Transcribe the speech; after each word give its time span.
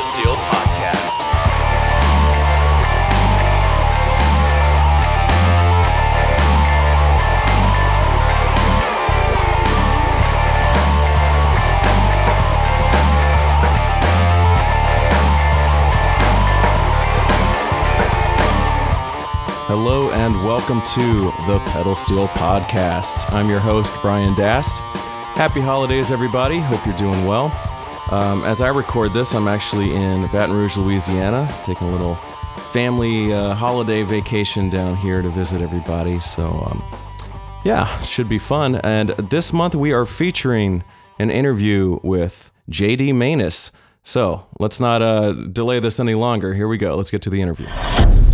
Pedal 0.00 0.12
Steel 0.14 0.36
Podcast. 0.36 1.20
Hello 19.66 20.10
and 20.12 20.34
welcome 20.46 20.80
to 20.82 21.30
the 21.46 21.62
Pedal 21.72 21.94
Steel 21.94 22.28
Podcast. 22.28 23.30
I'm 23.32 23.50
your 23.50 23.60
host, 23.60 23.94
Brian 24.00 24.34
Dast. 24.34 24.78
Happy 25.36 25.60
holidays, 25.60 26.10
everybody. 26.10 26.58
Hope 26.58 26.86
you're 26.86 26.96
doing 26.96 27.26
well. 27.26 27.69
Um, 28.10 28.44
as 28.44 28.60
I 28.60 28.68
record 28.68 29.12
this, 29.12 29.34
I'm 29.34 29.46
actually 29.46 29.94
in 29.94 30.22
Baton 30.32 30.52
Rouge, 30.52 30.76
Louisiana, 30.76 31.48
taking 31.62 31.86
a 31.86 31.92
little 31.92 32.16
family 32.72 33.32
uh, 33.32 33.54
holiday 33.54 34.02
vacation 34.02 34.68
down 34.68 34.96
here 34.96 35.22
to 35.22 35.28
visit 35.30 35.60
everybody. 35.60 36.18
So, 36.18 36.46
um, 36.46 36.82
yeah, 37.64 38.02
should 38.02 38.28
be 38.28 38.38
fun. 38.38 38.76
And 38.76 39.10
this 39.10 39.52
month 39.52 39.76
we 39.76 39.92
are 39.92 40.06
featuring 40.06 40.82
an 41.20 41.30
interview 41.30 42.00
with 42.02 42.50
JD 42.68 43.12
Maness. 43.14 43.70
So 44.02 44.46
let's 44.58 44.80
not 44.80 45.02
uh, 45.02 45.32
delay 45.32 45.78
this 45.78 46.00
any 46.00 46.14
longer. 46.14 46.54
Here 46.54 46.66
we 46.66 46.78
go. 46.78 46.96
Let's 46.96 47.12
get 47.12 47.22
to 47.22 47.30
the 47.30 47.40
interview. 47.40 47.66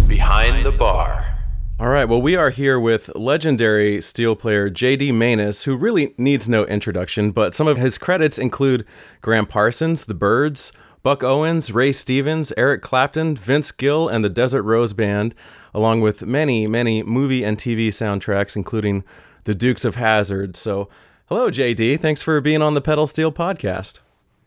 Behind 0.07 0.65
the 0.65 0.73
Bar. 0.73 1.36
All 1.79 1.89
right, 1.89 2.07
well, 2.07 2.23
we 2.23 2.37
are 2.37 2.49
here 2.49 2.81
with 2.81 3.15
legendary 3.15 4.01
steel 4.01 4.35
player 4.35 4.71
JD 4.71 5.13
Maness, 5.13 5.65
who 5.65 5.77
really 5.77 6.15
needs 6.17 6.49
no 6.49 6.65
introduction, 6.65 7.33
but 7.33 7.53
some 7.53 7.69
of 7.69 7.77
his 7.77 7.99
credits 7.99 8.39
include 8.39 8.87
Gram 9.21 9.45
Parsons, 9.45 10.07
The 10.07 10.15
Byrds, 10.15 10.73
Buck 11.03 11.23
Owens, 11.23 11.71
Ray 11.71 11.93
Stevens, 11.93 12.51
Eric 12.57 12.81
Clapton, 12.81 13.37
Vince 13.37 13.73
Gill, 13.73 14.09
and 14.09 14.25
the 14.25 14.31
Desert 14.31 14.63
Rose 14.63 14.95
Band, 14.95 15.35
along 15.75 16.01
with 16.01 16.25
many, 16.25 16.67
many 16.67 17.03
movie 17.03 17.45
and 17.45 17.59
TV 17.59 17.89
soundtracks, 17.89 18.57
including 18.57 19.05
The 19.45 19.55
Dukes 19.55 19.85
of 19.85 19.97
Hazzard. 19.97 20.57
So, 20.57 20.89
hello, 21.29 21.51
JD. 21.51 22.01
Thanks 22.01 22.23
for 22.23 22.41
being 22.41 22.63
on 22.63 22.73
the 22.73 22.81
Pedal 22.81 23.07
Steel 23.07 23.31
podcast. 23.31 24.01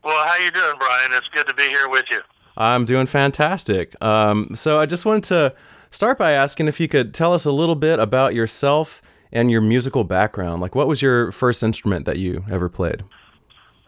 Well, 0.04 0.28
how 0.28 0.44
you 0.44 0.50
doing, 0.50 0.78
Brian? 0.80 1.11
It's 1.14 1.28
good 1.28 1.48
to 1.48 1.54
be 1.54 1.67
here 1.70 1.88
with 1.89 2.06
you. 2.09 2.22
I'm 2.58 2.86
doing 2.86 3.06
fantastic. 3.06 4.04
Um, 4.04 4.56
so, 4.56 4.80
I 4.80 4.88
just 4.88 5.06
wanted 5.06 5.26
to 5.26 5.54
start 5.92 6.18
by 6.18 6.32
asking 6.32 6.68
if 6.68 6.80
you 6.80 6.88
could 6.88 7.14
tell 7.14 7.34
us 7.34 7.45
a 7.45 7.52
little 7.52 7.76
bit 7.76 8.00
about 8.00 8.34
yourself 8.34 9.02
and 9.32 9.52
your 9.52 9.62
musical 9.62 10.04
background. 10.04 10.62
Like, 10.62 10.76
what 10.76 10.88
was 10.88 11.02
your 11.02 11.32
first 11.32 11.62
instrument 11.64 12.06
that 12.06 12.18
you 12.18 12.45
ever 12.52 12.70
played? 12.70 13.04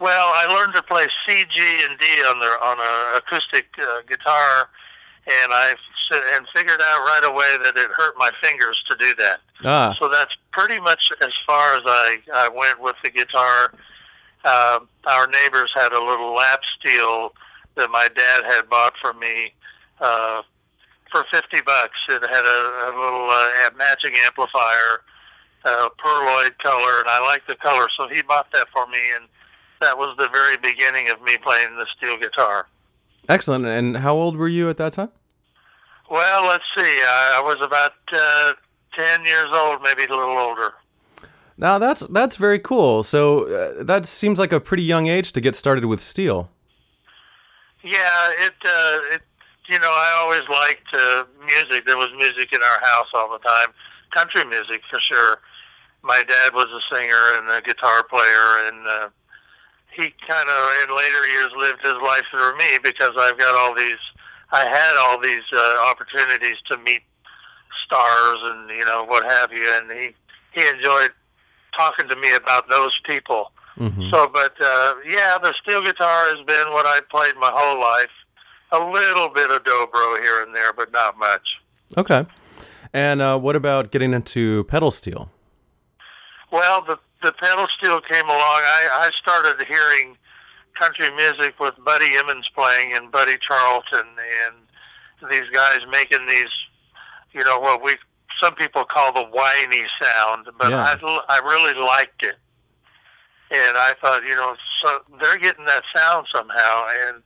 Well, 0.00 0.32
I 0.34 0.46
learned 0.46 0.74
to 0.74 0.82
play 0.82 1.06
C, 1.26 1.44
G, 1.48 1.60
and 1.88 1.98
D 1.98 2.06
on 2.26 2.40
the 2.40 2.46
on 2.46 2.78
an 2.80 3.16
acoustic 3.18 3.66
uh, 3.80 4.02
guitar, 4.08 4.68
and 5.26 5.52
I 5.52 5.74
and 6.34 6.46
figured 6.54 6.80
out 6.80 6.98
right 7.00 7.22
away 7.24 7.56
that 7.64 7.76
it 7.76 7.90
hurt 7.92 8.14
my 8.18 8.30
fingers 8.42 8.82
to 8.90 8.96
do 8.98 9.14
that. 9.14 9.40
Ah, 9.64 9.96
So 9.98 10.08
that's 10.08 10.34
pretty 10.52 10.78
much 10.80 11.08
as 11.22 11.32
far 11.46 11.76
as 11.76 11.82
I, 11.86 12.18
I 12.34 12.48
went 12.48 12.80
with 12.80 12.96
the 13.02 13.10
guitar. 13.10 13.72
Uh, 14.44 14.80
our 15.06 15.26
neighbors 15.28 15.72
had 15.74 15.92
a 15.92 16.04
little 16.04 16.34
lap 16.34 16.60
steel 16.78 17.32
that 17.76 17.90
my 17.90 18.08
dad 18.14 18.44
had 18.44 18.68
bought 18.68 18.92
for 19.00 19.14
me 19.14 19.54
uh, 20.00 20.42
for 21.12 21.24
50 21.30 21.60
bucks. 21.64 21.98
It 22.08 22.22
had 22.22 22.44
a, 22.44 22.88
a 22.88 22.92
little 22.98 23.28
uh, 23.30 23.70
matching 23.76 24.12
amplifier, 24.24 25.04
uh, 25.64 25.88
pearloid 26.04 26.58
color, 26.58 27.00
and 27.00 27.08
I 27.08 27.20
liked 27.24 27.46
the 27.46 27.54
color, 27.56 27.86
so 27.96 28.08
he 28.08 28.22
bought 28.22 28.50
that 28.52 28.68
for 28.72 28.86
me, 28.88 28.98
and 29.14 29.28
that 29.80 29.96
was 29.96 30.16
the 30.16 30.28
very 30.32 30.56
beginning 30.56 31.10
of 31.10 31.20
me 31.22 31.36
playing 31.38 31.76
the 31.76 31.86
steel 31.96 32.16
guitar. 32.18 32.66
excellent. 33.28 33.66
And 33.66 33.98
how 33.98 34.14
old 34.14 34.36
were 34.36 34.48
you 34.48 34.68
at 34.70 34.78
that 34.78 34.94
time? 34.94 35.10
Well, 36.10 36.46
let's 36.46 36.64
see. 36.76 36.82
I, 36.82 37.38
I 37.38 37.42
was 37.42 37.58
about 37.62 37.92
uh, 38.12 38.52
10 38.96 39.24
years 39.24 39.48
old, 39.52 39.80
maybe 39.82 40.04
a 40.04 40.16
little 40.16 40.36
older. 40.36 40.74
Now 41.58 41.78
that's 41.78 42.00
that's 42.08 42.36
very 42.36 42.58
cool. 42.58 43.02
So 43.02 43.46
uh, 43.46 43.84
that 43.84 44.06
seems 44.06 44.38
like 44.38 44.52
a 44.52 44.58
pretty 44.60 44.82
young 44.82 45.06
age 45.06 45.32
to 45.32 45.40
get 45.40 45.54
started 45.54 45.84
with 45.84 46.02
steel. 46.02 46.48
Yeah, 47.84 48.30
it 48.46 48.54
uh, 48.64 49.14
it 49.14 49.22
you 49.72 49.78
know 49.80 49.88
I 49.90 50.10
always 50.20 50.46
liked 50.52 50.88
uh, 50.92 51.24
music. 51.40 51.86
There 51.86 51.96
was 51.96 52.10
music 52.18 52.52
in 52.52 52.60
our 52.60 52.80
house 52.92 53.08
all 53.14 53.32
the 53.32 53.38
time, 53.40 53.72
country 54.10 54.44
music 54.44 54.82
for 54.90 55.00
sure. 55.00 55.40
My 56.02 56.22
dad 56.28 56.52
was 56.52 56.68
a 56.68 56.82
singer 56.94 57.24
and 57.38 57.48
a 57.48 57.62
guitar 57.62 58.02
player, 58.04 58.68
and 58.68 58.86
uh, 58.86 59.08
he 59.96 60.12
kind 60.28 60.48
of 60.48 60.60
in 60.84 60.94
later 60.94 61.26
years 61.26 61.48
lived 61.56 61.80
his 61.82 61.96
life 62.04 62.24
through 62.30 62.56
me 62.58 62.78
because 62.82 63.12
I've 63.18 63.38
got 63.38 63.54
all 63.54 63.74
these. 63.74 64.02
I 64.52 64.66
had 64.68 64.94
all 65.00 65.18
these 65.18 65.48
uh, 65.54 65.90
opportunities 65.90 66.56
to 66.68 66.76
meet 66.76 67.00
stars 67.86 68.38
and 68.42 68.68
you 68.68 68.84
know 68.84 69.04
what 69.04 69.24
have 69.24 69.52
you, 69.52 69.66
and 69.72 69.90
he 69.90 70.14
he 70.52 70.68
enjoyed 70.68 71.12
talking 71.74 72.08
to 72.08 72.16
me 72.16 72.34
about 72.34 72.68
those 72.68 73.00
people. 73.04 73.52
Mhm. 73.78 74.10
So, 74.10 74.28
but 74.28 74.52
uh, 74.60 74.94
yeah, 75.06 75.38
the 75.42 75.54
steel 75.62 75.80
guitar 75.80 76.36
has 76.36 76.44
been 76.44 76.72
what 76.74 76.84
I 76.84 77.00
played 77.10 77.36
my 77.36 77.50
whole 77.50 77.80
life. 77.80 78.10
A 78.72 78.78
little 78.78 79.28
bit 79.28 79.50
of 79.50 79.62
dobro 79.64 80.20
here 80.20 80.42
and 80.42 80.54
there, 80.54 80.72
but 80.72 80.90
not 80.92 81.18
much. 81.18 81.60
Okay. 81.96 82.26
And 82.94 83.20
uh, 83.22 83.38
what 83.38 83.54
about 83.56 83.90
getting 83.90 84.12
into 84.14 84.64
pedal 84.64 84.90
steel? 84.90 85.30
Well, 86.50 86.82
the 86.84 86.98
the 87.22 87.32
pedal 87.32 87.66
steel 87.78 88.00
came 88.00 88.24
along. 88.24 88.40
I, 88.40 88.88
I 88.92 89.10
started 89.20 89.64
hearing 89.66 90.16
country 90.78 91.08
music 91.14 91.58
with 91.60 91.74
Buddy 91.84 92.16
Emmons 92.16 92.48
playing 92.54 92.94
and 92.94 93.12
Buddy 93.12 93.36
Charleton 93.38 94.06
and 94.42 95.30
these 95.30 95.48
guys 95.52 95.78
making 95.90 96.26
these, 96.26 96.50
you 97.32 97.44
know, 97.44 97.60
what 97.60 97.82
we 97.84 97.96
some 98.42 98.54
people 98.54 98.84
call 98.84 99.12
the 99.12 99.22
whiny 99.22 99.84
sound, 100.02 100.48
but 100.58 100.70
Yeah. 100.70 100.96
I 101.00 101.20
I 101.28 101.38
really 101.44 101.74
liked 101.80 102.22
it. 102.24 102.36
And 103.52 103.76
I 103.76 103.92
thought, 104.00 104.22
you 104.26 104.34
know, 104.34 104.56
so 104.82 104.98
they're 105.20 105.38
getting 105.38 105.66
that 105.66 105.82
sound 105.94 106.26
somehow. 106.34 106.86
And 107.06 107.22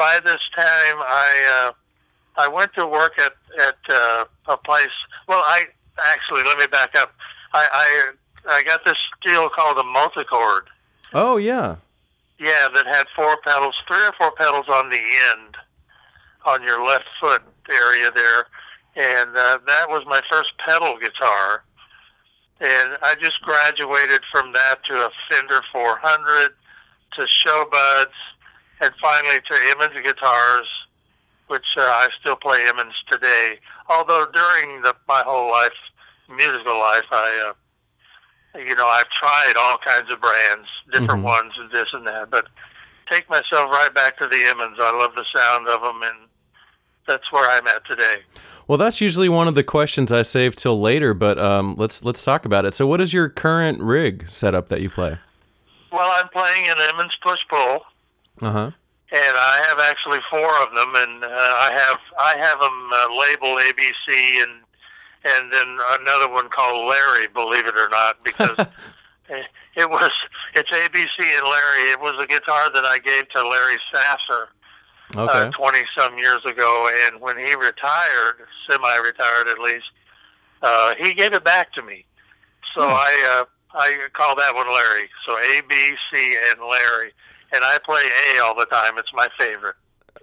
by 0.00 0.18
this 0.24 0.40
time, 0.56 0.96
I 0.98 1.68
uh, 1.68 2.40
I 2.40 2.48
went 2.48 2.72
to 2.72 2.86
work 2.86 3.18
at 3.18 3.34
at 3.60 3.76
uh, 3.90 4.24
a 4.48 4.56
place. 4.56 4.88
Well, 5.28 5.42
I 5.46 5.66
actually 6.06 6.42
let 6.42 6.58
me 6.58 6.66
back 6.66 6.96
up. 6.98 7.12
I 7.52 7.68
I, 7.70 8.56
I 8.56 8.62
got 8.62 8.82
this 8.86 8.96
steel 9.20 9.50
called 9.50 9.76
a 9.76 9.84
Multi-Kord. 9.84 10.62
Oh 11.12 11.36
yeah. 11.36 11.76
Yeah, 12.38 12.68
that 12.74 12.86
had 12.86 13.04
four 13.14 13.36
pedals, 13.44 13.76
three 13.86 14.02
or 14.02 14.12
four 14.16 14.30
pedals 14.30 14.64
on 14.72 14.88
the 14.88 15.02
end, 15.32 15.58
on 16.46 16.62
your 16.62 16.82
left 16.82 17.04
foot 17.20 17.42
area 17.70 18.10
there, 18.14 18.46
and 18.96 19.36
uh, 19.36 19.58
that 19.66 19.90
was 19.90 20.04
my 20.06 20.22
first 20.32 20.56
pedal 20.66 20.96
guitar. 20.98 21.62
And 22.62 22.96
I 23.02 23.14
just 23.20 23.42
graduated 23.42 24.22
from 24.32 24.54
that 24.54 24.76
to 24.84 24.94
a 24.94 25.10
Fender 25.30 25.60
400, 25.70 26.52
to 27.16 27.26
Sho-Buds, 27.26 28.12
and 28.80 28.92
finally 29.00 29.38
to 29.40 29.54
Emmons 29.70 30.00
guitars, 30.02 30.68
which 31.48 31.66
uh, 31.76 31.82
I 31.82 32.08
still 32.20 32.36
play 32.36 32.64
Emmons 32.68 32.94
today. 33.10 33.58
Although 33.88 34.26
during 34.32 34.82
the, 34.82 34.94
my 35.08 35.22
whole 35.24 35.50
life, 35.50 35.72
musical 36.28 36.78
life, 36.78 37.04
I, 37.10 37.52
uh, 38.54 38.58
you 38.58 38.74
know, 38.74 38.86
I've 38.86 39.08
tried 39.10 39.54
all 39.58 39.78
kinds 39.84 40.10
of 40.12 40.20
brands, 40.20 40.68
different 40.92 41.20
Mhm. 41.22 41.24
ones, 41.24 41.52
and 41.58 41.70
this 41.70 41.88
and 41.92 42.06
that. 42.06 42.30
But 42.30 42.46
take 43.10 43.28
myself 43.28 43.70
right 43.70 43.92
back 43.94 44.16
to 44.18 44.26
the 44.26 44.42
Emmons. 44.44 44.76
I 44.80 44.90
love 44.96 45.14
the 45.14 45.24
sound 45.34 45.68
of 45.68 45.82
them, 45.82 46.02
and 46.02 46.28
that's 47.06 47.30
where 47.32 47.50
I'm 47.50 47.66
at 47.66 47.84
today. 47.86 48.18
Well, 48.68 48.78
that's 48.78 49.00
usually 49.00 49.28
one 49.28 49.48
of 49.48 49.56
the 49.56 49.64
questions 49.64 50.12
I 50.12 50.22
save 50.22 50.54
till 50.54 50.80
later, 50.80 51.12
but 51.14 51.38
um, 51.38 51.74
let's 51.76 52.04
let's 52.04 52.24
talk 52.24 52.44
about 52.44 52.64
it. 52.64 52.72
So, 52.74 52.86
what 52.86 53.00
is 53.00 53.12
your 53.12 53.28
current 53.28 53.80
rig 53.80 54.28
setup 54.28 54.68
that 54.68 54.80
you 54.80 54.88
play? 54.90 55.18
Well, 55.90 56.08
I'm 56.16 56.28
playing 56.28 56.68
an 56.68 56.76
Emmons 56.92 57.16
push 57.20 57.40
pull. 57.48 57.80
Uh 58.42 58.50
huh. 58.50 58.70
and 59.12 59.36
I 59.36 59.64
have 59.68 59.78
actually 59.80 60.20
four 60.30 60.50
of 60.62 60.74
them, 60.74 60.92
and 60.96 61.24
uh, 61.24 61.28
I 61.28 61.70
have 61.72 61.98
I 62.18 62.36
have 62.38 62.60
them 62.60 62.90
uh, 62.92 63.18
labeled 63.18 63.60
ABC, 63.60 64.42
and 64.42 64.62
and 65.24 65.52
then 65.52 65.78
another 66.00 66.28
one 66.32 66.48
called 66.48 66.88
Larry. 66.88 67.28
Believe 67.28 67.66
it 67.66 67.76
or 67.76 67.88
not, 67.90 68.22
because 68.24 68.56
it 69.28 69.46
it 69.76 69.90
was 69.90 70.10
it's 70.54 70.70
ABC 70.70 71.18
and 71.20 71.44
Larry. 71.44 71.90
It 71.92 72.00
was 72.00 72.14
a 72.22 72.26
guitar 72.26 72.70
that 72.72 72.84
I 72.84 72.98
gave 72.98 73.28
to 73.30 73.46
Larry 73.46 73.76
Sasser 73.92 74.48
Okay. 75.16 75.50
twenty 75.50 75.82
some 75.98 76.16
years 76.18 76.44
ago, 76.46 76.88
and 77.06 77.20
when 77.20 77.36
he 77.36 77.54
retired, 77.56 78.46
semi-retired 78.70 79.48
at 79.48 79.58
least, 79.58 79.90
uh, 80.62 80.94
he 80.98 81.12
gave 81.14 81.32
it 81.32 81.42
back 81.44 81.72
to 81.74 81.82
me. 81.82 82.04
So 82.74 82.82
Hmm. 82.82 82.94
I 82.94 83.40
uh, 83.40 83.44
I 83.76 83.98
call 84.12 84.36
that 84.36 84.54
one 84.54 84.68
Larry. 84.68 85.08
So 85.26 85.36
A, 85.36 85.62
B, 85.68 85.74
C, 86.12 86.36
and 86.50 86.60
Larry, 86.60 87.12
and 87.52 87.64
I 87.64 87.78
play 87.84 88.02
A 88.34 88.42
all 88.42 88.54
the 88.54 88.66
time. 88.66 88.98
It's 88.98 89.12
my 89.14 89.28
favorite. 89.38 89.76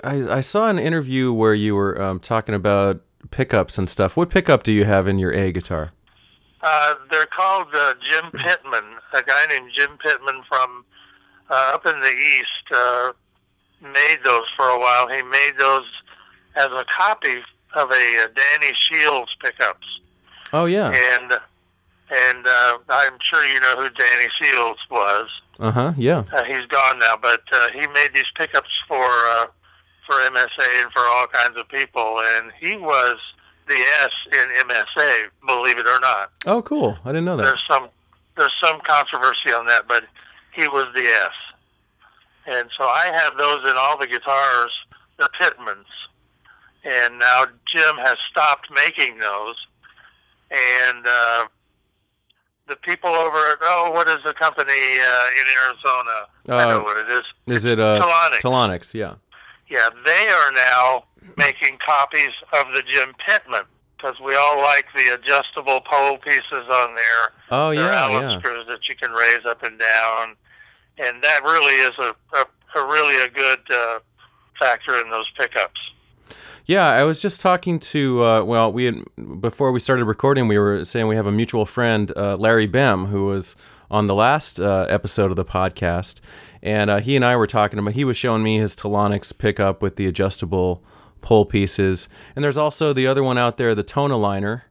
I, 0.03 0.37
I 0.37 0.41
saw 0.41 0.67
an 0.67 0.77
interview 0.79 1.33
where 1.33 1.53
you 1.53 1.75
were 1.75 1.99
um, 2.01 2.19
talking 2.19 2.53
about 2.55 3.01
pickups 3.31 3.77
and 3.77 3.89
stuff. 3.89 4.15
What 4.15 4.29
pickup 4.29 4.63
do 4.63 4.71
you 4.71 4.85
have 4.85 5.07
in 5.07 5.17
your 5.19 5.31
A 5.33 5.51
guitar? 5.51 5.91
Uh, 6.61 6.95
they're 7.11 7.25
called 7.27 7.67
uh, 7.73 7.93
Jim 8.01 8.31
Pittman, 8.31 8.83
a 9.13 9.21
guy 9.23 9.45
named 9.47 9.71
Jim 9.73 9.97
Pittman 10.03 10.41
from 10.49 10.85
uh, 11.49 11.71
up 11.73 11.85
in 11.85 11.99
the 12.01 12.11
east. 12.11 12.71
Uh, 12.75 13.11
made 13.81 14.17
those 14.23 14.45
for 14.55 14.65
a 14.65 14.79
while. 14.79 15.07
He 15.07 15.21
made 15.23 15.53
those 15.59 15.85
as 16.55 16.65
a 16.67 16.83
copy 16.89 17.35
of 17.75 17.91
a, 17.91 18.23
uh 18.23 18.27
Danny 18.35 18.73
Shields 18.73 19.35
pickups, 19.43 19.85
Oh 20.51 20.65
yeah. 20.65 20.87
and 20.89 21.33
and 22.09 22.47
uh, 22.47 22.77
I'm 22.89 23.17
sure 23.21 23.45
you 23.45 23.59
know 23.59 23.75
who 23.75 23.89
Danny 23.89 24.27
Shields 24.41 24.79
was. 24.89 25.29
Uh 25.59 25.71
huh. 25.71 25.93
Yeah. 25.97 26.23
Uh, 26.31 26.43
he's 26.43 26.65
gone 26.67 26.99
now, 26.99 27.15
but 27.21 27.41
uh, 27.51 27.67
he 27.73 27.87
made 27.87 28.09
these 28.13 28.29
pickups 28.35 28.69
for 28.87 29.03
uh, 29.03 29.45
for 30.05 30.15
MSA 30.15 30.83
and 30.83 30.91
for 30.91 31.01
all 31.01 31.27
kinds 31.27 31.57
of 31.57 31.67
people, 31.69 32.19
and 32.35 32.51
he 32.59 32.75
was 32.77 33.17
the 33.67 33.73
S 33.75 34.11
in 34.31 34.67
MSA, 34.67 35.27
believe 35.45 35.77
it 35.77 35.87
or 35.87 35.99
not. 35.99 36.31
Oh, 36.45 36.61
cool. 36.61 36.97
I 37.03 37.09
didn't 37.09 37.25
know 37.25 37.37
that. 37.37 37.43
There's 37.43 37.63
some 37.67 37.89
there's 38.37 38.55
some 38.63 38.79
controversy 38.81 39.51
on 39.53 39.65
that, 39.65 39.87
but 39.87 40.03
he 40.53 40.67
was 40.67 40.87
the 40.93 41.01
S, 41.03 41.31
and 42.45 42.69
so 42.77 42.83
I 42.85 43.11
have 43.13 43.37
those 43.37 43.69
in 43.69 43.75
all 43.77 43.97
the 43.97 44.07
guitars, 44.07 44.71
the 45.17 45.29
Pitmans, 45.39 45.85
and 46.83 47.17
now 47.19 47.45
Jim 47.65 47.95
has 47.97 48.17
stopped 48.29 48.69
making 48.71 49.17
those, 49.17 49.55
and. 50.51 51.05
Uh, 51.07 51.45
the 52.67 52.75
people 52.77 53.09
over 53.09 53.37
at 53.37 53.57
oh, 53.63 53.91
what 53.93 54.07
is 54.09 54.17
the 54.25 54.33
company 54.33 54.73
uh, 54.73 55.39
in 55.39 55.45
Arizona? 55.65 56.27
I 56.49 56.65
know 56.71 56.79
Uh, 56.81 56.83
what 56.83 56.97
it 56.97 57.09
is. 57.11 57.23
Is 57.47 57.65
it 57.65 57.79
uh 57.79 57.99
Telonics. 58.01 58.41
Telonics, 58.41 58.93
yeah. 58.93 59.15
Yeah, 59.69 59.89
they 60.05 60.27
are 60.29 60.51
now 60.53 61.03
making 61.35 61.77
copies 61.85 62.29
of 62.53 62.73
the 62.73 62.81
Jim 62.87 63.13
Pittman 63.25 63.63
because 63.97 64.15
we 64.23 64.35
all 64.35 64.61
like 64.61 64.85
the 64.95 65.13
adjustable 65.15 65.81
pole 65.81 66.17
pieces 66.19 66.65
on 66.69 66.95
there. 66.95 67.33
Oh 67.51 67.73
They're 67.73 67.83
yeah, 67.91 68.01
Allen 68.03 68.29
yeah. 68.29 68.39
screws 68.39 68.65
that 68.67 68.87
you 68.87 68.95
can 68.95 69.11
raise 69.11 69.45
up 69.45 69.63
and 69.63 69.77
down, 69.79 70.35
and 70.97 71.21
that 71.23 71.43
really 71.43 71.75
is 71.75 71.91
a, 71.99 72.15
a, 72.37 72.45
a 72.79 72.85
really 72.87 73.21
a 73.23 73.29
good 73.29 73.59
uh, 73.73 73.99
factor 74.59 74.99
in 75.01 75.09
those 75.09 75.29
pickups. 75.37 75.79
Yeah, 76.65 76.85
I 76.87 77.03
was 77.03 77.21
just 77.21 77.39
talking 77.41 77.79
to 77.79 78.23
uh, 78.23 78.43
well, 78.43 78.71
we 78.71 78.85
had 78.85 79.03
before 79.41 79.71
we 79.71 79.79
started 79.79 80.05
recording, 80.05 80.47
we 80.47 80.57
were 80.57 80.83
saying 80.83 81.07
we 81.07 81.15
have 81.15 81.27
a 81.27 81.31
mutual 81.31 81.65
friend, 81.65 82.11
uh, 82.15 82.35
Larry 82.35 82.67
Bem, 82.67 83.05
who 83.05 83.25
was 83.25 83.55
on 83.89 84.07
the 84.07 84.15
last 84.15 84.59
uh, 84.59 84.85
episode 84.89 85.29
of 85.31 85.37
the 85.37 85.45
podcast, 85.45 86.19
and 86.61 86.89
uh, 86.89 86.99
he 86.99 87.15
and 87.15 87.23
I 87.23 87.35
were 87.37 87.47
talking 87.47 87.79
about. 87.79 87.93
He 87.93 88.03
was 88.03 88.17
showing 88.17 88.43
me 88.43 88.57
his 88.57 88.75
Telonics 88.75 89.37
pickup 89.37 89.81
with 89.81 89.95
the 89.95 90.07
adjustable 90.07 90.83
pole 91.21 91.45
pieces, 91.45 92.09
and 92.35 92.43
there's 92.43 92.57
also 92.57 92.91
the 92.91 93.07
other 93.07 93.23
one 93.23 93.37
out 93.37 93.55
there, 93.57 93.73
the 93.73 93.83
Tonealigner. 93.83 94.63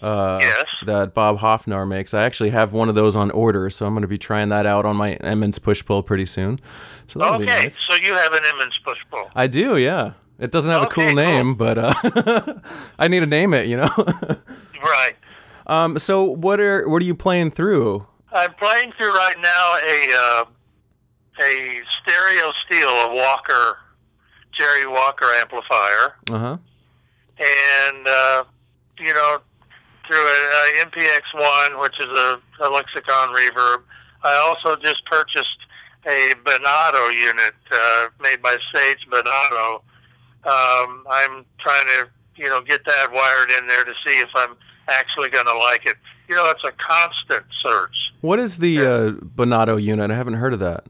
Uh, 0.00 0.38
Yes. 0.40 0.64
That 0.86 1.14
Bob 1.14 1.38
Hoffnar 1.38 1.86
makes. 1.86 2.12
I 2.12 2.24
actually 2.24 2.50
have 2.50 2.72
one 2.72 2.88
of 2.88 2.96
those 2.96 3.14
on 3.14 3.30
order, 3.30 3.70
so 3.70 3.86
I'm 3.86 3.94
going 3.94 4.02
to 4.02 4.08
be 4.08 4.18
trying 4.18 4.48
that 4.48 4.66
out 4.66 4.84
on 4.84 4.96
my 4.96 5.12
Emmons 5.14 5.60
push 5.60 5.84
pull 5.84 6.02
pretty 6.02 6.26
soon. 6.26 6.58
So 7.06 7.20
that'll 7.20 7.38
be 7.38 7.44
Okay, 7.44 7.62
nice. 7.64 7.78
so 7.88 7.94
you 7.94 8.12
have 8.14 8.32
an 8.32 8.40
Emmons 8.44 8.76
push 8.84 8.98
pull. 9.12 9.30
I 9.36 9.46
do, 9.46 9.76
yeah. 9.76 10.14
It 10.42 10.50
doesn't 10.50 10.72
have 10.72 10.82
a 10.82 10.86
Okay, 10.86 10.94
cool 10.94 11.06
cool. 11.06 11.14
name, 11.14 11.54
but 11.54 11.78
uh, 11.78 11.94
I 12.98 13.06
need 13.08 13.20
to 13.20 13.26
name 13.26 13.54
it, 13.54 13.66
you 13.66 13.76
know. 13.76 13.90
Right. 14.82 15.14
um, 15.68 15.96
so 15.96 16.24
what 16.24 16.58
are 16.58 16.88
what 16.88 17.00
are 17.00 17.04
you 17.04 17.14
playing 17.14 17.52
through? 17.52 18.04
I'm 18.32 18.52
playing 18.54 18.90
through 18.98 19.14
right 19.14 19.36
now 19.40 19.74
a 19.76 19.98
uh, 20.24 20.44
a 21.40 21.80
stereo 22.02 22.52
steel, 22.66 22.88
a 22.88 23.14
Walker, 23.14 23.78
Jerry 24.58 24.88
Walker 24.88 25.26
amplifier, 25.38 26.16
Uh 26.32 26.38
huh. 26.38 26.56
and 27.38 28.08
uh, 28.08 28.44
you 28.98 29.14
know 29.14 29.38
through 30.08 30.26
a, 30.26 30.80
a 30.82 30.84
MPX 30.86 31.20
one, 31.32 31.80
which 31.80 31.94
is 32.00 32.08
a, 32.08 32.40
a 32.60 32.68
Lexicon 32.68 33.32
reverb. 33.32 33.82
I 34.24 34.34
also 34.34 34.74
just 34.82 35.04
purchased 35.06 35.58
a 36.06 36.34
Benado 36.44 37.14
unit 37.14 37.54
uh, 37.70 38.06
made 38.20 38.42
by 38.42 38.56
Sage 38.74 39.06
Benado. 39.08 39.82
Um, 40.44 41.04
I'm 41.08 41.44
trying 41.58 41.86
to 41.86 42.08
you 42.36 42.48
know 42.48 42.60
get 42.60 42.84
that 42.84 43.12
wired 43.12 43.50
in 43.50 43.66
there 43.66 43.84
to 43.84 43.92
see 44.04 44.18
if 44.18 44.30
I'm 44.34 44.56
actually 44.88 45.28
going 45.30 45.46
to 45.46 45.56
like 45.56 45.86
it. 45.86 45.96
You 46.28 46.36
know, 46.36 46.50
it's 46.50 46.64
a 46.64 46.72
constant 46.72 47.44
search. 47.62 47.94
What 48.20 48.38
is 48.38 48.58
the 48.58 48.78
uh, 48.78 49.10
Benado 49.12 49.82
unit? 49.82 50.10
I 50.10 50.14
haven't 50.14 50.34
heard 50.34 50.52
of 50.52 50.60
that. 50.60 50.86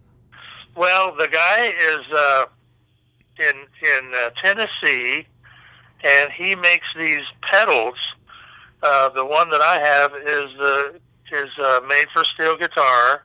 Well, 0.75 1.14
the 1.14 1.28
guy 1.28 1.66
is 1.66 2.12
uh, 2.12 2.44
in 3.38 3.56
in 3.56 4.12
uh, 4.14 4.31
Tennessee, 4.43 5.26
and 6.02 6.32
he 6.32 6.55
makes 6.55 6.87
these 6.96 7.25
pedals. 7.43 7.96
Uh, 8.82 9.10
the 9.10 9.25
one 9.25 9.50
that 9.50 9.60
I 9.60 9.78
have 9.78 10.12
is 10.14 10.56
the 10.58 11.00
is 11.32 11.50
uh, 11.58 11.81
made 11.88 12.06
for 12.12 12.25
steel 12.25 12.56
guitar, 12.56 13.25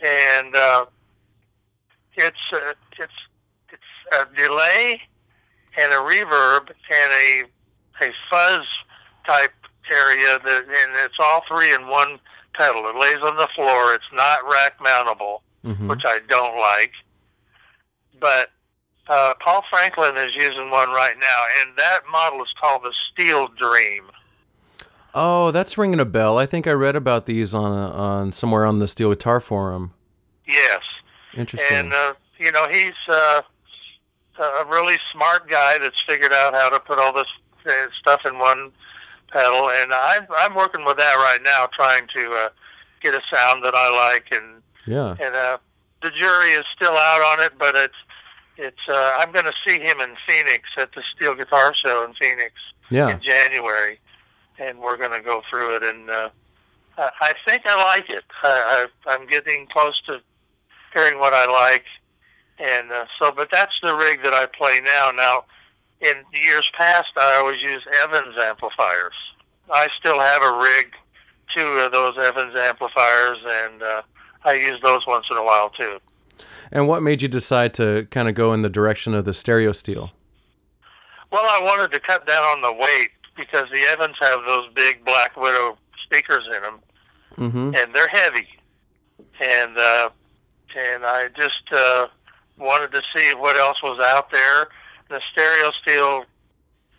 and 0.00 0.54
uh, 0.54 0.86
it's 2.14 2.36
uh, 2.52 2.74
it's 2.98 3.12
it's 3.70 3.82
a 4.20 4.36
delay 4.36 5.00
and 5.78 5.92
a 5.92 5.96
reverb 5.96 6.68
and 6.70 7.12
a 7.12 7.44
a 8.04 8.10
fuzz 8.30 8.66
type 9.26 9.52
area 9.90 10.38
that 10.44 10.62
and 10.64 10.96
it's 11.04 11.16
all 11.20 11.42
three 11.48 11.72
in 11.74 11.86
one 11.88 12.18
pedal. 12.54 12.88
It 12.88 12.96
lays 12.96 13.22
on 13.22 13.36
the 13.36 13.48
floor. 13.54 13.94
It's 13.94 14.04
not 14.12 14.38
rack 14.50 14.78
mountable 14.78 15.38
hmm 15.64 15.88
which 15.88 16.02
I 16.04 16.18
don't 16.28 16.58
like. 16.58 16.92
But 18.20 18.50
uh, 19.08 19.34
Paul 19.40 19.62
Franklin 19.70 20.16
is 20.16 20.34
using 20.34 20.70
one 20.70 20.90
right 20.90 21.14
now, 21.20 21.44
and 21.60 21.76
that 21.76 22.00
model 22.10 22.42
is 22.42 22.48
called 22.60 22.82
the 22.82 22.92
Steel 23.12 23.48
Dream. 23.48 24.04
Oh, 25.14 25.50
that's 25.50 25.76
ringing 25.76 26.00
a 26.00 26.04
bell. 26.04 26.38
I 26.38 26.46
think 26.46 26.66
I 26.66 26.70
read 26.72 26.96
about 26.96 27.26
these 27.26 27.54
on 27.54 27.72
on 27.72 28.32
somewhere 28.32 28.64
on 28.64 28.78
the 28.78 28.88
Steel 28.88 29.10
Guitar 29.10 29.40
Forum. 29.40 29.92
Yes, 30.46 30.80
Interesting. 31.36 31.76
and 31.76 31.92
uh, 31.92 32.14
you 32.38 32.50
know 32.52 32.66
he's 32.70 32.92
uh, 33.08 33.42
a 34.42 34.64
really 34.68 34.96
smart 35.12 35.48
guy 35.48 35.78
that's 35.78 36.00
figured 36.06 36.32
out 36.32 36.54
how 36.54 36.68
to 36.70 36.80
put 36.80 36.98
all 36.98 37.12
this 37.12 37.26
uh, 37.66 37.70
stuff 38.00 38.20
in 38.26 38.38
one 38.38 38.72
pedal, 39.30 39.70
and 39.70 39.92
I'm 39.92 40.26
I'm 40.36 40.54
working 40.54 40.84
with 40.84 40.96
that 40.98 41.14
right 41.14 41.40
now, 41.42 41.66
trying 41.74 42.06
to 42.16 42.32
uh, 42.32 42.48
get 43.02 43.14
a 43.14 43.20
sound 43.32 43.64
that 43.64 43.74
I 43.74 43.90
like, 44.12 44.26
and 44.32 44.62
yeah. 44.86 45.16
and 45.20 45.34
uh, 45.34 45.58
the 46.02 46.10
jury 46.10 46.50
is 46.50 46.64
still 46.74 46.92
out 46.96 47.20
on 47.38 47.44
it, 47.44 47.52
but 47.58 47.74
it's 47.74 47.94
it's. 48.56 48.88
Uh, 48.88 49.12
I'm 49.18 49.32
going 49.32 49.44
to 49.46 49.54
see 49.66 49.78
him 49.80 50.00
in 50.00 50.14
Phoenix 50.28 50.68
at 50.76 50.92
the 50.94 51.02
Steel 51.14 51.34
Guitar 51.34 51.74
Show 51.74 52.04
in 52.04 52.12
Phoenix 52.14 52.52
Yeah. 52.90 53.08
in 53.10 53.20
January, 53.22 53.98
and 54.58 54.78
we're 54.78 54.96
going 54.96 55.12
to 55.12 55.22
go 55.22 55.42
through 55.48 55.76
it. 55.76 55.82
And 55.82 56.10
uh, 56.10 56.28
I 56.98 57.10
I 57.20 57.32
think 57.48 57.62
I 57.66 57.82
like 57.84 58.10
it. 58.10 58.24
I, 58.42 58.86
I, 59.06 59.12
I'm 59.12 59.26
getting 59.26 59.66
close 59.72 60.00
to 60.06 60.20
hearing 60.92 61.18
what 61.18 61.32
I 61.32 61.46
like, 61.46 61.84
and 62.58 62.90
uh, 62.92 63.04
so. 63.18 63.30
But 63.32 63.48
that's 63.50 63.78
the 63.82 63.94
rig 63.94 64.22
that 64.22 64.32
I 64.34 64.46
play 64.46 64.80
now. 64.84 65.10
Now, 65.14 65.44
in 66.00 66.14
years 66.32 66.70
past, 66.76 67.08
I 67.16 67.36
always 67.36 67.62
used 67.62 67.86
Evans 68.02 68.34
amplifiers. 68.42 69.14
I 69.72 69.88
still 69.98 70.18
have 70.20 70.42
a 70.42 70.58
rig, 70.58 70.92
two 71.56 71.66
of 71.66 71.92
those 71.92 72.16
Evans 72.18 72.54
amplifiers, 72.56 73.38
and 73.46 73.82
uh, 73.82 74.02
I 74.44 74.54
use 74.54 74.80
those 74.82 75.06
once 75.06 75.26
in 75.30 75.36
a 75.36 75.44
while 75.44 75.70
too. 75.70 75.98
And 76.72 76.88
what 76.88 77.02
made 77.02 77.22
you 77.22 77.28
decide 77.28 77.74
to 77.74 78.06
kind 78.10 78.28
of 78.28 78.34
go 78.34 78.52
in 78.52 78.62
the 78.62 78.70
direction 78.70 79.14
of 79.14 79.24
the 79.24 79.32
stereo 79.34 79.72
steel? 79.72 80.10
Well, 81.30 81.44
I 81.44 81.60
wanted 81.62 81.92
to 81.92 82.00
cut 82.00 82.26
down 82.26 82.42
on 82.44 82.60
the 82.62 82.72
weight 82.72 83.10
because 83.36 83.64
the 83.72 83.80
Evans 83.90 84.16
have 84.20 84.40
those 84.46 84.68
big 84.74 85.04
Black 85.04 85.36
Widow 85.36 85.78
speakers 86.04 86.44
in 86.54 86.62
them, 86.62 86.78
Mm-hmm. 87.38 87.74
and 87.74 87.94
they're 87.94 88.08
heavy. 88.08 88.46
And 89.40 89.78
uh, 89.78 90.10
and 90.76 91.04
I 91.06 91.28
just 91.28 91.72
uh, 91.72 92.06
wanted 92.62 92.92
to 92.92 93.02
see 93.14 93.34
what 93.34 93.56
else 93.56 93.82
was 93.82 94.00
out 94.00 94.30
there. 94.30 94.68
The 95.08 95.20
stereo 95.32 95.70
steel, 95.82 96.24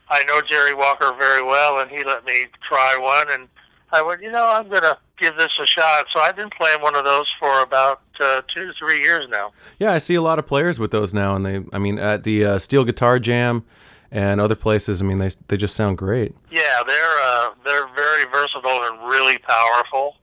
I 0.10 0.24
know 0.26 0.42
Jerry 0.42 0.74
Walker 0.74 1.14
very 1.18 1.44
well, 1.44 1.80
and 1.80 1.90
he 1.90 2.04
let 2.04 2.26
me 2.26 2.48
try 2.68 2.98
one, 3.00 3.32
and 3.32 3.48
I 3.92 4.02
went, 4.02 4.22
you 4.22 4.32
know, 4.32 4.52
I'm 4.54 4.70
gonna 4.70 4.98
give 5.18 5.38
this 5.38 5.58
a 5.62 5.66
shot. 5.66 6.08
So 6.12 6.20
I've 6.20 6.36
been 6.36 6.50
playing 6.50 6.82
one 6.82 6.96
of 6.96 7.06
those 7.06 7.32
for 7.40 7.62
about 7.62 8.02
uh, 8.20 8.42
two 8.54 8.66
to 8.66 8.74
three 8.74 9.02
years 9.02 9.28
now. 9.30 9.52
Yeah, 9.80 9.94
I 9.94 10.00
see 10.00 10.16
a 10.16 10.22
lot 10.22 10.40
of 10.40 10.46
players 10.46 10.80
with 10.80 10.92
those 10.92 11.14
now, 11.14 11.36
and 11.36 11.46
they, 11.46 11.64
I 11.72 11.80
mean, 11.80 11.98
at 12.00 12.24
the 12.24 12.46
uh, 12.46 12.60
Steel 12.60 12.86
Guitar 12.86 13.20
Jam 13.20 13.64
and 14.12 14.42
other 14.42 14.56
places, 14.56 15.02
I 15.02 15.06
mean, 15.06 15.20
they 15.20 15.30
they 15.48 15.58
just 15.58 15.76
sound 15.76 15.98
great. 15.98 16.36
Yeah, 16.52 16.84
they're 16.86 17.22
uh, 17.24 17.50
they're 17.64 17.88
very 17.96 18.26
versatile 18.26 18.84
and 18.84 19.08
really 19.08 19.38
powerful, 19.40 20.18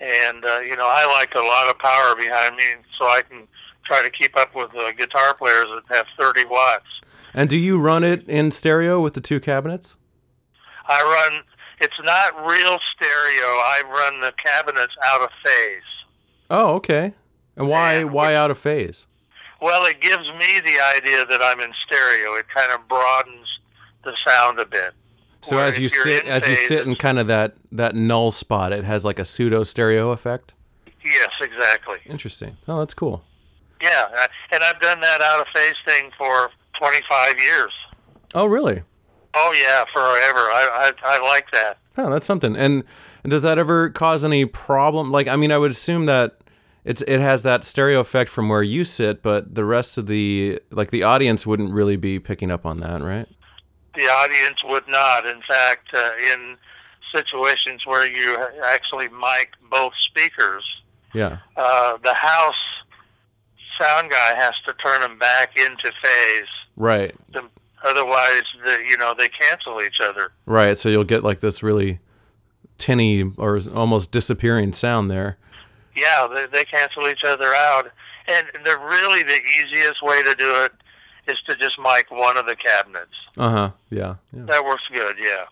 and 0.00 0.44
uh, 0.44 0.60
you 0.60 0.76
know 0.76 0.88
I 0.88 1.06
like 1.06 1.34
a 1.34 1.40
lot 1.40 1.68
of 1.68 1.78
power 1.78 2.16
behind 2.16 2.56
me, 2.56 2.64
so 2.98 3.04
I 3.06 3.22
can 3.22 3.46
try 3.90 4.02
to 4.02 4.10
keep 4.10 4.36
up 4.36 4.54
with 4.54 4.70
uh, 4.76 4.92
guitar 4.92 5.34
players 5.34 5.66
that 5.66 5.96
have 5.96 6.06
30 6.18 6.44
watts. 6.44 6.86
And 7.34 7.50
do 7.50 7.58
you 7.58 7.80
run 7.80 8.04
it 8.04 8.28
in 8.28 8.50
stereo 8.50 9.00
with 9.00 9.14
the 9.14 9.20
two 9.20 9.40
cabinets? 9.40 9.96
I 10.86 11.02
run. 11.02 11.42
It's 11.80 11.94
not 12.04 12.36
real 12.46 12.78
stereo. 12.94 13.46
I 13.46 13.82
run 13.86 14.20
the 14.20 14.32
cabinets 14.44 14.92
out 15.04 15.22
of 15.22 15.30
phase. 15.44 15.82
Oh, 16.50 16.74
okay. 16.74 17.14
And 17.56 17.68
why 17.68 17.94
And 17.94 18.12
why 18.12 18.34
out 18.34 18.50
of 18.50 18.58
phase? 18.58 19.06
Well, 19.60 19.84
it 19.86 20.00
gives 20.00 20.28
me 20.28 20.60
the 20.64 20.80
idea 20.96 21.26
that 21.26 21.40
I'm 21.42 21.60
in 21.60 21.72
stereo. 21.86 22.34
It 22.34 22.46
kind 22.54 22.72
of 22.72 22.88
broadens 22.88 23.46
the 24.04 24.12
sound 24.26 24.58
a 24.58 24.66
bit. 24.66 24.94
So 25.42 25.56
Where 25.56 25.66
as 25.66 25.78
you 25.78 25.88
sit 25.88 26.26
as 26.26 26.46
you 26.46 26.56
sit 26.56 26.86
in 26.86 26.96
kind 26.96 27.18
of 27.18 27.26
that 27.28 27.56
that 27.72 27.94
null 27.94 28.30
spot, 28.30 28.72
it 28.72 28.84
has 28.84 29.04
like 29.04 29.18
a 29.18 29.24
pseudo 29.24 29.62
stereo 29.62 30.10
effect. 30.10 30.54
Yes, 31.02 31.30
exactly. 31.40 31.96
Interesting. 32.06 32.56
Oh, 32.68 32.78
that's 32.78 32.94
cool. 32.94 33.24
Yeah, 33.80 34.06
and 34.52 34.62
I've 34.62 34.80
done 34.80 35.00
that 35.00 35.20
out 35.22 35.40
of 35.40 35.46
phase 35.54 35.74
thing 35.86 36.10
for 36.18 36.50
25 36.78 37.38
years. 37.38 37.72
Oh, 38.34 38.46
really? 38.46 38.82
Oh 39.34 39.52
yeah, 39.58 39.84
forever. 39.92 40.38
I 40.50 40.92
I, 41.04 41.16
I 41.18 41.22
like 41.22 41.50
that. 41.52 41.78
Oh, 41.96 42.10
that's 42.10 42.26
something. 42.26 42.56
And, 42.56 42.84
and 43.22 43.30
does 43.30 43.42
that 43.42 43.58
ever 43.58 43.90
cause 43.90 44.24
any 44.24 44.44
problem? 44.44 45.10
Like, 45.12 45.28
I 45.28 45.36
mean, 45.36 45.52
I 45.52 45.58
would 45.58 45.70
assume 45.70 46.06
that 46.06 46.38
it's 46.84 47.02
it 47.02 47.20
has 47.20 47.42
that 47.42 47.62
stereo 47.64 48.00
effect 48.00 48.30
from 48.30 48.48
where 48.48 48.62
you 48.62 48.84
sit, 48.84 49.22
but 49.22 49.54
the 49.54 49.64
rest 49.64 49.98
of 49.98 50.06
the 50.06 50.60
like 50.70 50.90
the 50.90 51.02
audience 51.02 51.46
wouldn't 51.46 51.72
really 51.72 51.96
be 51.96 52.18
picking 52.18 52.50
up 52.50 52.64
on 52.66 52.80
that, 52.80 53.02
right? 53.02 53.28
The 53.94 54.02
audience 54.04 54.62
would 54.64 54.88
not. 54.88 55.26
In 55.26 55.42
fact, 55.46 55.88
uh, 55.94 56.10
in 56.32 56.56
situations 57.14 57.84
where 57.86 58.06
you 58.06 58.36
actually 58.64 59.08
mic 59.08 59.50
both 59.70 59.92
speakers, 60.00 60.64
Yeah. 61.12 61.38
uh, 61.56 61.98
the 62.02 62.14
house 62.14 62.54
sound 63.80 64.10
guy 64.10 64.34
has 64.36 64.54
to 64.66 64.72
turn 64.74 65.00
them 65.00 65.18
back 65.18 65.56
into 65.56 65.90
phase. 66.02 66.48
Right. 66.76 67.14
The, 67.32 67.42
otherwise, 67.84 68.42
the, 68.64 68.78
you 68.88 68.96
know, 68.96 69.14
they 69.16 69.28
cancel 69.28 69.80
each 69.80 70.00
other. 70.00 70.32
Right. 70.46 70.76
So 70.78 70.88
you'll 70.88 71.04
get 71.04 71.24
like 71.24 71.40
this 71.40 71.62
really 71.62 72.00
tinny 72.78 73.32
or 73.36 73.60
almost 73.74 74.12
disappearing 74.12 74.72
sound 74.72 75.10
there. 75.10 75.38
Yeah, 75.96 76.28
they, 76.32 76.46
they 76.46 76.64
cancel 76.64 77.08
each 77.08 77.24
other 77.24 77.54
out. 77.54 77.90
And 78.26 78.46
the 78.64 78.78
really 78.78 79.22
the 79.22 79.40
easiest 79.60 80.02
way 80.02 80.22
to 80.22 80.34
do 80.34 80.64
it 80.64 80.72
is 81.26 81.38
to 81.46 81.56
just 81.56 81.78
mic 81.78 82.10
one 82.10 82.36
of 82.36 82.46
the 82.46 82.56
cabinets. 82.56 83.14
Uh 83.36 83.50
huh. 83.50 83.70
Yeah. 83.90 84.16
Yeah. 84.32 84.44
That 84.44 84.64
works 84.64 84.84
good. 84.92 85.16
Yeah. 85.20 85.44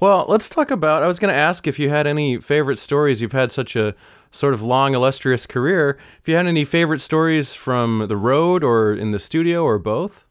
Well, 0.00 0.26
let's 0.28 0.48
talk 0.48 0.70
about. 0.70 1.02
I 1.02 1.08
was 1.08 1.18
going 1.18 1.32
to 1.32 1.38
ask 1.38 1.66
if 1.66 1.78
you 1.78 1.90
had 1.90 2.06
any 2.06 2.38
favorite 2.38 2.78
stories. 2.78 3.20
You've 3.20 3.32
had 3.32 3.50
such 3.50 3.74
a 3.74 3.96
sort 4.30 4.54
of 4.54 4.62
long, 4.62 4.94
illustrious 4.94 5.44
career. 5.44 5.98
If 6.20 6.28
you 6.28 6.36
had 6.36 6.46
any 6.46 6.64
favorite 6.64 7.00
stories 7.00 7.54
from 7.54 8.06
the 8.06 8.16
road 8.16 8.62
or 8.62 8.94
in 8.94 9.10
the 9.10 9.18
studio 9.18 9.64
or 9.64 9.78
both? 9.78 10.24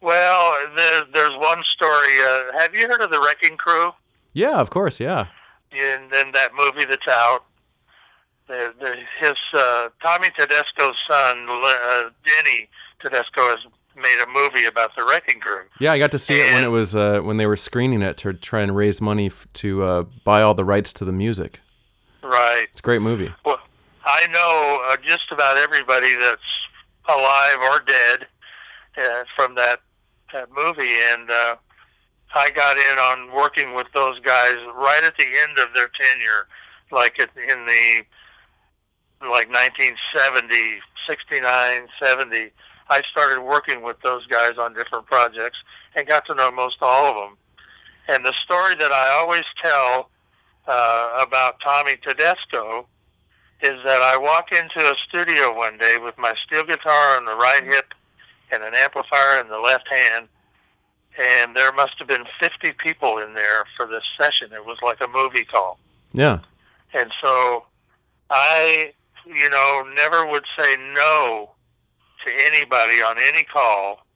Well, 0.00 0.56
there, 0.76 1.02
there's 1.12 1.36
one 1.36 1.62
story. 1.64 2.20
Uh, 2.20 2.58
have 2.58 2.74
you 2.74 2.88
heard 2.88 3.00
of 3.00 3.10
the 3.10 3.20
Wrecking 3.20 3.56
Crew? 3.56 3.92
Yeah, 4.32 4.58
of 4.58 4.70
course. 4.70 4.98
Yeah. 4.98 5.26
And 5.70 6.10
then 6.10 6.32
that 6.32 6.50
movie 6.56 6.84
that's 6.88 7.06
out, 7.08 7.44
the, 8.48 8.72
the, 8.80 8.96
his 9.20 9.36
uh, 9.54 9.88
Tommy 10.02 10.28
Tedesco's 10.36 10.96
son, 11.08 11.46
uh, 11.48 12.10
Denny 12.24 12.68
Tedesco, 13.00 13.50
has 13.50 13.58
made 13.96 14.22
a 14.22 14.26
movie 14.30 14.66
about 14.66 14.90
the 14.96 15.04
Wrecking 15.08 15.40
Crew. 15.40 15.62
Yeah, 15.80 15.92
I 15.92 15.98
got 15.98 16.12
to 16.12 16.18
see 16.18 16.34
it 16.34 16.52
when 16.52 16.64
it 16.64 16.68
was 16.68 16.94
uh, 16.94 17.20
when 17.20 17.36
they 17.36 17.46
were 17.46 17.56
screening 17.56 18.02
it 18.02 18.16
to 18.18 18.32
try 18.32 18.60
and 18.60 18.76
raise 18.76 19.00
money 19.00 19.26
f- 19.26 19.46
to 19.54 19.82
uh, 19.82 20.02
buy 20.24 20.42
all 20.42 20.54
the 20.54 20.64
rights 20.64 20.92
to 20.94 21.04
the 21.04 21.12
music. 21.12 21.60
Right. 22.22 22.66
It's 22.70 22.80
a 22.80 22.82
great 22.82 23.02
movie. 23.02 23.32
Well, 23.44 23.58
I 24.04 24.26
know 24.28 24.82
uh, 24.90 24.96
just 25.04 25.32
about 25.32 25.56
everybody 25.56 26.14
that's 26.16 26.42
alive 27.08 27.58
or 27.70 27.80
dead 27.80 28.26
uh, 28.98 29.24
from 29.34 29.54
that 29.56 29.80
that 30.32 30.48
movie, 30.50 30.94
and 31.12 31.30
uh, 31.30 31.56
I 32.34 32.50
got 32.50 32.76
in 32.76 32.98
on 32.98 33.34
working 33.34 33.74
with 33.74 33.86
those 33.94 34.18
guys 34.20 34.54
right 34.74 35.02
at 35.02 35.16
the 35.16 35.26
end 35.48 35.58
of 35.58 35.68
their 35.74 35.88
tenure, 35.88 36.48
like 36.90 37.18
at, 37.20 37.30
in 37.36 37.64
the 37.64 38.02
like 39.22 39.48
1970, 39.48 40.80
69, 41.08 41.88
70. 42.02 42.50
I 42.88 43.02
started 43.10 43.42
working 43.42 43.82
with 43.82 44.00
those 44.02 44.26
guys 44.26 44.58
on 44.58 44.74
different 44.74 45.06
projects 45.06 45.58
and 45.94 46.06
got 46.06 46.26
to 46.26 46.34
know 46.34 46.50
most 46.50 46.76
all 46.80 47.10
of 47.10 47.14
them. 47.16 47.36
And 48.08 48.24
the 48.24 48.34
story 48.44 48.74
that 48.76 48.92
I 48.92 49.18
always 49.18 49.44
tell 49.62 50.10
uh, 50.68 51.24
about 51.26 51.60
Tommy 51.60 51.96
Tedesco 51.96 52.86
is 53.62 53.82
that 53.84 54.02
I 54.02 54.16
walk 54.16 54.52
into 54.52 54.80
a 54.80 54.94
studio 55.08 55.56
one 55.56 55.78
day 55.78 55.96
with 56.02 56.16
my 56.18 56.34
steel 56.46 56.64
guitar 56.64 57.16
on 57.16 57.24
the 57.24 57.34
right 57.34 57.64
hip 57.64 57.94
and 58.52 58.62
an 58.62 58.74
amplifier 58.74 59.40
in 59.40 59.48
the 59.48 59.58
left 59.58 59.88
hand, 59.90 60.28
and 61.18 61.56
there 61.56 61.72
must 61.72 61.94
have 61.98 62.06
been 62.06 62.24
50 62.38 62.72
people 62.72 63.18
in 63.18 63.34
there 63.34 63.64
for 63.76 63.86
this 63.86 64.04
session. 64.20 64.52
It 64.52 64.64
was 64.64 64.78
like 64.82 65.00
a 65.00 65.08
movie 65.08 65.44
call. 65.44 65.78
Yeah. 66.12 66.40
And 66.94 67.10
so 67.20 67.64
I, 68.30 68.92
you 69.26 69.50
know, 69.50 69.84
never 69.94 70.26
would 70.26 70.44
say 70.58 70.76
no 70.94 71.50
to 72.26 72.32
anybody 72.46 73.00
on 73.02 73.16
any 73.18 73.44
call 73.44 74.06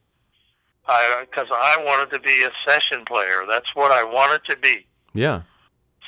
because 0.85 1.47
I 1.51 1.77
wanted 1.79 2.13
to 2.13 2.19
be 2.19 2.43
a 2.43 2.51
session 2.69 3.05
player. 3.05 3.43
That's 3.47 3.73
what 3.75 3.91
I 3.91 4.03
wanted 4.03 4.41
to 4.49 4.57
be. 4.57 4.85
Yeah. 5.13 5.41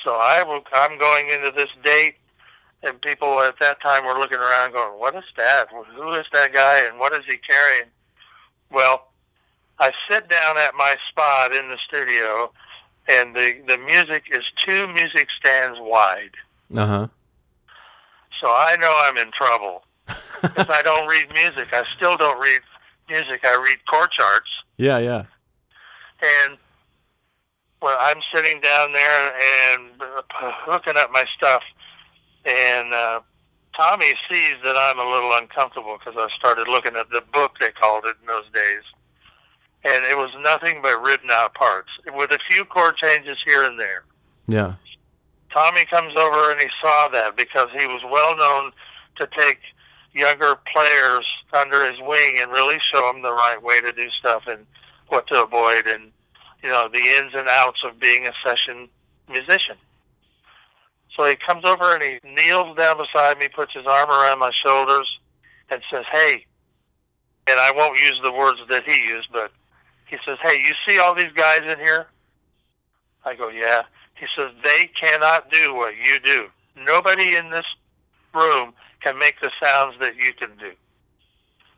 So 0.04 0.14
I 0.14 0.42
will, 0.42 0.60
I'm 0.72 0.98
going 0.98 1.30
into 1.30 1.50
this 1.56 1.70
date, 1.82 2.16
and 2.82 3.00
people 3.00 3.40
at 3.40 3.58
that 3.60 3.80
time 3.80 4.04
were 4.04 4.18
looking 4.18 4.38
around 4.38 4.72
going, 4.72 4.98
what 5.00 5.14
is 5.14 5.24
that? 5.36 5.68
Who 5.96 6.12
is 6.12 6.26
that 6.32 6.52
guy, 6.52 6.86
and 6.86 6.98
what 6.98 7.12
is 7.12 7.24
he 7.26 7.38
carrying? 7.38 7.88
Well, 8.70 9.08
I 9.78 9.90
sit 10.10 10.28
down 10.28 10.58
at 10.58 10.74
my 10.74 10.96
spot 11.08 11.54
in 11.54 11.68
the 11.68 11.78
studio, 11.86 12.52
and 13.08 13.34
the, 13.34 13.54
the 13.66 13.78
music 13.78 14.24
is 14.30 14.44
two 14.64 14.86
music 14.88 15.28
stands 15.38 15.78
wide. 15.80 16.32
Uh 16.74 16.86
huh. 16.86 17.06
So 18.40 18.48
I 18.48 18.76
know 18.78 18.94
I'm 19.04 19.16
in 19.16 19.30
trouble. 19.32 19.84
Because 20.06 20.68
I 20.68 20.82
don't 20.82 21.08
read 21.08 21.32
music. 21.32 21.68
I 21.72 21.84
still 21.96 22.16
don't 22.16 22.38
read 22.40 22.60
music. 23.08 23.40
I 23.44 23.56
read 23.62 23.78
chord 23.86 24.10
charts. 24.10 24.50
Yeah. 24.76 24.98
Yeah. 24.98 25.24
And 26.22 26.58
well, 27.84 27.98
I'm 28.00 28.20
sitting 28.34 28.62
down 28.62 28.92
there 28.92 29.34
and 29.76 29.90
uh, 30.00 30.22
hooking 30.64 30.94
up 30.96 31.10
my 31.12 31.24
stuff, 31.36 31.62
and 32.46 32.94
uh, 32.94 33.20
Tommy 33.76 34.10
sees 34.30 34.54
that 34.64 34.74
I'm 34.74 34.98
a 34.98 35.10
little 35.10 35.32
uncomfortable 35.34 35.98
because 35.98 36.14
I 36.16 36.34
started 36.38 36.66
looking 36.66 36.96
at 36.96 37.10
the 37.10 37.22
book 37.34 37.58
they 37.60 37.70
called 37.72 38.06
it 38.06 38.16
in 38.22 38.26
those 38.26 38.46
days, 38.54 38.82
and 39.84 40.02
it 40.04 40.16
was 40.16 40.30
nothing 40.40 40.80
but 40.82 41.02
written 41.02 41.30
out 41.30 41.52
parts 41.52 41.90
with 42.14 42.30
a 42.30 42.38
few 42.48 42.64
chord 42.64 42.96
changes 42.96 43.36
here 43.44 43.64
and 43.64 43.78
there. 43.78 44.04
Yeah. 44.46 44.76
Tommy 45.52 45.84
comes 45.84 46.16
over 46.16 46.52
and 46.52 46.60
he 46.60 46.68
saw 46.82 47.08
that 47.08 47.36
because 47.36 47.68
he 47.78 47.86
was 47.86 48.00
well 48.10 48.34
known 48.34 48.72
to 49.16 49.28
take 49.38 49.58
younger 50.14 50.56
players 50.72 51.26
under 51.52 51.90
his 51.90 52.00
wing 52.00 52.38
and 52.38 52.50
really 52.50 52.78
show 52.80 53.00
them 53.12 53.22
the 53.22 53.32
right 53.32 53.62
way 53.62 53.80
to 53.80 53.92
do 53.92 54.08
stuff 54.10 54.44
and 54.46 54.66
what 55.08 55.26
to 55.26 55.42
avoid 55.42 55.86
and 55.86 56.10
you 56.62 56.70
know 56.70 56.88
the 56.92 56.98
ins 56.98 57.34
and 57.34 57.48
outs 57.48 57.82
of 57.84 57.98
being 58.00 58.26
a 58.26 58.32
session 58.44 58.88
musician. 59.28 59.76
So 61.16 61.24
he 61.26 61.36
comes 61.36 61.64
over 61.64 61.94
and 61.94 62.02
he 62.02 62.18
kneels 62.28 62.76
down 62.76 62.96
beside 62.98 63.38
me, 63.38 63.48
puts 63.48 63.72
his 63.72 63.86
arm 63.86 64.10
around 64.10 64.38
my 64.38 64.50
shoulders, 64.52 65.20
and 65.70 65.80
says, 65.90 66.04
"Hey," 66.10 66.46
and 67.46 67.60
I 67.60 67.70
won't 67.72 67.98
use 67.98 68.20
the 68.22 68.32
words 68.32 68.58
that 68.68 68.84
he 68.84 69.06
used, 69.06 69.28
but 69.32 69.52
he 70.06 70.16
says, 70.26 70.38
"Hey, 70.42 70.60
you 70.60 70.72
see 70.86 70.98
all 70.98 71.14
these 71.14 71.32
guys 71.34 71.60
in 71.60 71.78
here?" 71.78 72.06
I 73.24 73.34
go, 73.34 73.48
"Yeah." 73.48 73.82
He 74.16 74.26
says, 74.36 74.52
they 74.62 74.90
cannot 74.98 75.50
do 75.50 75.74
what 75.74 75.94
you 75.96 76.18
do. 76.20 76.48
Nobody 76.76 77.36
in 77.36 77.50
this 77.50 77.66
room 78.34 78.72
can 79.00 79.18
make 79.18 79.40
the 79.40 79.50
sounds 79.62 79.96
that 80.00 80.16
you 80.16 80.32
can 80.32 80.50
do. 80.58 80.72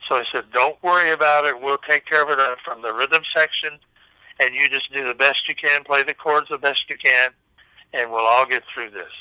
So 0.09 0.17
I 0.17 0.25
said, 0.33 0.45
don't 0.53 0.81
worry 0.83 1.11
about 1.11 1.45
it. 1.45 1.61
We'll 1.61 1.79
take 1.79 2.07
care 2.07 2.23
of 2.23 2.31
it 2.31 2.59
from 2.65 2.83
the 2.83 2.95
rhythm 2.95 3.23
section, 3.35 3.79
and 4.41 4.55
you 4.55 4.69
just 4.69 4.93
do 4.93 5.07
the 5.07 5.15
best 5.15 5.49
you 5.49 5.55
can, 5.55 5.83
play 5.85 6.03
the 6.03 6.15
chords 6.15 6.49
the 6.49 6.59
best 6.59 6.85
you 6.89 6.97
can, 6.97 7.31
and 7.93 8.11
we'll 8.11 8.27
all 8.27 8.47
get 8.47 8.63
through 8.73 8.91
this. 8.91 9.13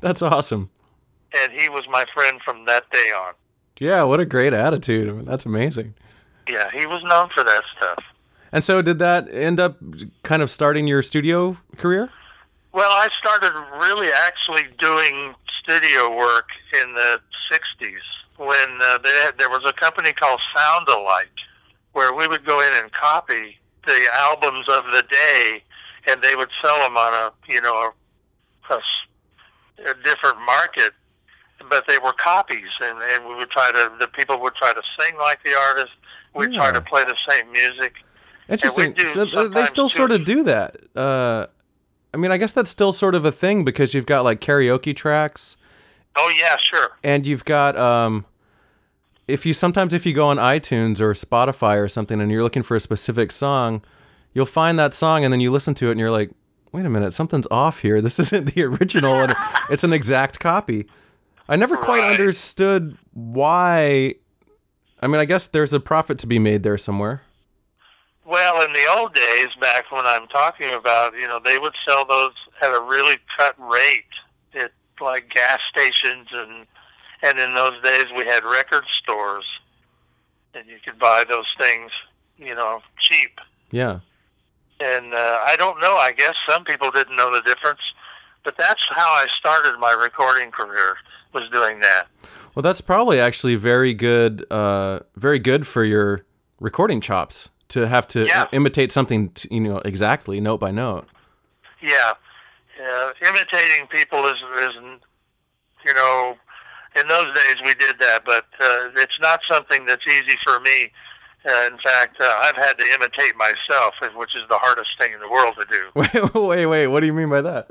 That's 0.00 0.22
awesome. 0.22 0.70
And 1.38 1.52
he 1.52 1.68
was 1.68 1.84
my 1.88 2.04
friend 2.12 2.40
from 2.44 2.64
that 2.66 2.90
day 2.90 3.10
on. 3.16 3.34
Yeah. 3.78 4.02
What 4.02 4.20
a 4.20 4.26
great 4.26 4.52
attitude. 4.52 5.08
I 5.08 5.12
mean, 5.12 5.24
that's 5.24 5.46
amazing. 5.46 5.94
Yeah, 6.48 6.70
he 6.72 6.86
was 6.86 7.02
known 7.04 7.28
for 7.34 7.44
that 7.44 7.62
stuff. 7.76 8.04
And 8.50 8.62
so, 8.62 8.82
did 8.82 8.98
that 8.98 9.32
end 9.32 9.58
up 9.60 9.78
kind 10.22 10.42
of 10.42 10.50
starting 10.50 10.86
your 10.86 11.02
studio 11.02 11.56
career? 11.76 12.10
Well, 12.72 12.90
I 12.90 13.08
started 13.18 13.52
really 13.80 14.10
actually 14.10 14.64
doing 14.78 15.34
studio 15.62 16.14
work 16.16 16.48
in 16.82 16.94
the 16.94 17.20
60s 17.50 18.00
when 18.38 18.78
uh, 18.82 18.98
they 18.98 19.10
had, 19.10 19.38
there 19.38 19.50
was 19.50 19.62
a 19.64 19.72
company 19.72 20.12
called 20.12 20.40
Sound 20.56 20.88
Alike 20.88 21.30
where 21.92 22.12
we 22.14 22.26
would 22.26 22.44
go 22.44 22.60
in 22.60 22.72
and 22.74 22.90
copy 22.92 23.58
the 23.86 24.06
albums 24.14 24.66
of 24.68 24.84
the 24.86 25.04
day 25.10 25.62
and 26.08 26.22
they 26.22 26.34
would 26.34 26.48
sell 26.62 26.78
them 26.78 26.96
on 26.96 27.12
a, 27.14 27.52
you 27.52 27.60
know, 27.60 27.92
a, 28.70 28.74
a 28.74 28.80
a 29.86 29.94
different 30.04 30.38
market, 30.44 30.92
but 31.68 31.84
they 31.88 31.98
were 31.98 32.12
copies 32.12 32.70
and, 32.80 32.98
and 33.02 33.26
we 33.26 33.34
would 33.34 33.50
try 33.50 33.70
to, 33.72 33.92
the 33.98 34.08
people 34.08 34.40
would 34.40 34.54
try 34.54 34.72
to 34.72 34.82
sing 34.98 35.16
like 35.18 35.42
the 35.44 35.54
artist. 35.54 35.92
We'd 36.34 36.54
try 36.54 36.72
to 36.72 36.80
play 36.80 37.04
the 37.04 37.16
same 37.28 37.50
music. 37.52 37.94
Interesting. 38.48 38.96
so 39.12 39.48
they 39.48 39.66
still 39.66 39.88
sort 39.88 40.12
of 40.12 40.24
do 40.24 40.44
that. 40.44 40.76
Uh, 40.96 41.46
I 42.14 42.16
mean, 42.18 42.30
I 42.30 42.36
guess 42.36 42.52
that's 42.52 42.70
still 42.70 42.92
sort 42.92 43.14
of 43.14 43.24
a 43.24 43.32
thing 43.32 43.64
because 43.64 43.94
you've 43.94 44.06
got 44.06 44.22
like 44.24 44.40
karaoke 44.40 44.94
tracks, 44.94 45.56
Oh, 46.16 46.28
yeah, 46.38 46.56
sure. 46.58 46.88
and 47.02 47.26
you've 47.26 47.44
got 47.44 47.76
um, 47.76 48.26
if 49.26 49.46
you 49.46 49.54
sometimes 49.54 49.94
if 49.94 50.04
you 50.04 50.12
go 50.12 50.26
on 50.28 50.36
iTunes 50.36 51.00
or 51.00 51.12
Spotify 51.14 51.82
or 51.82 51.88
something 51.88 52.20
and 52.20 52.30
you're 52.30 52.42
looking 52.42 52.62
for 52.62 52.76
a 52.76 52.80
specific 52.80 53.32
song, 53.32 53.82
you'll 54.34 54.44
find 54.46 54.78
that 54.78 54.92
song 54.92 55.24
and 55.24 55.32
then 55.32 55.40
you 55.40 55.50
listen 55.50 55.72
to 55.74 55.88
it 55.88 55.92
and 55.92 56.00
you're 56.00 56.10
like, 56.10 56.30
wait 56.72 56.84
a 56.86 56.90
minute, 56.90 57.12
something's 57.14 57.46
off 57.50 57.80
here. 57.80 58.00
This 58.00 58.18
isn't 58.18 58.54
the 58.54 58.62
original, 58.64 59.14
and 59.22 59.34
it's 59.70 59.84
an 59.84 59.92
exact 59.92 60.38
copy. 60.38 60.86
I 61.48 61.56
never 61.56 61.76
quite 61.76 62.04
understood 62.04 62.96
why. 63.12 64.14
I 65.00 65.06
mean, 65.08 65.20
I 65.20 65.24
guess 65.24 65.48
there's 65.48 65.72
a 65.72 65.80
profit 65.80 66.18
to 66.18 66.26
be 66.26 66.38
made 66.38 66.62
there 66.62 66.78
somewhere. 66.78 67.22
Well, 68.24 68.62
in 68.62 68.72
the 68.72 68.86
old 68.96 69.14
days, 69.14 69.48
back 69.60 69.90
when 69.90 70.06
I'm 70.06 70.28
talking 70.28 70.72
about, 70.72 71.14
you 71.14 71.26
know, 71.26 71.40
they 71.44 71.58
would 71.58 71.74
sell 71.86 72.04
those 72.04 72.32
at 72.60 72.68
a 72.68 72.80
really 72.80 73.16
cut 73.36 73.54
rate 73.58 74.04
at 74.54 74.70
like 75.00 75.28
gas 75.30 75.58
stations, 75.70 76.28
and 76.32 76.66
and 77.22 77.38
in 77.38 77.54
those 77.54 77.82
days 77.82 78.06
we 78.16 78.24
had 78.24 78.44
record 78.44 78.84
stores, 79.02 79.44
and 80.54 80.68
you 80.68 80.76
could 80.84 80.98
buy 80.98 81.24
those 81.28 81.52
things, 81.58 81.90
you 82.38 82.54
know, 82.54 82.80
cheap. 82.98 83.40
Yeah. 83.72 84.00
And 84.78 85.14
uh, 85.14 85.38
I 85.44 85.56
don't 85.56 85.80
know. 85.80 85.96
I 85.96 86.12
guess 86.12 86.34
some 86.48 86.64
people 86.64 86.90
didn't 86.90 87.16
know 87.16 87.32
the 87.32 87.42
difference, 87.42 87.80
but 88.44 88.54
that's 88.56 88.82
how 88.90 89.08
I 89.08 89.26
started 89.38 89.78
my 89.78 89.92
recording 89.92 90.50
career. 90.50 90.96
Was 91.34 91.48
doing 91.50 91.80
that. 91.80 92.08
Well, 92.54 92.62
that's 92.62 92.82
probably 92.82 93.18
actually 93.18 93.54
very 93.54 93.94
good. 93.94 94.44
Uh, 94.52 95.00
very 95.16 95.38
good 95.38 95.66
for 95.66 95.82
your 95.82 96.26
recording 96.60 97.00
chops 97.00 97.48
to 97.72 97.88
have 97.88 98.06
to 98.08 98.26
Yeah. 98.26 98.46
imitate 98.52 98.90
something, 98.92 99.30
t 99.30 99.48
you 99.50 99.60
know, 99.60 99.78
exactly 99.84 100.40
note 100.40 100.58
by 100.60 100.70
note. 100.70 101.06
Yeah, 101.80 102.12
uh, 102.82 103.10
imitating 103.26 103.86
people 103.88 104.26
is, 104.26 104.36
is, 104.66 104.74
you 105.84 105.94
know, 105.94 106.36
in 106.96 107.08
those 107.08 107.34
days 107.34 107.56
we 107.64 107.74
did 107.74 107.98
that, 108.00 108.24
but 108.24 108.46
uh, 108.60 108.90
it's 109.02 109.18
not 109.20 109.40
something 109.50 109.86
that's 109.86 110.06
easy 110.06 110.36
for 110.44 110.60
me. 110.60 110.92
Uh, 111.44 111.66
in 111.72 111.78
fact, 111.78 112.20
uh, 112.20 112.24
I've 112.42 112.54
had 112.56 112.74
to 112.78 112.86
imitate 112.94 113.34
myself, 113.36 113.94
which 114.14 114.36
is 114.36 114.42
the 114.48 114.58
hardest 114.58 114.90
thing 114.98 115.12
in 115.12 115.18
the 115.20 115.28
world 115.28 115.54
to 115.58 115.66
do. 115.66 115.82
Wait, 115.96 116.34
wait, 116.34 116.66
wait. 116.66 116.86
What 116.86 117.00
do 117.00 117.06
you 117.06 117.12
mean 117.12 117.30
by 117.30 117.40
that? 117.42 117.68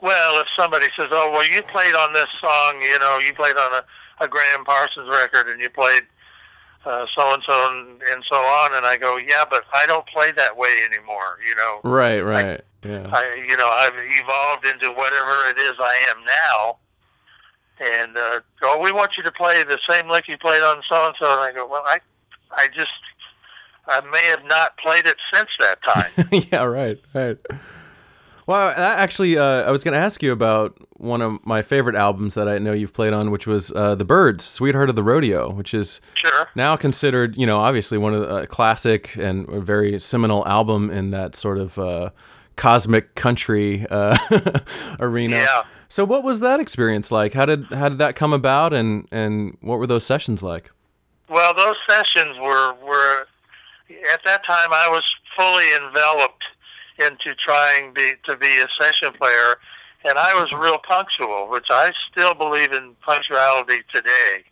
Well, 0.00 0.40
if 0.40 0.46
somebody 0.56 0.86
says, 0.98 1.08
"Oh, 1.10 1.30
well, 1.32 1.46
you 1.48 1.62
played 1.62 1.94
on 1.94 2.12
this 2.12 2.28
song, 2.40 2.80
you 2.82 2.98
know, 2.98 3.18
you 3.18 3.32
played 3.34 3.56
on 3.56 3.72
a, 3.74 3.84
a 4.24 4.28
Gram 4.28 4.64
Parsons 4.64 5.08
record, 5.08 5.48
and 5.48 5.60
you 5.60 5.70
played 5.70 6.02
uh, 6.84 7.06
so 7.16 7.34
and 7.34 7.42
so 7.46 7.86
and 8.10 8.24
so 8.30 8.36
on," 8.36 8.74
and 8.74 8.86
I 8.86 8.96
go, 8.96 9.16
"Yeah, 9.16 9.44
but 9.48 9.64
I 9.74 9.86
don't 9.86 10.06
play 10.06 10.32
that 10.32 10.56
way 10.56 10.74
anymore," 10.90 11.38
you 11.46 11.54
know. 11.54 11.80
Right, 11.84 12.20
right. 12.20 12.60
Yeah. 12.84 13.08
I, 13.12 13.44
you 13.48 13.56
know, 13.56 13.68
I've 13.68 13.92
evolved 13.94 14.66
into 14.66 14.88
whatever 14.92 15.50
it 15.50 15.58
is 15.58 15.74
I 15.80 16.06
am 16.10 16.24
now. 16.24 16.76
And 17.80 18.16
uh, 18.16 18.40
oh, 18.62 18.80
we 18.82 18.92
want 18.92 19.16
you 19.16 19.22
to 19.22 19.32
play 19.32 19.62
the 19.64 19.78
same 19.88 20.08
lick 20.08 20.28
you 20.28 20.36
played 20.38 20.62
on 20.62 20.82
so 20.88 21.06
and 21.06 21.14
so. 21.18 21.30
And 21.32 21.40
I 21.40 21.52
go, 21.52 21.66
well, 21.66 21.82
I, 21.86 21.98
I 22.52 22.68
just, 22.68 22.90
I 23.86 24.00
may 24.00 24.24
have 24.26 24.44
not 24.44 24.76
played 24.78 25.06
it 25.06 25.16
since 25.32 25.48
that 25.60 25.82
time. 25.82 26.10
yeah, 26.52 26.64
right, 26.64 27.00
right. 27.14 27.38
Well, 28.48 28.72
actually, 28.74 29.36
uh, 29.36 29.44
I 29.44 29.70
was 29.70 29.84
going 29.84 29.92
to 29.92 30.00
ask 30.00 30.22
you 30.22 30.32
about 30.32 30.74
one 30.92 31.20
of 31.20 31.44
my 31.44 31.60
favorite 31.60 31.94
albums 31.94 32.32
that 32.32 32.48
I 32.48 32.56
know 32.56 32.72
you've 32.72 32.94
played 32.94 33.12
on, 33.12 33.30
which 33.30 33.46
was 33.46 33.70
uh, 33.72 33.94
The 33.94 34.06
Byrds, 34.06 34.42
"Sweetheart 34.42 34.88
of 34.88 34.96
the 34.96 35.02
Rodeo," 35.02 35.50
which 35.50 35.74
is 35.74 36.00
sure. 36.14 36.48
now 36.54 36.74
considered, 36.74 37.36
you 37.36 37.44
know, 37.44 37.58
obviously 37.58 37.98
one 37.98 38.14
of 38.14 38.22
the 38.22 38.28
uh, 38.28 38.46
classic 38.46 39.14
and 39.18 39.46
a 39.50 39.60
very 39.60 40.00
seminal 40.00 40.48
album 40.48 40.88
in 40.88 41.10
that 41.10 41.36
sort 41.36 41.58
of 41.58 41.78
uh, 41.78 42.08
cosmic 42.56 43.14
country 43.14 43.86
uh, 43.90 44.16
arena. 44.98 45.36
Yeah. 45.36 45.64
So, 45.88 46.06
what 46.06 46.24
was 46.24 46.40
that 46.40 46.58
experience 46.58 47.12
like? 47.12 47.34
How 47.34 47.44
did 47.44 47.66
how 47.66 47.90
did 47.90 47.98
that 47.98 48.16
come 48.16 48.32
about, 48.32 48.72
and 48.72 49.06
and 49.12 49.58
what 49.60 49.78
were 49.78 49.86
those 49.86 50.06
sessions 50.06 50.42
like? 50.42 50.70
Well, 51.28 51.52
those 51.52 51.76
sessions 51.86 52.38
were 52.38 52.72
were 52.82 53.26
at 54.10 54.20
that 54.24 54.42
time 54.46 54.72
I 54.72 54.88
was 54.88 55.04
fully 55.36 55.74
enveloped 55.74 56.44
into 56.98 57.34
trying 57.34 57.92
be, 57.94 58.12
to 58.26 58.36
be 58.36 58.60
a 58.60 58.66
session 58.80 59.12
player, 59.12 59.56
and 60.04 60.18
I 60.18 60.34
was 60.34 60.52
real 60.52 60.78
punctual, 60.78 61.48
which 61.48 61.66
I 61.70 61.92
still 62.10 62.34
believe 62.34 62.72
in 62.72 62.94
punctuality 63.02 63.82
today. 63.92 64.44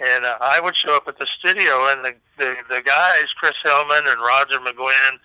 And 0.00 0.24
uh, 0.24 0.38
I 0.40 0.60
would 0.60 0.76
show 0.76 0.96
up 0.96 1.08
at 1.08 1.18
the 1.18 1.26
studio, 1.38 1.86
and 1.90 2.04
the, 2.04 2.14
the 2.38 2.56
the 2.68 2.82
guys, 2.82 3.32
Chris 3.36 3.52
Hillman 3.62 4.02
and 4.06 4.20
Roger 4.20 4.58
McGuinn, 4.58 5.18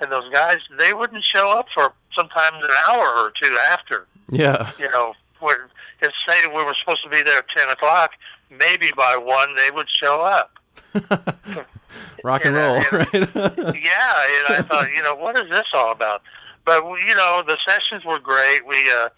and 0.00 0.12
those 0.12 0.30
guys, 0.32 0.58
they 0.78 0.92
wouldn't 0.92 1.24
show 1.24 1.50
up 1.50 1.66
for 1.74 1.92
sometimes 2.16 2.62
an 2.62 2.70
hour 2.88 3.06
or 3.06 3.32
two 3.42 3.56
after 3.70 4.06
Yeah. 4.30 4.70
you 4.78 4.88
know, 4.90 5.14
we're, 5.40 5.68
if 6.00 6.12
say 6.28 6.46
we 6.46 6.62
were 6.62 6.74
supposed 6.74 7.02
to 7.02 7.10
be 7.10 7.22
there 7.22 7.38
at 7.38 7.48
ten 7.48 7.68
o'clock, 7.68 8.12
maybe 8.50 8.90
by 8.96 9.16
one 9.16 9.54
they 9.56 9.70
would 9.72 9.88
show 9.90 10.20
up. 10.20 10.58
Rock 12.24 12.44
and 12.44 12.54
Yeah, 12.54 12.66
roll, 12.66 12.76
yeah. 12.76 12.88
right? 12.92 13.12
Yeah, 13.82 14.14
and 14.48 14.56
I 14.56 14.64
thought, 14.66 14.88
you 14.94 15.02
know, 15.02 15.14
what 15.14 15.36
is 15.38 15.48
this 15.50 15.66
all 15.74 15.92
about? 15.92 16.22
But 16.64 16.84
you 16.84 17.14
know, 17.14 17.42
the 17.46 17.56
sessions 17.66 18.04
were 18.04 18.18
great. 18.20 18.66
We 18.66 18.76
uh, 18.90 19.08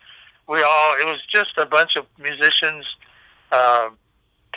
we 0.48 0.62
all 0.62 0.94
it 1.00 1.06
was 1.06 1.20
just 1.32 1.56
a 1.58 1.66
bunch 1.66 1.96
of 1.96 2.06
musicians 2.18 2.86
uh, 3.52 3.88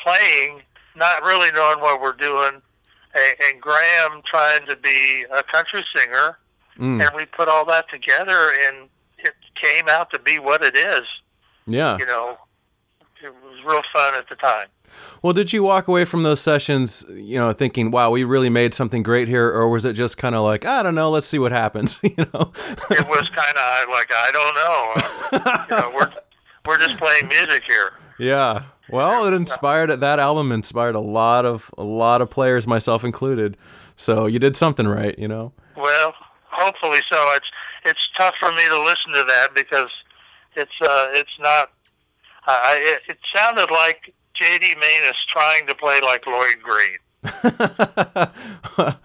playing, 0.02 0.62
not 0.96 1.24
really 1.24 1.52
knowing 1.52 1.80
what 1.82 2.02
we're 2.02 2.14
doing, 2.14 2.62
and, 3.14 3.36
and 3.46 3.62
Gram 3.62 4.22
trying 4.26 4.66
to 4.68 4.76
be 4.76 5.26
a 5.34 5.44
country 5.44 5.84
singer, 5.96 6.38
Mm, 6.80 7.02
and 7.02 7.10
we 7.16 7.26
put 7.26 7.48
all 7.50 7.66
that 7.66 7.90
together, 7.90 8.52
and 8.68 8.88
it 9.18 9.34
came 9.60 9.90
out 9.90 10.12
to 10.12 10.20
be 10.20 10.38
what 10.38 10.64
it 10.64 10.78
is. 10.78 11.02
yeah. 11.66 11.98
you 11.98 12.06
know, 12.06 12.38
it 13.24 13.34
was 13.44 13.64
real 13.66 13.82
fun 13.94 14.14
at 14.16 14.28
the 14.30 14.36
time. 14.36 14.68
Well, 15.22 15.34
did 15.34 15.52
you 15.54 15.64
walk 15.64 15.88
away 15.88 16.06
from 16.06 16.24
those 16.24 16.40
sessions, 16.40 17.06
you 17.10 17.38
know, 17.38 17.52
thinking, 17.54 17.92
"Wow, 17.92 18.12
we 18.12 18.24
really 18.24 18.50
made 18.50 18.74
something 18.74 19.04
great 19.04 19.28
here," 19.28 19.48
or 19.50 19.68
was 19.70 19.86
it 19.86 19.94
just 19.94 20.18
kind 20.18 20.34
of 20.34 20.44
like, 20.44 20.66
"I 20.66 20.82
don't 20.82 20.96
know, 20.96 21.10
let's 21.10 21.28
see 21.28 21.40
what 21.40 21.52
happens," 21.52 22.00
you 22.04 22.16
know? 22.18 22.52
It 22.90 23.08
was 23.08 23.30
kind 23.30 23.58
of 23.58 23.90
like 23.90 24.12
I 24.16 24.32
don't 24.32 24.56
know, 24.56 25.68
you 25.70 25.82
know, 25.82 25.92
we're 25.96 26.12
we're 26.66 26.78
just 26.80 26.98
playing 26.98 27.28
music 27.28 27.64
here. 27.68 27.94
yeah. 28.20 28.64
Well, 28.90 29.26
it 29.26 29.34
inspired 29.34 29.90
that 29.90 30.18
album 30.20 30.54
inspired 30.54 30.96
a 30.96 31.02
lot 31.02 31.46
of 31.46 31.70
a 31.78 31.84
lot 31.84 32.22
of 32.22 32.30
players, 32.30 32.66
myself 32.66 33.04
included. 33.04 33.58
So 33.98 34.28
you 34.28 34.40
did 34.40 34.56
something 34.56 34.88
right, 34.88 35.18
you 35.20 35.28
know. 35.28 35.52
Well, 35.76 36.14
hopefully 36.46 37.00
so. 37.12 37.18
It's 37.34 37.48
it's 37.84 38.10
tough 38.18 38.36
for 38.40 38.50
me 38.54 38.66
to 38.70 38.82
listen 38.82 39.12
to 39.12 39.26
that 39.28 39.50
because 39.54 39.90
it's 40.56 40.72
uh 40.82 41.08
it's 41.12 41.38
not. 41.40 41.72
I 42.48 43.00
it, 43.08 43.12
it 43.12 43.18
sounded 43.36 43.70
like 43.72 44.14
J.D. 44.36 44.76
Maness 44.76 45.16
trying 45.30 45.68
to 45.68 45.76
play 45.76 46.00
like 46.02 46.26
Lloyd 46.26 46.58
Green. 46.62 46.98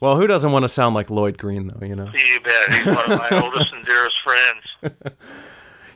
well, 0.00 0.16
who 0.16 0.26
doesn't 0.26 0.52
want 0.52 0.62
to 0.62 0.68
sound 0.68 0.94
like 0.94 1.10
Lloyd 1.10 1.38
Green, 1.38 1.68
though? 1.68 1.84
You 1.84 1.96
know. 1.96 2.10
You 2.12 2.40
bet. 2.40 2.72
He's 2.72 2.86
one 2.86 3.12
of 3.12 3.18
my 3.18 3.28
oldest 3.42 3.72
and 3.72 3.84
dearest 3.84 4.16
friends. 4.24 5.14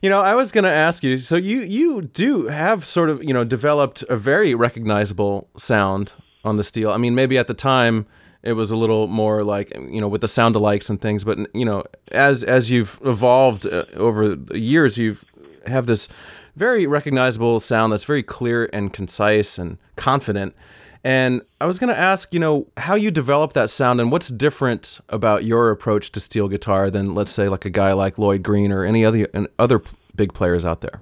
You 0.03 0.09
know, 0.09 0.23
I 0.23 0.35
was 0.35 0.51
going 0.51 0.65
to 0.65 0.71
ask 0.71 1.03
you. 1.03 1.19
So 1.19 1.37
you 1.37 1.61
you 1.61 2.01
do 2.01 2.47
have 2.47 2.87
sort 2.87 3.11
of 3.11 3.23
you 3.23 3.35
know 3.35 3.45
developed 3.45 4.03
a 4.09 4.17
very 4.17 4.55
recognizable 4.55 5.51
sound 5.59 6.15
on 6.43 6.57
the 6.57 6.65
steel. 6.65 6.91
I 6.91 6.97
mean, 6.97 7.15
maybe 7.15 7.37
at 7.37 7.49
the 7.49 7.55
time 7.55 8.07
it 8.43 8.55
was 8.55 8.71
a 8.71 8.77
little 8.79 9.09
more 9.09 9.45
like 9.45 9.71
you 9.75 10.01
know 10.01 10.09
with 10.09 10.23
the 10.23 10.29
sound 10.29 10.55
alikes 10.55 10.89
and 10.89 10.99
things, 10.99 11.23
but 11.23 11.39
you 11.55 11.67
know 11.67 11.85
as 12.13 12.43
as 12.43 12.71
you've 12.71 12.99
evolved 13.05 13.67
uh, 13.67 13.85
over 13.95 14.35
the 14.35 14.59
years, 14.59 14.97
you've 14.97 15.23
have 15.67 15.85
this 15.85 16.09
very 16.57 16.87
recognizable 16.87 17.61
sound 17.61 17.93
that's 17.93 18.05
very 18.05 18.23
clear 18.23 18.69
and 18.73 18.93
concise 18.93 19.59
and 19.59 19.79
confident. 19.97 20.55
And 21.03 21.43
I 21.61 21.67
was 21.67 21.79
going 21.79 21.93
to 21.95 21.99
ask, 21.99 22.35
you 22.35 22.41
know, 22.41 22.67
how 22.77 22.95
you 22.95 23.11
develop 23.11 23.55
that 23.55 23.71
sound 23.71 24.01
and 24.01 24.13
what's 24.13 24.29
different 24.29 25.01
about 25.09 25.45
your 25.45 25.71
approach 25.71 26.13
to 26.13 26.21
steel 26.21 26.49
guitar 26.49 26.91
than, 26.91 27.15
let's 27.15 27.31
say, 27.31 27.49
like 27.49 27.65
a 27.65 27.71
guy 27.71 27.93
like 27.93 28.19
Lloyd 28.19 28.43
Green 28.43 28.71
or 28.71 28.85
any 28.85 29.05
other 29.05 29.27
other 29.59 29.83
big 30.15 30.35
players 30.35 30.65
out 30.65 30.83
there. 30.83 31.01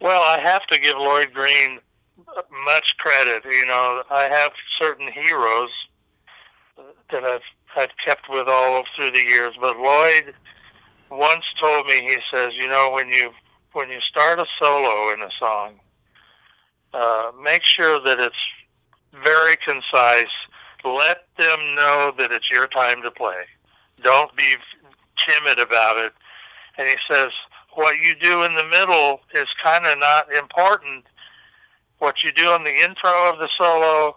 Well, 0.00 0.22
I 0.22 0.40
have 0.40 0.66
to 0.68 0.80
give 0.80 0.96
Lloyd 0.96 1.32
Green 1.34 1.78
uh, 2.18 2.42
much 2.64 2.96
credit. 2.98 3.44
You 3.44 3.66
know, 3.66 4.02
I 4.10 4.22
have 4.22 4.52
certain 4.78 5.12
heroes 5.12 5.70
that 7.10 7.24
I've 7.24 7.42
I've 7.76 7.96
kept 8.02 8.28
with 8.30 8.48
all 8.48 8.82
through 8.96 9.10
the 9.10 9.20
years, 9.20 9.54
but 9.60 9.76
Lloyd 9.78 10.34
once 11.10 11.44
told 11.60 11.86
me 11.86 12.00
he 12.00 12.16
says, 12.32 12.52
you 12.56 12.68
know, 12.68 12.90
when 12.92 13.08
you 13.08 13.30
when 13.72 13.90
you 13.90 14.00
start 14.00 14.38
a 14.38 14.46
solo 14.60 15.12
in 15.12 15.22
a 15.22 15.30
song, 15.38 15.80
uh, 16.94 17.32
make 17.42 17.62
sure 17.64 18.00
that 18.00 18.20
it's 18.20 18.36
very 19.24 19.56
concise. 19.56 20.32
Let 20.84 21.26
them 21.38 21.74
know 21.74 22.12
that 22.18 22.32
it's 22.32 22.50
your 22.50 22.66
time 22.66 23.02
to 23.02 23.10
play. 23.10 23.44
Don't 24.02 24.34
be 24.36 24.54
timid 25.18 25.58
about 25.58 25.96
it. 25.96 26.12
And 26.76 26.88
he 26.88 26.96
says, 27.10 27.30
what 27.74 27.96
you 27.96 28.14
do 28.14 28.42
in 28.42 28.54
the 28.54 28.64
middle 28.64 29.20
is 29.34 29.46
kind 29.62 29.86
of 29.86 29.98
not 29.98 30.32
important. 30.32 31.04
What 31.98 32.22
you 32.22 32.32
do 32.32 32.48
on 32.48 32.64
the 32.64 32.74
intro 32.74 33.32
of 33.32 33.38
the 33.38 33.48
solo 33.56 34.16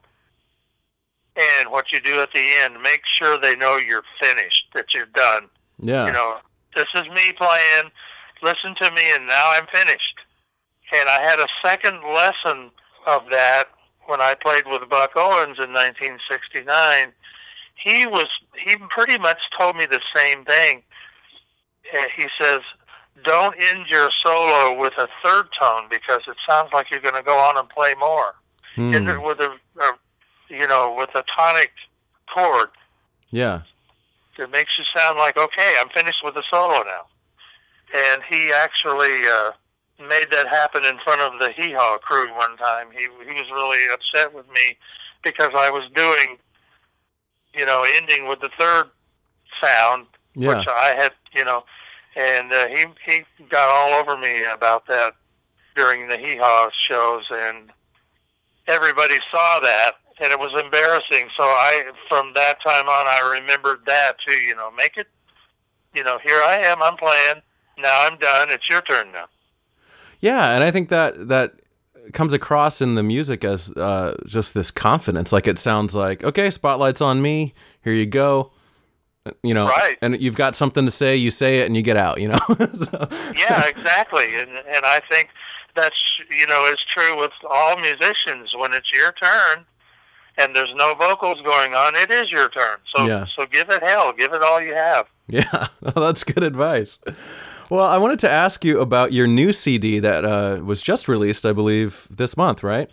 and 1.35 1.69
what 1.69 1.91
you 1.91 1.99
do 1.99 2.21
at 2.21 2.31
the 2.33 2.45
end, 2.63 2.81
make 2.81 3.01
sure 3.05 3.39
they 3.39 3.55
know 3.55 3.77
you're 3.77 4.03
finished, 4.19 4.67
that 4.73 4.93
you're 4.93 5.05
done. 5.05 5.49
Yeah. 5.79 6.07
You 6.07 6.13
know, 6.13 6.37
this 6.75 6.87
is 6.95 7.03
me 7.09 7.33
playing. 7.33 7.91
Listen 8.41 8.75
to 8.81 8.91
me, 8.91 9.01
and 9.13 9.27
now 9.27 9.51
I'm 9.53 9.67
finished. 9.67 10.19
And 10.93 11.09
I 11.09 11.21
had 11.21 11.39
a 11.39 11.47
second 11.63 12.01
lesson 12.13 12.69
of 13.07 13.23
that 13.31 13.65
when 14.07 14.21
I 14.21 14.35
played 14.35 14.65
with 14.67 14.87
Buck 14.89 15.11
Owens 15.15 15.57
in 15.57 15.73
1969. 15.73 17.11
He 17.75 18.05
was 18.05 18.27
he 18.57 18.77
pretty 18.89 19.17
much 19.17 19.39
told 19.57 19.75
me 19.75 19.85
the 19.85 20.01
same 20.15 20.45
thing. 20.45 20.83
He 22.15 22.25
says, 22.39 22.61
"Don't 23.23 23.55
end 23.59 23.87
your 23.87 24.09
solo 24.23 24.79
with 24.79 24.93
a 24.97 25.07
third 25.23 25.47
tone 25.59 25.83
because 25.89 26.21
it 26.27 26.37
sounds 26.47 26.69
like 26.73 26.89
you're 26.89 27.01
going 27.01 27.15
to 27.15 27.23
go 27.23 27.37
on 27.37 27.57
and 27.57 27.69
play 27.69 27.93
more." 27.99 28.35
Hmm. 28.75 28.93
in 28.93 29.05
the, 29.05 29.19
with 29.19 29.39
a, 29.39 29.57
a, 29.79 29.91
you 30.49 30.67
know, 30.67 30.93
with 30.97 31.09
a 31.15 31.23
tonic 31.33 31.71
chord. 32.33 32.69
Yeah. 33.31 33.61
It 34.37 34.51
makes 34.51 34.77
you 34.77 34.83
sound 34.95 35.17
like 35.17 35.37
okay, 35.37 35.75
I'm 35.79 35.89
finished 35.89 36.21
with 36.23 36.35
the 36.35 36.43
solo 36.51 36.83
now. 36.83 37.05
And 37.93 38.21
he 38.29 38.51
actually 38.51 39.25
uh, 39.27 39.51
made 39.99 40.27
that 40.31 40.47
happen 40.49 40.83
in 40.85 40.97
front 41.03 41.21
of 41.21 41.39
the 41.39 41.51
Hee 41.51 41.73
Haw 41.73 41.97
crew 41.99 42.33
one 42.35 42.57
time. 42.57 42.87
He 42.91 43.03
he 43.25 43.33
was 43.39 43.49
really 43.51 43.93
upset 43.93 44.33
with 44.33 44.49
me 44.51 44.77
because 45.23 45.51
I 45.55 45.69
was 45.69 45.89
doing, 45.95 46.37
you 47.53 47.65
know, 47.65 47.85
ending 47.95 48.27
with 48.27 48.39
the 48.41 48.49
third 48.59 48.85
sound, 49.61 50.07
Yeah. 50.35 50.57
which 50.57 50.67
I 50.67 50.95
had, 50.97 51.13
you 51.33 51.45
know, 51.45 51.63
and 52.15 52.51
uh, 52.51 52.67
he 52.67 52.85
he 53.05 53.21
got 53.49 53.69
all 53.69 53.99
over 53.99 54.17
me 54.17 54.43
about 54.45 54.87
that 54.87 55.15
during 55.75 56.07
the 56.07 56.17
Hee 56.17 56.37
Haw 56.37 56.69
shows, 56.87 57.25
and 57.31 57.71
everybody 58.67 59.17
saw 59.31 59.59
that, 59.61 59.93
and 60.19 60.31
it 60.31 60.39
was 60.39 60.51
embarrassing. 60.61 61.29
So 61.37 61.43
I, 61.43 61.83
from 62.09 62.33
that 62.33 62.61
time 62.63 62.87
on, 62.87 63.05
I 63.07 63.37
remembered 63.39 63.81
that 63.85 64.17
too. 64.25 64.33
You 64.33 64.55
know, 64.55 64.71
make 64.71 64.97
it, 64.97 65.07
you 65.93 66.03
know, 66.03 66.17
here 66.25 66.41
I 66.41 66.57
am, 66.57 66.81
I'm 66.81 66.97
playing. 66.97 67.41
Now 67.77 68.05
I'm 68.05 68.17
done. 68.17 68.49
It's 68.51 68.69
your 68.69 68.81
turn 68.81 69.11
now. 69.11 69.25
Yeah, 70.21 70.55
and 70.55 70.63
I 70.63 70.71
think 70.71 70.89
that 70.89 71.27
that 71.27 71.53
comes 72.13 72.33
across 72.33 72.81
in 72.81 72.95
the 72.95 73.03
music 73.03 73.43
as 73.43 73.71
uh, 73.73 74.15
just 74.25 74.53
this 74.53 74.71
confidence. 74.71 75.31
Like 75.33 75.47
it 75.47 75.57
sounds 75.57 75.95
like, 75.95 76.23
okay, 76.23 76.49
spotlight's 76.51 77.01
on 77.01 77.21
me. 77.21 77.53
Here 77.83 77.93
you 77.93 78.05
go. 78.05 78.51
You 79.43 79.55
know, 79.55 79.67
Right. 79.67 79.97
and 80.03 80.21
you've 80.21 80.35
got 80.35 80.55
something 80.55 80.85
to 80.85 80.91
say. 80.91 81.15
You 81.15 81.31
say 81.31 81.61
it, 81.61 81.65
and 81.65 81.75
you 81.75 81.81
get 81.81 81.97
out. 81.97 82.21
You 82.21 82.29
know. 82.29 82.39
So- 82.47 83.07
yeah, 83.35 83.65
exactly. 83.65 84.35
And 84.39 84.49
and 84.51 84.85
I 84.85 85.01
think 85.09 85.29
that's 85.75 85.95
you 86.29 86.45
know 86.47 86.65
is 86.71 86.79
true 86.95 87.19
with 87.19 87.31
all 87.49 87.75
musicians. 87.77 88.53
When 88.55 88.71
it's 88.73 88.91
your 88.93 89.11
turn, 89.13 89.65
and 90.37 90.55
there's 90.55 90.73
no 90.75 90.93
vocals 90.93 91.41
going 91.43 91.73
on, 91.73 91.95
it 91.95 92.11
is 92.11 92.31
your 92.31 92.49
turn. 92.49 92.77
So 92.95 93.05
Yeah. 93.07 93.25
so 93.35 93.45
give 93.47 93.69
it 93.69 93.81
hell, 93.83 94.13
give 94.13 94.31
it 94.31 94.43
all 94.43 94.61
you 94.61 94.75
have. 94.75 95.07
Yeah, 95.27 95.67
well, 95.81 96.05
that's 96.05 96.23
good 96.23 96.43
advice. 96.43 96.99
Well, 97.69 97.85
I 97.85 97.97
wanted 97.97 98.19
to 98.19 98.29
ask 98.29 98.63
you 98.63 98.79
about 98.79 99.11
your 99.11 99.25
new 99.27 99.51
CD 99.51 99.99
that 99.99 100.23
uh, 100.23 100.59
was 100.63 100.81
just 100.81 101.07
released, 101.07 101.45
I 101.45 101.53
believe, 101.53 102.07
this 102.11 102.37
month, 102.37 102.63
right? 102.63 102.89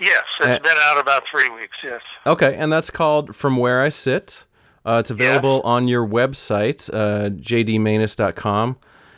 Yes, 0.00 0.22
it's 0.40 0.46
Uh, 0.46 0.58
been 0.60 0.76
out 0.78 1.00
about 1.00 1.24
three 1.30 1.48
weeks. 1.50 1.76
Yes. 1.82 2.00
Okay, 2.26 2.54
and 2.54 2.72
that's 2.72 2.90
called 2.90 3.34
From 3.34 3.56
Where 3.56 3.82
I 3.82 3.88
Sit. 3.88 4.44
Uh, 4.86 4.98
it's 5.00 5.10
available 5.10 5.60
on 5.64 5.88
your 5.88 6.06
website, 6.06 6.88
uh, 6.92 7.30
jdmaness.com, 7.30 8.76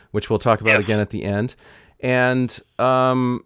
which 0.09 0.29
we'll 0.29 0.39
talk 0.39 0.59
about 0.61 0.71
Yes. 0.71 0.79
again 0.79 0.99
at 0.99 1.11
the 1.11 1.23
end. 1.23 1.55
And 1.99 2.59
um, 2.79 3.43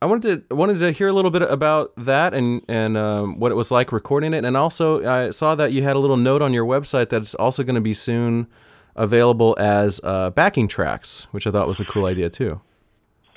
I 0.00 0.06
wanted 0.06 0.48
to 0.48 0.54
wanted 0.54 0.78
to 0.78 0.92
hear 0.92 1.08
a 1.08 1.12
little 1.12 1.32
bit 1.32 1.42
about 1.42 1.92
that 1.96 2.32
and 2.32 2.62
and 2.68 2.96
um, 2.96 3.40
what 3.40 3.50
it 3.50 3.56
was 3.56 3.72
like 3.72 3.90
recording 3.90 4.32
it. 4.32 4.44
And 4.44 4.56
also, 4.56 5.04
I 5.04 5.30
saw 5.30 5.56
that 5.56 5.72
you 5.72 5.82
had 5.82 5.96
a 5.96 5.98
little 5.98 6.16
note 6.16 6.40
on 6.40 6.52
your 6.54 6.64
website 6.64 7.08
that 7.08 7.22
it's 7.22 7.34
also 7.34 7.64
going 7.64 7.74
to 7.74 7.80
be 7.80 7.94
soon 7.94 8.46
available 8.96 9.54
as 9.58 10.00
uh, 10.02 10.30
backing 10.30 10.66
tracks, 10.68 11.26
which 11.30 11.46
I 11.46 11.50
thought 11.50 11.68
was 11.68 11.80
a 11.80 11.84
cool 11.84 12.06
idea 12.06 12.28
too. 12.30 12.60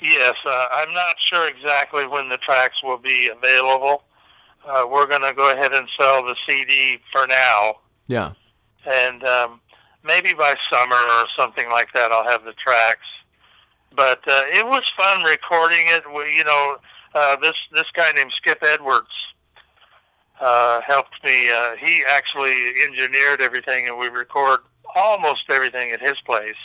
Yes, 0.02 0.34
uh, 0.46 0.66
I'm 0.72 0.92
not 0.94 1.14
sure 1.18 1.48
exactly 1.48 2.06
when 2.06 2.28
the 2.30 2.38
tracks 2.38 2.82
will 2.82 2.98
be 2.98 3.28
available. 3.28 4.04
Uh, 4.66 4.84
we're 4.90 5.06
going 5.06 5.22
to 5.22 5.32
go 5.34 5.52
ahead 5.52 5.72
and 5.72 5.86
sell 5.98 6.22
the 6.24 6.36
CD 6.48 6.98
for 7.12 7.26
now, 7.26 7.74
Yeah. 8.06 8.32
and 8.86 9.22
um, 9.24 9.60
maybe 10.02 10.32
by 10.34 10.54
summer 10.70 10.96
or 10.96 11.24
something 11.38 11.70
like 11.70 11.88
that, 11.94 12.12
I'll 12.12 12.28
have 12.28 12.44
the 12.44 12.52
tracks. 12.54 13.06
But 13.94 14.18
uh, 14.28 14.42
it 14.48 14.66
was 14.66 14.82
fun 14.96 15.22
recording 15.24 15.84
it. 15.88 16.02
We, 16.14 16.36
you 16.36 16.44
know, 16.44 16.76
uh, 17.14 17.36
this 17.42 17.54
this 17.72 17.86
guy 17.94 18.10
named 18.12 18.32
Skip 18.36 18.62
Edwards 18.62 19.08
uh, 20.40 20.80
helped 20.86 21.22
me. 21.24 21.50
Uh, 21.50 21.76
he 21.80 22.02
actually 22.08 22.54
engineered 22.86 23.40
everything, 23.40 23.88
and 23.88 23.98
we 23.98 24.08
record 24.08 24.60
almost 24.94 25.42
everything 25.50 25.90
at 25.92 26.00
his 26.00 26.18
place. 26.26 26.56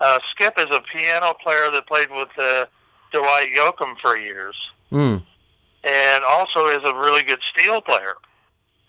Uh, 0.00 0.18
Skip 0.32 0.54
is 0.58 0.66
a 0.70 0.80
piano 0.94 1.32
player 1.42 1.70
that 1.72 1.86
played 1.86 2.10
with 2.10 2.28
uh, 2.38 2.66
Dwight 3.12 3.48
Yoakam 3.56 3.94
for 4.00 4.16
years, 4.18 4.56
Mm. 4.92 5.22
and 5.84 6.24
also 6.24 6.66
is 6.68 6.82
a 6.84 6.94
really 6.94 7.22
good 7.22 7.40
steel 7.54 7.80
player. 7.80 8.14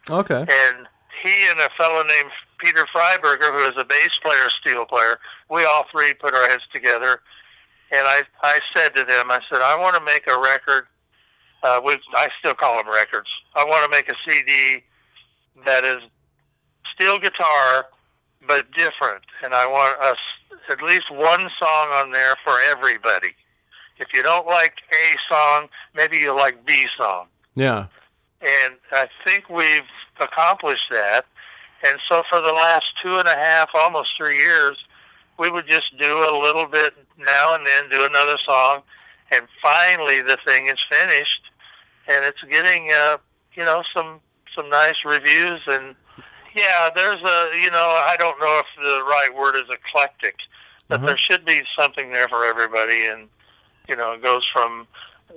Okay. 0.10 0.39
And 0.41 0.88
he 1.24 1.50
and 1.50 1.60
a 1.60 1.70
fellow 1.78 2.04
named 2.04 2.30
Peter 2.60 2.86
Freiberger, 2.96 3.52
who 3.52 3.65
is 3.70 3.74
a 3.78 3.86
bass 3.86 4.10
player, 4.22 4.48
steel 4.62 4.86
player, 4.86 5.20
we 5.50 5.65
all 5.65 5.86
three 5.91 6.13
put 6.13 6.34
our 6.36 6.48
heads 6.50 6.63
together. 6.74 7.22
And 7.91 8.06
I, 8.06 8.22
I 8.43 8.60
said 8.76 8.93
to 8.96 9.04
them, 9.06 9.32
I 9.32 9.39
said, 9.52 9.62
I 9.62 9.78
want 9.80 9.96
to 9.96 10.04
make 10.04 10.24
a 10.30 10.38
record. 10.39 10.88
Uh, 11.63 11.80
we, 11.84 11.98
I 12.13 12.28
still 12.39 12.54
call 12.54 12.78
them 12.78 12.89
records. 12.93 13.30
I 13.56 13.63
want 13.65 13.84
to 13.86 13.98
make 13.98 14.10
a 14.10 14.15
CD 14.28 14.84
that 15.65 15.84
is 15.84 15.98
steel 16.93 17.17
guitar, 17.17 17.86
but 18.45 18.71
different. 18.71 19.23
And 19.43 19.54
I 19.54 19.65
want 19.67 20.00
us 20.02 20.17
at 20.69 20.82
least 20.82 21.10
one 21.12 21.50
song 21.60 21.88
on 21.93 22.12
there 22.12 22.36
for 22.43 22.54
everybody. 22.69 23.36
If 24.00 24.10
you 24.13 24.21
don't 24.21 24.45
like 24.45 24.73
A 24.91 25.34
song, 25.34 25.69
maybe 25.95 26.17
you 26.17 26.36
like 26.36 26.65
B 26.65 26.86
song 26.97 27.28
Yeah. 27.56 27.88
and 28.41 28.76
I 28.91 29.08
think 29.26 29.50
we've 29.50 29.82
accomplished 30.19 30.89
that. 30.91 31.26
And 31.88 32.00
so 32.10 32.23
for 32.30 32.41
the 32.41 32.52
last 32.54 32.86
two 33.02 33.17
and 33.17 33.28
a 33.28 33.36
half, 33.36 33.69
almost 33.73 34.12
three 34.17 34.38
years, 34.38 34.78
we 35.39 35.50
would 35.50 35.67
just 35.67 35.97
do 35.97 36.17
a 36.19 36.34
little 36.38 36.65
bit 36.65 36.93
now 37.17 37.56
and 37.56 37.65
then, 37.65 37.89
do 37.89 38.04
another 38.06 38.38
song, 38.43 38.82
and 39.32 39.47
finally 39.62 40.21
the 40.21 40.38
thing 40.45 40.67
is 40.67 40.84
finished, 40.89 41.41
and 42.08 42.26
it's 42.26 42.41
getting, 42.50 42.91
uh, 42.91 43.17
you 43.54 43.63
know, 43.63 43.84
some 43.95 44.19
some 44.56 44.69
nice 44.69 44.95
reviews. 45.06 45.62
And 45.67 45.95
yeah, 46.58 46.89
there's 46.96 47.22
a, 47.22 47.50
you 47.62 47.72
know, 47.72 47.88
I 48.12 48.15
don't 48.20 48.39
know 48.39 48.60
if 48.60 48.65
the 48.82 49.04
right 49.04 49.30
word 49.36 49.56
is 49.56 49.70
eclectic, 49.70 50.36
but 50.88 50.98
Uh-huh. 50.98 51.08
there 51.08 51.17
should 51.17 51.46
be 51.46 51.62
something 51.80 52.12
there 52.12 52.28
for 52.28 52.43
everybody, 52.46 53.06
and 53.06 53.30
you 53.88 53.96
know, 53.96 54.13
it 54.13 54.22
goes 54.24 54.46
from 54.52 54.88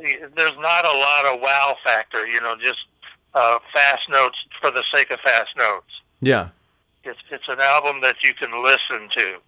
there's 0.01 0.59
not 0.59 0.85
a 0.85 0.97
lot 0.99 1.27
of 1.27 1.41
wow 1.41 1.77
factor, 1.85 2.27
you 2.27 2.41
know, 2.41 2.57
just 2.57 2.79
uh, 3.35 3.59
fast 3.73 4.03
notes 4.09 4.39
for 4.61 4.71
the 4.71 4.83
sake 4.95 5.11
of 5.11 5.21
fast 5.21 5.51
notes. 5.57 5.93
Yeah. 6.21 6.49
It's 7.05 7.19
it's 7.31 7.49
an 7.49 7.61
album 7.61 8.01
that 8.03 8.17
you 8.23 8.33
can 8.35 8.63
listen 8.63 9.09
to 9.17 9.39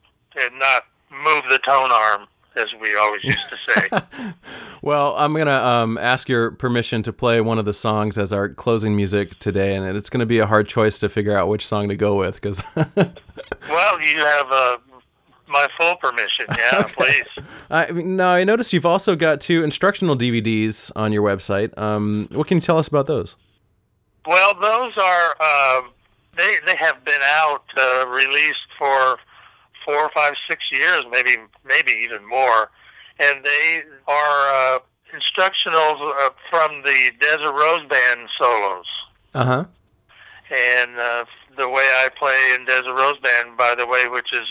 and 0.40 0.58
not 0.58 0.84
move 1.10 1.44
the 1.48 1.58
tone 1.58 1.90
arm, 1.92 2.26
as 2.56 2.68
we 2.80 2.96
always 2.96 3.24
used 3.24 3.48
to 3.48 3.56
say. 3.56 4.32
Well, 4.84 5.14
I'm 5.16 5.32
gonna 5.32 5.52
um, 5.52 5.96
ask 5.96 6.28
your 6.28 6.50
permission 6.50 7.04
to 7.04 7.12
play 7.12 7.40
one 7.40 7.56
of 7.56 7.64
the 7.64 7.72
songs 7.72 8.18
as 8.18 8.32
our 8.32 8.48
closing 8.48 8.96
music 8.96 9.38
today, 9.38 9.76
and 9.76 9.96
it's 9.96 10.10
gonna 10.10 10.26
be 10.26 10.40
a 10.40 10.46
hard 10.46 10.66
choice 10.66 10.98
to 10.98 11.08
figure 11.08 11.38
out 11.38 11.46
which 11.46 11.64
song 11.64 11.88
to 11.88 11.94
go 11.94 12.18
with 12.18 12.34
because 12.34 12.60
well, 12.96 14.00
you 14.00 14.18
have 14.18 14.50
uh, 14.50 14.78
my 15.46 15.68
full 15.78 15.94
permission. 15.96 16.46
Yeah, 16.48 16.82
please. 16.82 17.46
I 17.70 17.92
mean, 17.92 18.16
no, 18.16 18.26
I 18.30 18.42
noticed 18.42 18.72
you've 18.72 18.84
also 18.84 19.14
got 19.14 19.40
two 19.40 19.62
instructional 19.62 20.16
DVDs 20.16 20.90
on 20.96 21.12
your 21.12 21.22
website. 21.22 21.78
Um, 21.78 22.26
what 22.32 22.48
can 22.48 22.56
you 22.56 22.62
tell 22.62 22.78
us 22.78 22.88
about 22.88 23.06
those? 23.06 23.36
Well, 24.26 24.52
those 24.60 24.96
are 24.96 25.36
uh, 25.38 25.82
they 26.36 26.56
they 26.66 26.76
have 26.76 27.04
been 27.04 27.22
out 27.22 27.62
uh, 27.78 28.08
released 28.08 28.66
for 28.76 29.18
four, 29.84 30.10
five, 30.14 30.34
six 30.48 30.64
years, 30.70 31.04
maybe 31.10 31.36
maybe 31.64 31.92
even 31.92 32.26
more, 32.28 32.70
and 33.18 33.44
they 33.44 33.82
are 34.06 34.54
uh, 34.54 34.78
instructionals 35.14 36.00
uh, 36.24 36.30
from 36.50 36.82
the 36.82 37.10
Desert 37.20 37.52
Rose 37.52 37.86
Band 37.88 38.28
solos. 38.38 38.86
Uh 39.34 39.44
huh. 39.44 39.64
and 40.54 40.98
uh, 40.98 41.24
the 41.56 41.68
way 41.68 41.82
I 41.82 42.08
play 42.18 42.54
in 42.54 42.66
Desert 42.66 42.94
Rose 42.94 43.18
Band, 43.20 43.56
by 43.56 43.74
the 43.74 43.86
way, 43.86 44.08
which 44.08 44.32
is 44.32 44.46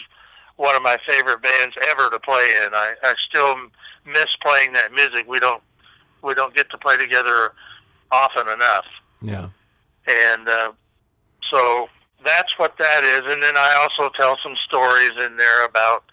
one 0.56 0.76
of 0.76 0.82
my 0.82 0.98
favorite 1.08 1.42
bands 1.42 1.76
ever 1.90 2.10
to 2.10 2.20
play 2.20 2.48
in. 2.64 2.74
I, 2.74 2.94
I 3.04 3.14
still 3.30 3.56
miss 4.06 4.36
playing 4.42 4.74
that 4.74 4.92
music. 4.92 5.28
We 5.28 5.40
don't 5.40 5.62
we 6.24 6.34
don't 6.34 6.56
get 6.56 6.70
to 6.72 6.78
play 6.78 6.98
together 6.98 7.54
often 8.12 8.48
enough, 8.50 8.86
Yeah. 9.22 9.48
and 10.08 10.48
uh, 10.50 10.72
so 11.52 11.88
that's 12.24 12.58
what 12.58 12.78
that 12.78 13.04
is. 13.04 13.22
And 13.26 13.42
then 13.42 13.58
I 13.58 13.76
also 13.76 14.12
tell 14.16 14.38
some 14.44 14.56
stories 14.68 15.12
in 15.24 15.38
there 15.38 15.66
about 15.66 16.04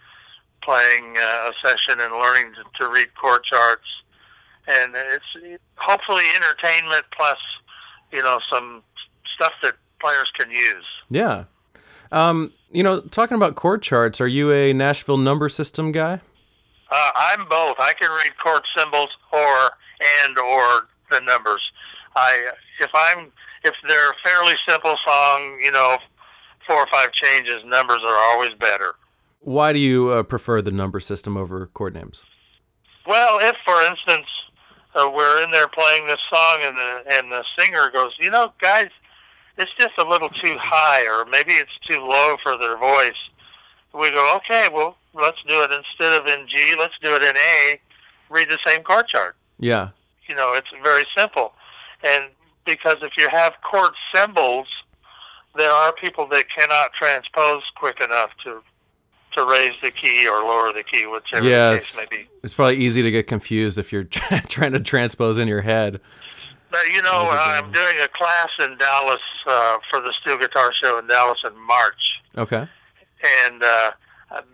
playing 0.63 1.17
uh, 1.17 1.49
a 1.49 1.53
session 1.63 1.99
and 1.99 2.13
learning 2.13 2.53
to, 2.55 2.83
to 2.83 2.91
read 2.91 3.07
chord 3.15 3.43
charts, 3.43 3.87
and 4.67 4.93
it's 4.95 5.59
hopefully 5.75 6.23
entertainment 6.35 7.05
plus 7.15 7.37
you 8.11 8.21
know 8.21 8.39
some 8.51 8.83
stuff 9.35 9.53
that 9.63 9.75
players 9.99 10.31
can 10.37 10.49
use. 10.51 10.85
Yeah. 11.09 11.45
Um, 12.11 12.53
you 12.71 12.83
know, 12.83 13.01
talking 13.01 13.35
about 13.35 13.55
chord 13.55 13.81
charts, 13.81 14.19
are 14.19 14.27
you 14.27 14.51
a 14.51 14.73
Nashville 14.73 15.17
number 15.17 15.49
system 15.49 15.91
guy? 15.91 16.21
Uh, 16.91 17.11
I'm 17.15 17.47
both. 17.47 17.77
I 17.79 17.93
can 17.99 18.09
read 18.11 18.35
chord 18.43 18.63
symbols 18.75 19.09
or 19.31 19.71
and 20.25 20.37
or 20.37 20.87
the 21.11 21.21
numbers. 21.21 21.61
I 22.15 22.51
if 22.79 22.89
I'm 22.93 23.31
if 23.63 23.73
they're 23.87 24.11
a 24.11 24.15
fairly 24.23 24.55
simple 24.67 24.95
song, 25.05 25.59
you 25.61 25.71
know, 25.71 25.97
four 26.67 26.77
or 26.77 26.87
five 26.91 27.11
changes, 27.11 27.63
numbers 27.65 27.99
are 28.03 28.17
always 28.31 28.53
better. 28.59 28.93
Why 29.41 29.73
do 29.73 29.79
you 29.79 30.09
uh, 30.09 30.23
prefer 30.23 30.61
the 30.61 30.71
number 30.71 30.99
system 30.99 31.37
over 31.37 31.67
chord 31.67 31.93
names? 31.95 32.23
Well, 33.07 33.39
if 33.41 33.55
for 33.65 33.81
instance 33.85 34.27
uh, 34.95 35.09
we're 35.13 35.43
in 35.43 35.51
there 35.51 35.67
playing 35.67 36.07
this 36.07 36.19
song, 36.31 36.59
and 36.61 36.77
the 36.77 37.03
and 37.11 37.31
the 37.31 37.43
singer 37.57 37.89
goes, 37.91 38.11
you 38.19 38.29
know, 38.29 38.51
guys, 38.59 38.89
it's 39.57 39.71
just 39.79 39.97
a 39.97 40.07
little 40.07 40.29
too 40.29 40.55
high, 40.59 41.05
or 41.07 41.25
maybe 41.25 41.53
it's 41.53 41.71
too 41.89 41.99
low 41.99 42.35
for 42.43 42.57
their 42.57 42.77
voice. 42.77 43.13
We 43.93 44.11
go, 44.11 44.35
okay, 44.37 44.67
well, 44.71 44.97
let's 45.13 45.41
do 45.47 45.63
it 45.63 45.71
instead 45.71 46.21
of 46.21 46.27
in 46.27 46.47
G, 46.47 46.75
let's 46.77 46.93
do 47.01 47.15
it 47.15 47.23
in 47.23 47.35
A. 47.35 47.79
Read 48.29 48.49
the 48.49 48.59
same 48.65 48.83
chord 48.83 49.07
chart. 49.07 49.35
Yeah. 49.57 49.89
You 50.27 50.35
know, 50.35 50.53
it's 50.53 50.67
very 50.83 51.05
simple, 51.17 51.53
and 52.03 52.25
because 52.69 52.97
if 53.01 53.13
you 53.17 53.27
have 53.29 53.53
chord 53.69 53.91
symbols, 54.13 54.67
there 55.55 55.71
are 55.71 55.91
people 55.93 56.27
that 56.27 56.45
cannot 56.55 56.93
transpose 56.93 57.63
quick 57.75 57.99
enough 58.01 58.29
to 58.43 58.61
to 59.33 59.45
raise 59.45 59.73
the 59.83 59.91
key 59.91 60.27
or 60.27 60.41
lower 60.43 60.73
the 60.73 60.83
key, 60.83 61.05
whichever 61.05 61.47
Yeah, 61.47 61.73
case 61.75 61.95
may 61.97 62.05
be. 62.09 62.27
it's 62.43 62.55
probably 62.55 62.77
easy 62.77 63.03
to 63.03 63.11
get 63.11 63.27
confused 63.27 63.77
if 63.77 63.91
you're 63.93 64.03
trying 64.47 64.71
to 64.73 64.79
transpose 64.79 65.37
in 65.37 65.47
your 65.47 65.61
head. 65.61 65.99
But 66.71 66.85
you 66.91 67.01
know, 67.03 67.29
I'm 67.31 67.71
doing 67.71 67.95
a 68.03 68.07
class 68.07 68.49
in 68.59 68.77
Dallas 68.77 69.21
uh, 69.47 69.77
for 69.89 70.01
the 70.01 70.13
steel 70.21 70.37
guitar 70.37 70.71
show 70.73 70.97
in 70.99 71.07
Dallas 71.07 71.39
in 71.45 71.55
March, 71.65 72.21
Okay. 72.37 72.67
and 73.43 73.63
uh, 73.63 73.91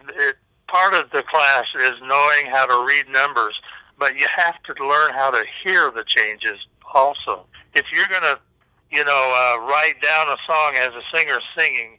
it, 0.09 0.35
part 0.67 0.93
of 0.93 1.09
the 1.11 1.23
class 1.23 1.65
is 1.79 1.93
knowing 2.03 2.45
how 2.51 2.65
to 2.65 2.85
read 2.87 3.07
numbers, 3.09 3.55
but 3.97 4.17
you 4.19 4.27
have 4.35 4.61
to 4.63 4.73
learn 4.87 5.13
how 5.13 5.31
to 5.31 5.43
hear 5.63 5.89
the 5.91 6.03
changes 6.05 6.57
also. 6.93 7.45
If 7.73 7.85
you're 7.91 8.07
gonna, 8.07 8.39
you 8.91 9.03
know, 9.03 9.11
uh, 9.11 9.65
write 9.65 10.01
down 10.01 10.27
a 10.27 10.37
song 10.47 10.73
as 10.77 10.89
a 10.89 11.01
singer 11.13 11.39
singing, 11.57 11.97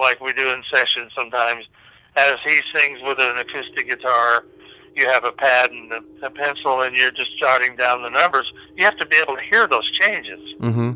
like 0.00 0.20
we 0.20 0.32
do 0.32 0.50
in 0.50 0.62
sessions 0.72 1.12
sometimes, 1.16 1.64
as 2.16 2.36
he 2.44 2.60
sings 2.74 3.00
with 3.02 3.18
an 3.18 3.38
acoustic 3.38 3.88
guitar, 3.88 4.44
you 4.94 5.06
have 5.06 5.24
a 5.24 5.32
pad 5.32 5.70
and 5.70 5.92
a, 5.92 6.26
a 6.26 6.30
pencil, 6.30 6.80
and 6.80 6.96
you're 6.96 7.10
just 7.10 7.38
jotting 7.38 7.76
down 7.76 8.02
the 8.02 8.08
numbers. 8.08 8.50
You 8.76 8.84
have 8.84 8.96
to 8.96 9.06
be 9.06 9.16
able 9.16 9.36
to 9.36 9.42
hear 9.42 9.68
those 9.68 9.88
changes. 9.90 10.40
Mm-hmm. 10.60 10.92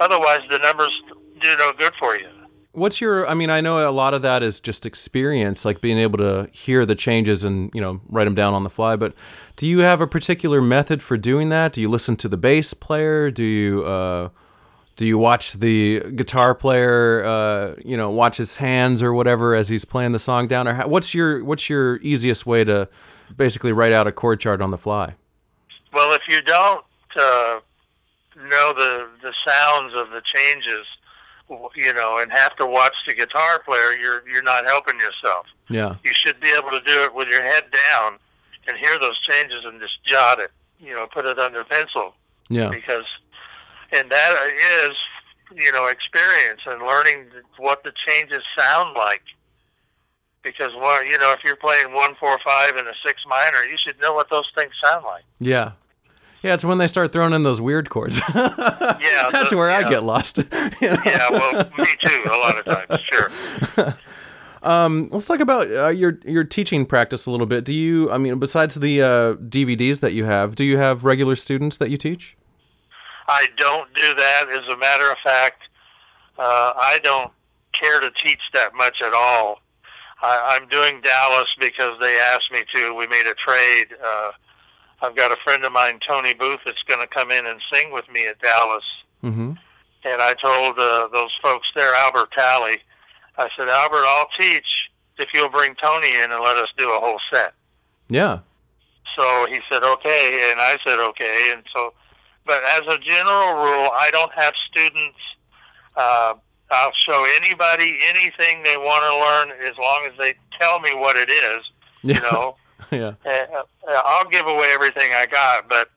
Otherwise, 0.00 0.40
the 0.50 0.58
numbers 0.58 0.92
do 1.40 1.56
no 1.56 1.72
good 1.78 1.92
for 1.98 2.16
you. 2.16 2.28
What's 2.76 3.00
your? 3.00 3.26
I 3.26 3.32
mean, 3.32 3.48
I 3.48 3.62
know 3.62 3.88
a 3.88 3.90
lot 3.90 4.12
of 4.12 4.20
that 4.20 4.42
is 4.42 4.60
just 4.60 4.84
experience, 4.84 5.64
like 5.64 5.80
being 5.80 5.96
able 5.96 6.18
to 6.18 6.50
hear 6.52 6.84
the 6.84 6.94
changes 6.94 7.42
and 7.42 7.70
you 7.72 7.80
know 7.80 8.02
write 8.06 8.24
them 8.24 8.34
down 8.34 8.52
on 8.52 8.64
the 8.64 8.70
fly. 8.70 8.96
But 8.96 9.14
do 9.56 9.66
you 9.66 9.78
have 9.78 10.02
a 10.02 10.06
particular 10.06 10.60
method 10.60 11.02
for 11.02 11.16
doing 11.16 11.48
that? 11.48 11.72
Do 11.72 11.80
you 11.80 11.88
listen 11.88 12.16
to 12.16 12.28
the 12.28 12.36
bass 12.36 12.74
player? 12.74 13.30
Do 13.30 13.42
you 13.42 13.82
uh, 13.84 14.28
do 14.96 15.06
you 15.06 15.16
watch 15.16 15.54
the 15.54 16.00
guitar 16.16 16.54
player? 16.54 17.24
Uh, 17.24 17.74
you 17.82 17.96
know, 17.96 18.10
watch 18.10 18.36
his 18.36 18.56
hands 18.56 19.02
or 19.02 19.14
whatever 19.14 19.54
as 19.54 19.68
he's 19.68 19.86
playing 19.86 20.12
the 20.12 20.18
song 20.18 20.46
down. 20.46 20.68
Or 20.68 20.74
how, 20.74 20.86
what's 20.86 21.14
your 21.14 21.42
what's 21.44 21.70
your 21.70 21.96
easiest 22.02 22.44
way 22.44 22.62
to 22.64 22.90
basically 23.34 23.72
write 23.72 23.92
out 23.92 24.06
a 24.06 24.12
chord 24.12 24.38
chart 24.38 24.60
on 24.60 24.68
the 24.68 24.78
fly? 24.78 25.14
Well, 25.94 26.14
if 26.14 26.22
you 26.28 26.42
don't 26.42 26.84
uh, 27.14 27.60
know 28.36 28.72
the 28.74 29.08
the 29.22 29.32
sounds 29.46 29.94
of 29.94 30.10
the 30.10 30.20
changes, 30.22 30.86
you 31.74 31.92
know, 31.94 32.18
and 32.18 32.30
have 32.32 32.56
to 32.56 32.66
watch 32.66 32.94
the 33.06 33.14
guitar 33.14 33.60
player, 33.64 33.92
you're 33.92 34.26
you're 34.28 34.42
not 34.42 34.64
helping 34.66 34.98
yourself. 34.98 35.46
Yeah. 35.68 35.96
You 36.04 36.12
should 36.14 36.40
be 36.40 36.48
able 36.56 36.70
to 36.70 36.80
do 36.80 37.02
it 37.04 37.14
with 37.14 37.28
your 37.28 37.42
head 37.42 37.64
down 37.70 38.18
and 38.68 38.76
hear 38.78 38.98
those 38.98 39.18
changes 39.20 39.64
and 39.64 39.80
just 39.80 40.02
jot 40.04 40.38
it. 40.40 40.50
You 40.80 40.94
know, 40.94 41.06
put 41.12 41.24
it 41.24 41.38
under 41.38 41.64
pencil 41.64 42.14
Yeah. 42.48 42.68
because, 42.68 43.04
and 43.92 44.10
that 44.10 44.36
is, 44.82 44.96
you 45.54 45.72
know, 45.72 45.86
experience 45.86 46.60
and 46.66 46.82
learning 46.82 47.26
what 47.58 47.82
the 47.84 47.92
changes 48.06 48.42
sound 48.58 48.94
like. 48.96 49.22
Because 50.42 50.72
one, 50.74 51.06
you 51.06 51.18
know, 51.18 51.32
if 51.32 51.40
you're 51.44 51.56
playing 51.56 51.92
one 51.94 52.14
four 52.20 52.38
five 52.44 52.76
and 52.76 52.86
a 52.86 52.92
six 53.04 53.22
minor, 53.26 53.64
you 53.64 53.76
should 53.78 53.98
know 54.00 54.12
what 54.12 54.30
those 54.30 54.48
things 54.54 54.72
sound 54.84 55.04
like. 55.04 55.24
Yeah. 55.40 55.72
Yeah, 56.42 56.54
it's 56.54 56.64
when 56.64 56.78
they 56.78 56.86
start 56.86 57.12
throwing 57.12 57.32
in 57.32 57.42
those 57.42 57.60
weird 57.60 57.90
chords. 57.90 58.20
Yeah, 59.00 59.28
That's 59.32 59.50
the- 59.50 59.56
where 59.56 59.70
I 59.70 59.88
get 59.88 60.02
lost. 60.02 60.38
Yeah, 60.80 61.28
well, 61.30 61.70
me 61.78 61.86
too. 62.00 62.22
A 62.26 62.36
lot 62.38 62.58
of 62.58 62.64
times, 62.64 63.00
sure. 63.10 63.94
Um, 64.62 65.08
let's 65.12 65.26
talk 65.28 65.38
about 65.38 65.70
uh, 65.70 65.88
your 65.90 66.18
your 66.24 66.42
teaching 66.42 66.86
practice 66.86 67.26
a 67.26 67.30
little 67.30 67.46
bit. 67.46 67.64
Do 67.64 67.72
you, 67.72 68.10
I 68.10 68.18
mean, 68.18 68.40
besides 68.40 68.74
the 68.74 69.00
uh, 69.00 69.34
DVDs 69.34 70.00
that 70.00 70.12
you 70.12 70.24
have, 70.24 70.56
do 70.56 70.64
you 70.64 70.76
have 70.76 71.04
regular 71.04 71.36
students 71.36 71.76
that 71.78 71.88
you 71.88 71.96
teach? 71.96 72.36
I 73.28 73.46
don't 73.56 73.92
do 73.94 74.14
that. 74.14 74.46
As 74.50 74.66
a 74.66 74.76
matter 74.76 75.08
of 75.08 75.18
fact, 75.22 75.62
uh, 76.36 76.72
I 76.76 76.98
don't 77.04 77.30
care 77.80 78.00
to 78.00 78.10
teach 78.24 78.40
that 78.54 78.74
much 78.74 78.96
at 79.04 79.12
all. 79.14 79.60
I, 80.20 80.58
I'm 80.58 80.68
doing 80.68 81.00
Dallas 81.00 81.54
because 81.60 82.00
they 82.00 82.18
asked 82.18 82.50
me 82.50 82.62
to. 82.74 82.92
We 82.94 83.06
made 83.06 83.26
a 83.26 83.34
trade. 83.34 83.86
I've 85.02 85.16
got 85.16 85.30
a 85.30 85.36
friend 85.44 85.64
of 85.64 85.72
mine, 85.72 86.00
Tony 86.06 86.34
Booth, 86.34 86.60
that's 86.64 86.82
going 86.88 87.00
to 87.00 87.06
come 87.06 87.30
in 87.30 87.46
and 87.46 87.60
sing 87.72 87.92
with 87.92 88.08
me 88.10 88.26
at 88.28 88.40
Dallas. 88.40 88.84
Mm-hmm. 89.22 89.52
And 90.04 90.22
I 90.22 90.34
told 90.34 90.78
uh, 90.78 91.08
those 91.12 91.36
folks 91.42 91.70
there, 91.74 91.94
Albert 91.94 92.30
Talley, 92.32 92.78
I 93.36 93.48
said, 93.56 93.68
Albert, 93.68 94.04
I'll 94.06 94.28
teach 94.38 94.90
if 95.18 95.28
you'll 95.34 95.50
bring 95.50 95.74
Tony 95.82 96.14
in 96.14 96.30
and 96.30 96.42
let 96.42 96.56
us 96.56 96.68
do 96.78 96.88
a 96.88 97.00
whole 97.00 97.20
set. 97.32 97.54
Yeah. 98.08 98.38
So 99.16 99.46
he 99.50 99.60
said, 99.70 99.82
okay, 99.82 100.50
and 100.50 100.60
I 100.60 100.76
said, 100.86 100.98
okay. 100.98 101.52
And 101.54 101.62
so, 101.72 101.92
but 102.44 102.62
as 102.64 102.82
a 102.82 102.98
general 102.98 103.54
rule, 103.54 103.90
I 103.92 104.10
don't 104.12 104.32
have 104.32 104.54
students. 104.70 105.18
Uh, 105.96 106.34
I'll 106.70 106.92
show 106.92 107.26
anybody 107.36 107.98
anything 108.08 108.62
they 108.62 108.76
want 108.76 109.02
to 109.04 109.52
learn 109.52 109.68
as 109.68 109.76
long 109.78 110.08
as 110.10 110.18
they 110.18 110.34
tell 110.60 110.80
me 110.80 110.90
what 110.94 111.16
it 111.16 111.30
is. 111.30 111.62
Yeah. 112.02 112.14
You 112.16 112.20
know, 112.22 112.56
yeah. 112.90 113.12
uh, 113.24 113.62
I'll 114.04 114.28
give 114.28 114.46
away 114.46 114.68
everything 114.72 115.10
I 115.14 115.26
got. 115.26 115.68
But 115.68 115.90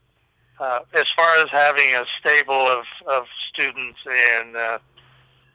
uh, 0.59 0.79
as 0.93 1.05
far 1.15 1.37
as 1.41 1.49
having 1.51 1.93
a 1.95 2.05
stable 2.19 2.53
of, 2.67 2.83
of 3.07 3.23
students 3.53 3.99
and 4.09 4.55
uh, 4.55 4.79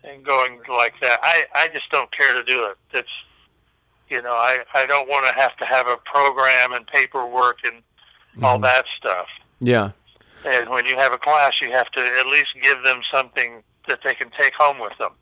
and 0.04 0.24
going 0.24 0.60
like 0.68 0.94
that, 1.00 1.18
I, 1.22 1.44
I 1.54 1.68
just 1.68 1.90
don't 1.90 2.10
care 2.12 2.34
to 2.34 2.42
do 2.44 2.64
it. 2.66 2.76
It's 2.92 3.08
you 4.10 4.20
know, 4.20 4.32
I, 4.32 4.58
I 4.74 4.84
don't 4.86 5.08
want 5.08 5.26
to 5.26 5.40
have 5.40 5.56
to 5.56 5.64
have 5.64 5.86
a 5.86 5.96
program 6.04 6.72
and 6.74 6.86
paperwork 6.86 7.58
and 7.64 7.82
all 8.44 8.58
Mhm. 8.58 8.62
that 8.64 8.84
stuff. 8.98 9.26
Yeah. 9.60 9.90
And 10.44 10.68
when 10.68 10.84
you 10.84 10.96
have 10.98 11.14
a 11.14 11.18
class, 11.18 11.54
you 11.62 11.72
have 11.72 11.90
to 11.92 12.00
at 12.00 12.26
least 12.26 12.48
give 12.62 12.82
them 12.84 13.00
something 13.10 13.62
that 13.88 14.00
they 14.04 14.12
can 14.14 14.30
take 14.38 14.52
home 14.54 14.78
with 14.78 14.92
them. 14.98 15.12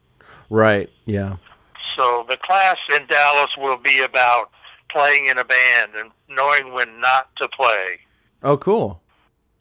Right. 0.51 0.91
Yeah. 1.07 1.37
So 1.97 2.27
the 2.29 2.37
class 2.37 2.77
in 2.95 3.07
Dallas 3.07 3.51
will 3.57 3.77
be 3.77 4.01
about 4.01 4.51
playing 4.93 5.27
in 5.27 5.39
a 5.39 5.45
band 5.45 5.93
and 5.97 6.11
knowing 6.29 6.73
when 6.73 7.01
not 7.01 7.35
to 7.37 7.49
play, 7.49 7.99
Oh, 8.43 8.57
cool. 8.57 9.01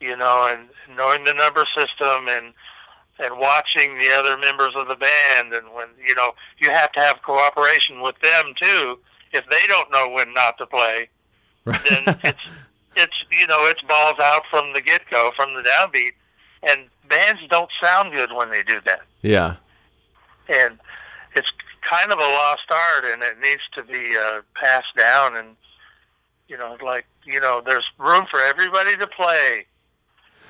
you 0.00 0.16
know, 0.16 0.48
and 0.52 0.68
knowing 0.96 1.24
the 1.24 1.34
number 1.34 1.64
system 1.76 2.28
and 2.28 2.52
and 3.18 3.38
watching 3.38 3.98
the 3.98 4.10
other 4.12 4.36
members 4.38 4.72
of 4.74 4.88
the 4.88 4.96
band 4.96 5.52
and 5.52 5.72
when 5.74 5.86
you 6.04 6.14
know 6.14 6.32
you 6.58 6.70
have 6.70 6.90
to 6.92 7.00
have 7.00 7.22
cooperation 7.22 8.00
with 8.00 8.18
them 8.20 8.52
too. 8.60 8.98
If 9.32 9.44
they 9.50 9.66
don't 9.68 9.90
know 9.90 10.08
when 10.10 10.32
not 10.34 10.58
to 10.58 10.66
play, 10.66 11.08
then 11.64 12.18
it's 12.24 12.40
it's 12.96 13.24
you 13.30 13.46
know 13.46 13.66
it's 13.66 13.82
balls 13.82 14.18
out 14.20 14.42
from 14.50 14.72
the 14.72 14.80
get 14.80 15.02
go 15.10 15.30
from 15.36 15.54
the 15.54 15.62
downbeat, 15.62 16.12
and 16.62 16.88
bands 17.08 17.40
don't 17.48 17.70
sound 17.82 18.12
good 18.12 18.32
when 18.32 18.50
they 18.50 18.62
do 18.62 18.80
that, 18.86 19.02
yeah. 19.22 19.56
and 20.48 20.78
it's 21.36 21.48
kind 21.82 22.12
of 22.12 22.18
a 22.18 22.22
lost 22.22 22.70
art, 22.70 23.04
and 23.04 23.22
it 23.22 23.38
needs 23.40 23.62
to 23.74 23.82
be 23.82 24.16
uh, 24.16 24.40
passed 24.54 24.94
down, 24.96 25.36
and 25.36 25.56
you 26.48 26.56
know 26.56 26.76
like 26.84 27.06
you 27.24 27.40
know 27.40 27.62
there's 27.64 27.84
room 27.98 28.26
for 28.30 28.40
everybody 28.40 28.96
to 28.96 29.06
play. 29.06 29.66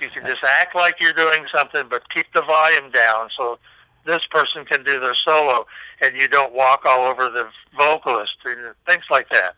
You 0.00 0.08
can 0.08 0.24
just 0.26 0.42
act 0.42 0.74
like 0.74 0.96
you're 1.00 1.12
doing 1.12 1.46
something, 1.54 1.84
but 1.88 2.02
keep 2.10 2.26
the 2.34 2.42
volume 2.42 2.90
down 2.90 3.30
so 3.36 3.58
this 4.04 4.26
person 4.30 4.64
can 4.64 4.82
do 4.84 4.98
their 4.98 5.14
solo, 5.14 5.66
and 6.00 6.16
you 6.20 6.28
don't 6.28 6.52
walk 6.52 6.84
all 6.84 7.06
over 7.06 7.28
the 7.28 7.48
vocalist 7.76 8.34
and 8.44 8.74
things 8.86 9.04
like 9.10 9.28
that. 9.30 9.54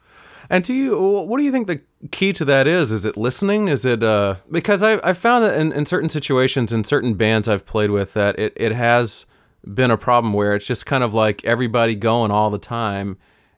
And 0.51 0.63
do 0.63 0.75
you, 0.75 1.01
what 1.01 1.39
do 1.39 1.45
you 1.45 1.51
think 1.51 1.67
the 1.67 1.81
key 2.11 2.33
to 2.35 2.45
that 2.45 2.67
is? 2.67 2.93
Is 2.93 3.07
it 3.07 3.17
listening? 3.17 3.69
Is 3.69 3.87
it, 3.87 4.03
uh, 4.03 4.37
because 4.51 4.83
I, 4.83 5.01
I 5.03 5.15
found 5.15 5.45
that 5.45 5.59
in, 5.59 5.73
in 5.73 5.87
certain 5.87 6.11
situations, 6.11 6.73
in 6.73 6.85
certain 6.85 7.15
bands 7.15 7.49
I've 7.49 7.65
played 7.65 7.91
with, 7.91 8.13
that 8.13 8.39
it, 8.39 8.53
it 8.57 8.73
has 8.73 9.25
been 9.73 9.91
a 9.91 9.97
problem 9.97 10.33
where 10.33 10.55
it's 10.55 10.67
just 10.67 10.87
kind 10.87 11.05
of 11.05 11.15
like 11.15 11.45
everybody 11.45 11.95
going 11.95 12.31
all 12.31 12.51
the 12.51 12.59
time. 12.59 13.17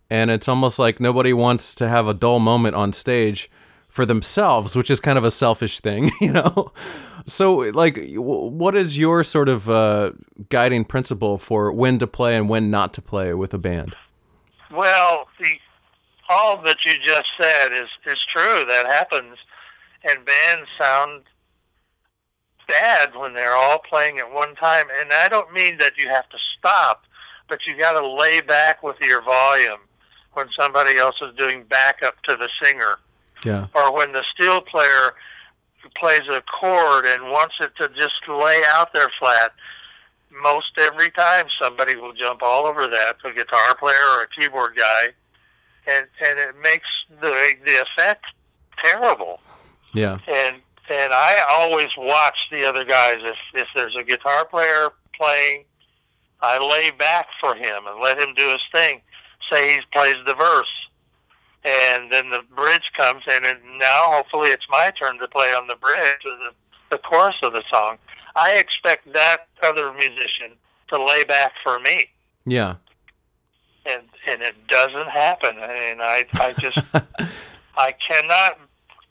And 0.08 0.30
it's 0.30 0.46
almost 0.46 0.78
like 0.78 1.00
nobody 1.00 1.32
wants 1.32 1.74
to 1.76 1.88
have 1.88 2.06
a 2.06 2.14
dull 2.14 2.38
moment 2.38 2.76
on 2.76 2.92
stage 2.92 3.50
for 3.88 4.06
themselves, 4.06 4.76
which 4.76 4.90
is 4.90 5.00
kind 5.00 5.18
of 5.18 5.24
a 5.24 5.30
selfish 5.30 5.80
thing, 5.80 6.10
you 6.20 6.32
know? 6.32 6.72
So, 7.26 7.56
like, 7.56 7.98
what 8.14 8.76
is 8.76 8.98
your 8.98 9.24
sort 9.24 9.48
of 9.48 9.68
uh, 9.68 10.12
guiding 10.48 10.84
principle 10.84 11.38
for 11.38 11.72
when 11.72 11.98
to 11.98 12.06
play 12.06 12.36
and 12.36 12.48
when 12.48 12.70
not 12.70 12.92
to 12.94 13.02
play 13.02 13.34
with 13.34 13.52
a 13.52 13.58
band? 13.58 13.96
Well, 14.70 15.26
the, 15.40 15.54
all 16.28 16.62
that 16.62 16.84
you 16.84 16.92
just 17.04 17.28
said 17.40 17.72
is 17.72 17.88
is 18.06 18.24
true. 18.32 18.64
That 18.68 18.86
happens, 18.86 19.38
and 20.04 20.24
bands 20.24 20.68
sound 20.78 21.22
bad 22.68 23.14
when 23.16 23.34
they're 23.34 23.56
all 23.56 23.78
playing 23.78 24.18
at 24.18 24.32
one 24.32 24.54
time. 24.56 24.86
And 25.00 25.12
I 25.12 25.28
don't 25.28 25.52
mean 25.52 25.78
that 25.78 25.92
you 25.96 26.08
have 26.08 26.28
to 26.30 26.38
stop, 26.58 27.04
but 27.48 27.60
you 27.66 27.76
got 27.76 27.98
to 27.98 28.06
lay 28.06 28.40
back 28.40 28.82
with 28.82 28.96
your 29.00 29.22
volume 29.22 29.80
when 30.34 30.46
somebody 30.58 30.98
else 30.98 31.16
is 31.22 31.34
doing 31.36 31.64
backup 31.64 32.22
to 32.24 32.36
the 32.36 32.48
singer, 32.62 32.98
Yeah. 33.44 33.66
or 33.74 33.92
when 33.92 34.12
the 34.12 34.24
steel 34.34 34.60
player 34.60 35.14
plays 35.94 36.28
a 36.28 36.42
chord 36.42 37.06
and 37.06 37.24
wants 37.30 37.54
it 37.60 37.74
to 37.76 37.88
just 37.90 38.26
lay 38.28 38.62
out 38.74 38.92
there 38.92 39.08
flat, 39.18 39.52
most 40.42 40.72
every 40.76 41.10
time 41.10 41.46
somebody 41.60 41.96
will 41.96 42.12
jump 42.12 42.42
all 42.42 42.66
over 42.66 42.86
that, 42.86 43.16
a 43.24 43.32
guitar 43.32 43.74
player 43.76 43.96
or 44.16 44.22
a 44.24 44.28
keyboard 44.28 44.76
guy, 44.76 45.08
and 45.86 46.06
and 46.26 46.38
it 46.38 46.54
makes 46.62 46.88
the 47.20 47.54
the 47.64 47.80
effect 47.82 48.24
terrible. 48.78 49.40
Yeah. 49.94 50.18
And 50.28 50.55
and 51.06 51.14
I 51.14 51.38
always 51.48 51.88
watch 51.96 52.36
the 52.50 52.64
other 52.68 52.84
guys. 52.84 53.18
If 53.22 53.36
if 53.54 53.68
there's 53.74 53.94
a 53.96 54.02
guitar 54.02 54.44
player 54.44 54.90
playing, 55.14 55.64
I 56.42 56.58
lay 56.58 56.90
back 56.90 57.26
for 57.40 57.54
him 57.54 57.86
and 57.86 58.00
let 58.02 58.18
him 58.18 58.34
do 58.34 58.48
his 58.50 58.60
thing. 58.72 59.00
Say 59.50 59.74
he 59.76 59.80
plays 59.92 60.16
the 60.26 60.34
verse, 60.34 60.88
and 61.64 62.10
then 62.12 62.30
the 62.30 62.42
bridge 62.54 62.90
comes 62.96 63.22
in, 63.28 63.44
and 63.44 63.58
now 63.78 64.02
hopefully 64.16 64.48
it's 64.50 64.66
my 64.68 64.90
turn 65.00 65.18
to 65.18 65.28
play 65.28 65.52
on 65.54 65.68
the 65.68 65.76
bridge 65.76 66.22
or 66.24 66.36
the 66.44 66.50
the 66.90 66.98
chorus 66.98 67.36
of 67.42 67.52
the 67.52 67.62
song. 67.70 67.98
I 68.34 68.52
expect 68.58 69.12
that 69.12 69.46
other 69.62 69.92
musician 69.92 70.52
to 70.88 71.02
lay 71.02 71.24
back 71.24 71.52
for 71.62 71.78
me, 71.80 72.06
Yeah. 72.44 72.74
and 73.86 74.02
and 74.26 74.42
it 74.42 74.66
doesn't 74.66 75.08
happen. 75.08 75.56
And 75.58 76.02
I 76.02 76.24
I 76.34 76.52
just 76.54 76.78
I 77.76 77.92
cannot 77.92 78.58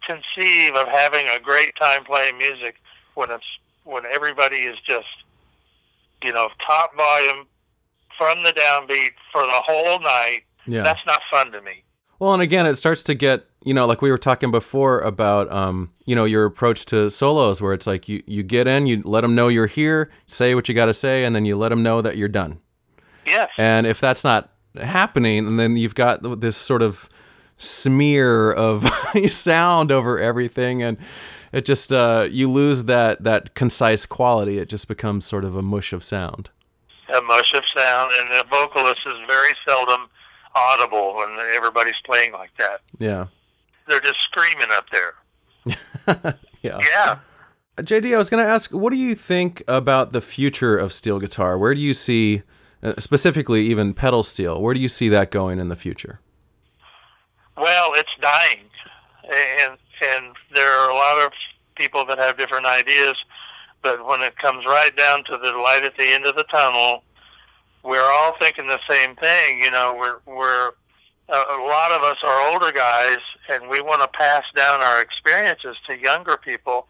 conceive 0.05 0.75
of 0.75 0.87
having 0.87 1.27
a 1.27 1.39
great 1.39 1.75
time 1.79 2.03
playing 2.03 2.37
music 2.37 2.75
when 3.15 3.31
it's 3.31 3.45
when 3.83 4.03
everybody 4.13 4.57
is 4.57 4.77
just 4.87 5.07
you 6.23 6.33
know 6.33 6.49
top 6.65 6.95
volume 6.95 7.45
from 8.17 8.43
the 8.43 8.51
downbeat 8.51 9.11
for 9.31 9.43
the 9.43 9.61
whole 9.65 9.99
night. 9.99 10.41
Yeah. 10.67 10.83
That's 10.83 11.05
not 11.05 11.21
fun 11.29 11.51
to 11.51 11.61
me. 11.61 11.83
Well, 12.17 12.33
and 12.33 12.41
again, 12.41 12.65
it 12.65 12.75
starts 12.75 13.03
to 13.03 13.13
get, 13.13 13.45
you 13.63 13.73
know, 13.73 13.85
like 13.85 14.01
we 14.01 14.09
were 14.09 14.17
talking 14.17 14.49
before 14.49 15.01
about, 15.01 15.51
um, 15.51 15.91
you 16.05 16.15
know, 16.15 16.23
your 16.23 16.45
approach 16.45 16.85
to 16.85 17.09
solos, 17.09 17.61
where 17.61 17.73
it's 17.73 17.85
like 17.85 18.07
you, 18.07 18.23
you 18.25 18.41
get 18.41 18.67
in, 18.67 18.87
you 18.87 19.01
let 19.03 19.21
them 19.21 19.35
know 19.35 19.49
you're 19.49 19.67
here, 19.67 20.09
say 20.25 20.55
what 20.55 20.69
you 20.69 20.75
got 20.75 20.85
to 20.85 20.93
say, 20.93 21.25
and 21.25 21.35
then 21.35 21.45
you 21.45 21.57
let 21.57 21.69
them 21.69 21.83
know 21.83 22.01
that 22.01 22.15
you're 22.15 22.29
done. 22.29 22.59
Yes. 23.25 23.49
And 23.57 23.85
if 23.85 23.99
that's 23.99 24.23
not 24.23 24.49
happening, 24.75 25.45
and 25.45 25.59
then 25.59 25.75
you've 25.75 25.95
got 25.95 26.39
this 26.39 26.55
sort 26.55 26.81
of 26.81 27.09
smear 27.57 28.51
of 28.51 28.87
sound 29.29 29.91
over 29.91 30.19
everything, 30.19 30.81
and 30.83 30.97
it 31.51 31.65
just 31.65 31.93
uh, 31.93 32.27
you 32.29 32.49
lose 32.51 32.85
that 32.85 33.23
that 33.23 33.53
concise 33.55 34.05
quality. 34.05 34.57
It 34.59 34.69
just 34.69 34.87
becomes 34.87 35.25
sort 35.25 35.43
of 35.43 35.55
a 35.55 35.61
mush 35.61 35.93
of 35.93 36.03
sound. 36.03 36.49
a 37.15 37.21
mush 37.21 37.53
of 37.53 37.63
sound, 37.75 38.11
and 38.19 38.31
the 38.31 38.43
vocalist 38.49 39.01
is 39.05 39.13
very 39.27 39.53
seldom 39.67 40.07
audible 40.55 41.15
when 41.15 41.37
everybody's 41.55 41.95
playing 42.05 42.31
like 42.31 42.51
that. 42.57 42.81
Yeah. 42.97 43.27
They're 43.87 43.99
just 43.99 44.19
screaming 44.21 44.69
up 44.71 44.85
there. 44.91 46.35
Yeah. 46.61 46.79
Yeah. 46.81 47.19
JD, 47.77 48.15
I 48.15 48.17
was 48.17 48.31
going 48.31 48.43
to 48.43 48.49
ask, 48.49 48.71
what 48.71 48.91
do 48.91 48.97
you 48.97 49.13
think 49.13 49.61
about 49.67 50.13
the 50.13 50.21
future 50.21 50.75
of 50.77 50.91
steel 50.91 51.19
guitar? 51.19 51.59
Where 51.59 51.75
do 51.75 51.81
you 51.81 51.93
see, 51.93 52.41
uh, 52.81 52.93
specifically 52.97 53.61
even 53.67 53.93
pedal 53.93 54.23
steel, 54.23 54.59
where 54.59 54.73
do 54.73 54.79
you 54.79 54.87
see 54.87 55.07
that 55.09 55.29
going 55.29 55.59
in 55.59 55.69
the 55.69 55.75
future? 55.75 56.21
Well, 57.57 57.93
it's 57.95 58.09
dying, 58.19 58.69
and 59.23 59.77
and 60.01 60.35
there 60.53 60.77
are 60.77 60.89
a 60.89 60.93
lot 60.93 61.25
of 61.25 61.31
people 61.75 62.05
that 62.05 62.17
have 62.17 62.37
different 62.37 62.65
ideas, 62.65 63.15
but 63.81 64.05
when 64.05 64.21
it 64.21 64.37
comes 64.37 64.65
right 64.65 64.95
down 64.95 65.23
to 65.25 65.37
the 65.37 65.57
light 65.57 65.83
at 65.85 65.95
the 65.97 66.03
end 66.03 66.25
of 66.25 66.35
the 66.35 66.43
tunnel, 66.43 67.03
we're 67.83 68.03
all 68.03 68.35
thinking 68.39 68.67
the 68.67 68.79
same 68.89 69.15
thing. 69.15 69.59
You 69.59 69.71
know, 69.71 69.95
we're 69.97 70.17
we're 70.25 70.71
a, 71.29 71.63
lot 71.63 71.91
of 71.91 72.03
us 72.03 72.17
are 72.23 72.51
older 72.51 72.73
guys, 72.73 73.19
and 73.49 73.69
we 73.69 73.79
want 73.79 74.01
to 74.01 74.07
pass 74.09 74.43
down 74.53 74.81
our 74.81 75.01
experiences 75.01 75.77
to 75.87 75.97
younger 75.97 76.35
people. 76.35 76.87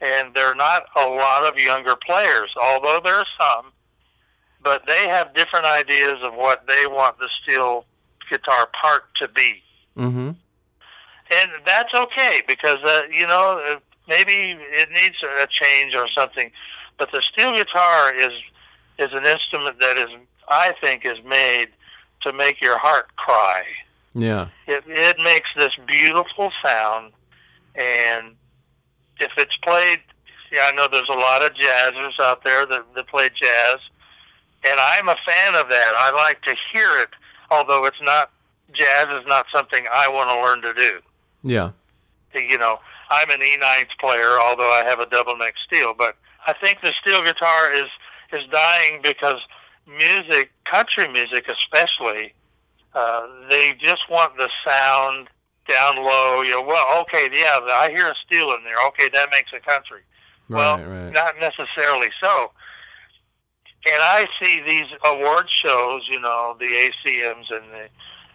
And 0.00 0.34
there 0.34 0.46
are 0.46 0.56
not 0.56 0.86
a 0.96 1.06
lot 1.06 1.46
of 1.46 1.58
younger 1.58 1.94
players, 1.94 2.50
although 2.60 3.00
there 3.02 3.14
are 3.14 3.26
some, 3.38 3.72
but 4.62 4.86
they 4.86 5.08
have 5.08 5.34
different 5.34 5.66
ideas 5.66 6.18
of 6.22 6.34
what 6.34 6.66
they 6.66 6.86
want 6.86 7.18
the 7.18 7.28
steel 7.42 7.86
guitar 8.28 8.68
part 8.82 9.14
to 9.14 9.28
be 9.28 9.62
Mm-hmm. 9.96 10.30
and 11.30 11.50
that's 11.64 11.94
okay 11.94 12.42
because 12.48 12.78
uh, 12.84 13.02
you 13.10 13.26
know 13.26 13.62
uh, 13.64 13.78
maybe 14.08 14.32
it 14.32 14.88
needs 14.90 15.16
a 15.22 15.46
change 15.48 15.94
or 15.94 16.08
something. 16.08 16.50
But 16.98 17.10
the 17.12 17.22
steel 17.22 17.52
guitar 17.52 18.14
is 18.14 18.32
is 18.98 19.12
an 19.12 19.26
instrument 19.26 19.80
that 19.80 19.96
is, 19.96 20.08
I 20.48 20.72
think, 20.80 21.04
is 21.04 21.18
made 21.24 21.68
to 22.22 22.32
make 22.32 22.60
your 22.60 22.78
heart 22.78 23.14
cry. 23.16 23.64
Yeah. 24.14 24.48
It 24.66 24.84
it 24.86 25.16
makes 25.18 25.48
this 25.56 25.72
beautiful 25.86 26.52
sound, 26.64 27.12
and 27.74 28.34
if 29.20 29.32
it's 29.36 29.56
played, 29.58 30.00
yeah, 30.52 30.70
I 30.70 30.72
know 30.72 30.86
there's 30.90 31.08
a 31.08 31.12
lot 31.12 31.42
of 31.42 31.52
jazzers 31.54 32.20
out 32.20 32.44
there 32.44 32.66
that, 32.66 32.84
that 32.94 33.08
play 33.08 33.28
jazz, 33.28 33.76
and 34.68 34.78
I'm 34.78 35.08
a 35.08 35.16
fan 35.26 35.54
of 35.54 35.68
that. 35.68 35.92
I 35.96 36.12
like 36.12 36.42
to 36.42 36.54
hear 36.72 36.88
it, 36.98 37.10
although 37.50 37.84
it's 37.86 38.02
not 38.02 38.30
jazz 38.72 39.06
is 39.20 39.26
not 39.26 39.46
something 39.54 39.86
I 39.92 40.08
want 40.08 40.28
to 40.30 40.42
learn 40.42 40.62
to 40.62 40.80
do 40.80 41.00
Yeah. 41.42 41.70
you 42.34 42.58
know, 42.58 42.78
I'm 43.10 43.30
an 43.30 43.40
E9 43.40 43.84
player, 44.00 44.38
although 44.44 44.72
I 44.72 44.82
have 44.86 44.98
a 44.98 45.06
double 45.06 45.36
neck 45.36 45.54
steel. 45.66 45.94
But 45.96 46.16
I 46.46 46.52
think 46.54 46.80
the 46.80 46.92
steel 47.00 47.22
guitar 47.22 47.72
is 47.72 47.86
is 48.32 48.44
dying 48.50 49.00
because 49.02 49.40
music, 49.86 50.50
country 50.64 51.06
music 51.08 51.46
especially, 51.48 52.32
uh, 52.94 53.26
they 53.48 53.74
just 53.78 54.08
want 54.10 54.36
the 54.36 54.48
sound 54.66 55.28
down 55.68 55.96
low. 55.96 56.42
You 56.42 56.52
know, 56.52 56.62
well, 56.62 57.00
okay, 57.02 57.28
yeah, 57.32 57.58
I 57.62 57.90
hear 57.94 58.08
a 58.08 58.14
steel 58.26 58.50
in 58.52 58.64
there. 58.64 58.76
Okay, 58.88 59.08
that 59.12 59.28
makes 59.30 59.52
a 59.52 59.60
country. 59.60 60.00
well, 60.48 60.78
Right, 60.78 60.86
right. 61.04 61.12
not 61.12 61.34
necessarily 61.38 62.08
so. 62.20 62.50
And 63.86 64.02
I 64.02 64.26
see 64.42 64.62
these 64.66 64.86
award 65.04 65.48
shows, 65.50 66.02
you 66.08 66.18
know, 66.18 66.56
the 66.58 66.64
ACMs 66.66 67.50
and 67.54 67.70
the 67.70 67.88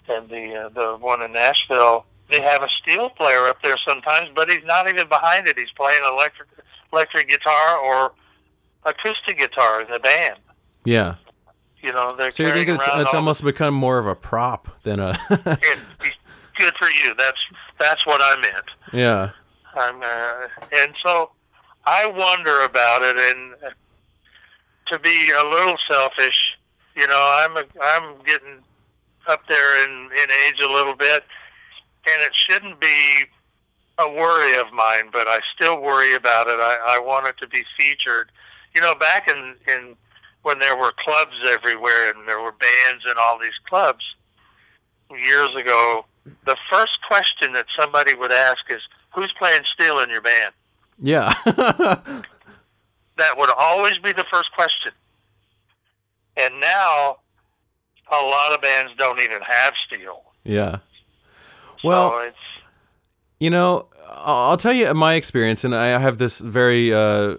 and 0.09 0.29
the 0.29 0.55
uh, 0.55 0.69
the 0.69 0.97
one 0.97 1.21
in 1.21 1.33
Nashville. 1.33 2.05
They 2.29 2.41
have 2.41 2.61
a 2.61 2.69
steel 2.69 3.09
player 3.09 3.47
up 3.47 3.61
there 3.63 3.75
sometimes, 3.87 4.29
but 4.35 4.49
he's 4.49 4.63
not 4.63 4.87
even 4.87 5.07
behind 5.09 5.47
it. 5.47 5.57
He's 5.57 5.71
playing 5.75 6.01
electric 6.11 6.49
electric 6.93 7.27
guitar 7.27 7.79
or 7.79 8.13
acoustic 8.85 9.39
guitar 9.39 9.81
in 9.81 9.91
the 9.91 9.99
band. 9.99 10.37
Yeah. 10.85 11.15
You 11.81 11.93
know, 11.93 12.15
they're 12.15 12.31
So 12.31 12.43
you 12.43 12.53
think 12.53 12.69
it's, 12.69 12.87
it's 12.91 13.13
almost 13.13 13.43
become 13.43 13.73
more 13.73 13.99
of 13.99 14.07
a 14.07 14.15
prop 14.15 14.81
than 14.83 14.99
a. 14.99 15.17
It, 15.29 15.79
good 16.57 16.73
for 16.77 16.89
you. 16.89 17.15
That's 17.15 17.39
that's 17.79 18.05
what 18.05 18.21
I 18.21 18.39
meant. 18.41 18.65
yeah. 18.93 19.31
I'm, 19.75 20.01
uh, 20.01 20.47
and 20.75 20.93
so 21.03 21.31
I 21.85 22.05
wonder 22.07 22.63
about 22.63 23.01
it, 23.03 23.15
and 23.17 23.53
to 24.87 24.99
be 24.99 25.31
a 25.31 25.43
little 25.43 25.77
selfish, 25.89 26.57
you 26.97 27.07
know, 27.07 27.45
I'm 27.45 27.55
a, 27.55 27.63
I'm 27.81 28.17
getting 28.25 28.59
up 29.29 29.47
there 29.47 29.83
in 29.83 30.09
in 30.11 30.31
age 30.47 30.59
a 30.59 30.67
little 30.67 30.95
bit, 30.95 31.23
and 32.07 32.21
it 32.21 32.35
shouldn't 32.35 32.79
be 32.79 33.23
a 33.99 34.09
worry 34.09 34.59
of 34.59 34.71
mine, 34.73 35.09
but 35.11 35.27
I 35.27 35.39
still 35.55 35.81
worry 35.81 36.15
about 36.15 36.47
it. 36.47 36.59
I, 36.59 36.97
I 36.97 36.99
want 36.99 37.27
it 37.27 37.37
to 37.39 37.47
be 37.47 37.63
featured. 37.77 38.31
You 38.73 38.81
know, 38.81 38.95
back 38.95 39.29
in 39.29 39.55
in 39.67 39.95
when 40.41 40.59
there 40.59 40.75
were 40.75 40.93
clubs 40.97 41.35
everywhere 41.45 42.11
and 42.11 42.27
there 42.27 42.41
were 42.41 42.53
bands 42.53 43.03
in 43.05 43.13
all 43.19 43.37
these 43.39 43.57
clubs 43.69 44.03
years 45.11 45.53
ago, 45.55 46.05
the 46.45 46.55
first 46.71 46.99
question 47.07 47.53
that 47.53 47.65
somebody 47.77 48.15
would 48.15 48.31
ask 48.31 48.59
is, 48.69 48.81
"Who's 49.13 49.33
playing 49.33 49.63
steel 49.73 49.99
in 49.99 50.09
your 50.09 50.21
band?" 50.21 50.53
Yeah. 50.97 51.33
That 53.19 53.37
would 53.37 53.49
always 53.49 53.97
be 53.97 54.13
the 54.13 54.23
first 54.31 54.49
question. 54.53 54.93
And 56.37 56.61
now, 56.61 57.17
a 58.11 58.23
lot 58.25 58.53
of 58.53 58.61
bands 58.61 58.91
don't 58.97 59.19
even 59.19 59.41
have 59.41 59.73
steel. 59.87 60.23
yeah. 60.43 60.79
Well, 61.83 62.09
so 62.09 62.19
it's 62.19 62.37
You 63.39 63.49
know, 63.49 63.87
I'll 64.09 64.57
tell 64.57 64.73
you 64.73 64.93
my 64.93 65.13
experience, 65.15 65.63
and 65.63 65.73
I 65.73 65.97
have 65.99 66.17
this 66.17 66.41
very 66.41 66.93
uh, 66.93 67.37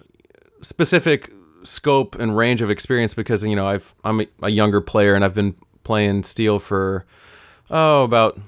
specific 0.62 1.30
scope 1.62 2.14
and 2.18 2.34
range 2.34 2.62
of 2.62 2.70
experience 2.70 3.12
because 3.12 3.44
you 3.44 3.54
know 3.54 3.68
I've 3.68 3.94
I'm 4.02 4.22
a, 4.22 4.26
a 4.42 4.48
younger 4.48 4.80
player 4.80 5.14
and 5.14 5.24
I've 5.24 5.34
been 5.34 5.56
playing 5.84 6.22
steel 6.22 6.58
for 6.58 7.04
oh 7.70 8.04
about 8.04 8.40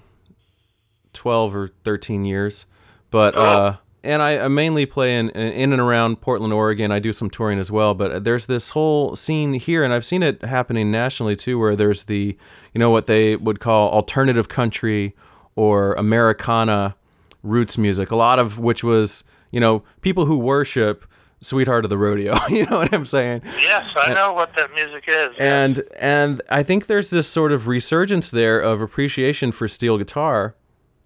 twelve 1.13 1.55
or 1.55 1.69
thirteen 1.85 2.25
years, 2.25 2.65
but 3.11 3.37
uh, 3.37 3.77
and 4.05 4.23
I, 4.23 4.45
I 4.45 4.49
mainly 4.49 4.87
play 4.87 5.17
in 5.17 5.31
in 5.31 5.73
and 5.73 5.81
around 5.81 6.21
Portland, 6.21 6.53
Oregon. 6.53 6.91
I 6.91 6.99
do 6.99 7.13
some 7.13 7.31
touring 7.31 7.59
as 7.59 7.71
well, 7.71 7.95
but 7.95 8.25
there's 8.25 8.47
this 8.47 8.71
whole 8.71 9.15
scene 9.17 9.55
here, 9.55 9.85
and 9.85 9.93
I've 9.93 10.05
seen 10.05 10.23
it 10.23 10.45
happening 10.45 10.91
nationally 10.91 11.37
too, 11.37 11.59
where 11.59 11.77
there's 11.77 12.05
the 12.05 12.37
you 12.75 12.79
know 12.79 12.91
what 12.91 13.07
they 13.07 13.37
would 13.37 13.61
call 13.61 13.91
alternative 13.91 14.49
country 14.49 15.15
or 15.55 15.95
Americana 15.95 16.97
roots 17.43 17.77
music, 17.77 18.11
a 18.11 18.17
lot 18.17 18.39
of 18.39 18.59
which 18.59 18.85
was, 18.85 19.25
you 19.51 19.61
know, 19.61 19.83
people 20.01 20.27
who 20.27 20.39
worship 20.39 21.07
Sweetheart 21.41 21.85
of 21.85 21.91
the 21.91 21.99
Rodeo. 21.99 22.37
you 22.49 22.67
know 22.67 22.79
what 22.79 22.93
I'm 22.93 23.07
saying? 23.07 23.43
yes, 23.45 23.91
I 23.97 24.15
know 24.15 24.33
what 24.33 24.55
that 24.57 24.73
music 24.75 25.05
is. 25.07 25.37
And 25.39 25.83
and 25.99 26.41
I 26.49 26.63
think 26.63 26.87
there's 26.87 27.11
this 27.11 27.29
sort 27.29 27.53
of 27.53 27.67
resurgence 27.67 28.31
there 28.31 28.61
of 28.61 28.81
appreciation 28.81 29.53
for 29.53 29.69
steel 29.69 29.99
guitar, 29.99 30.55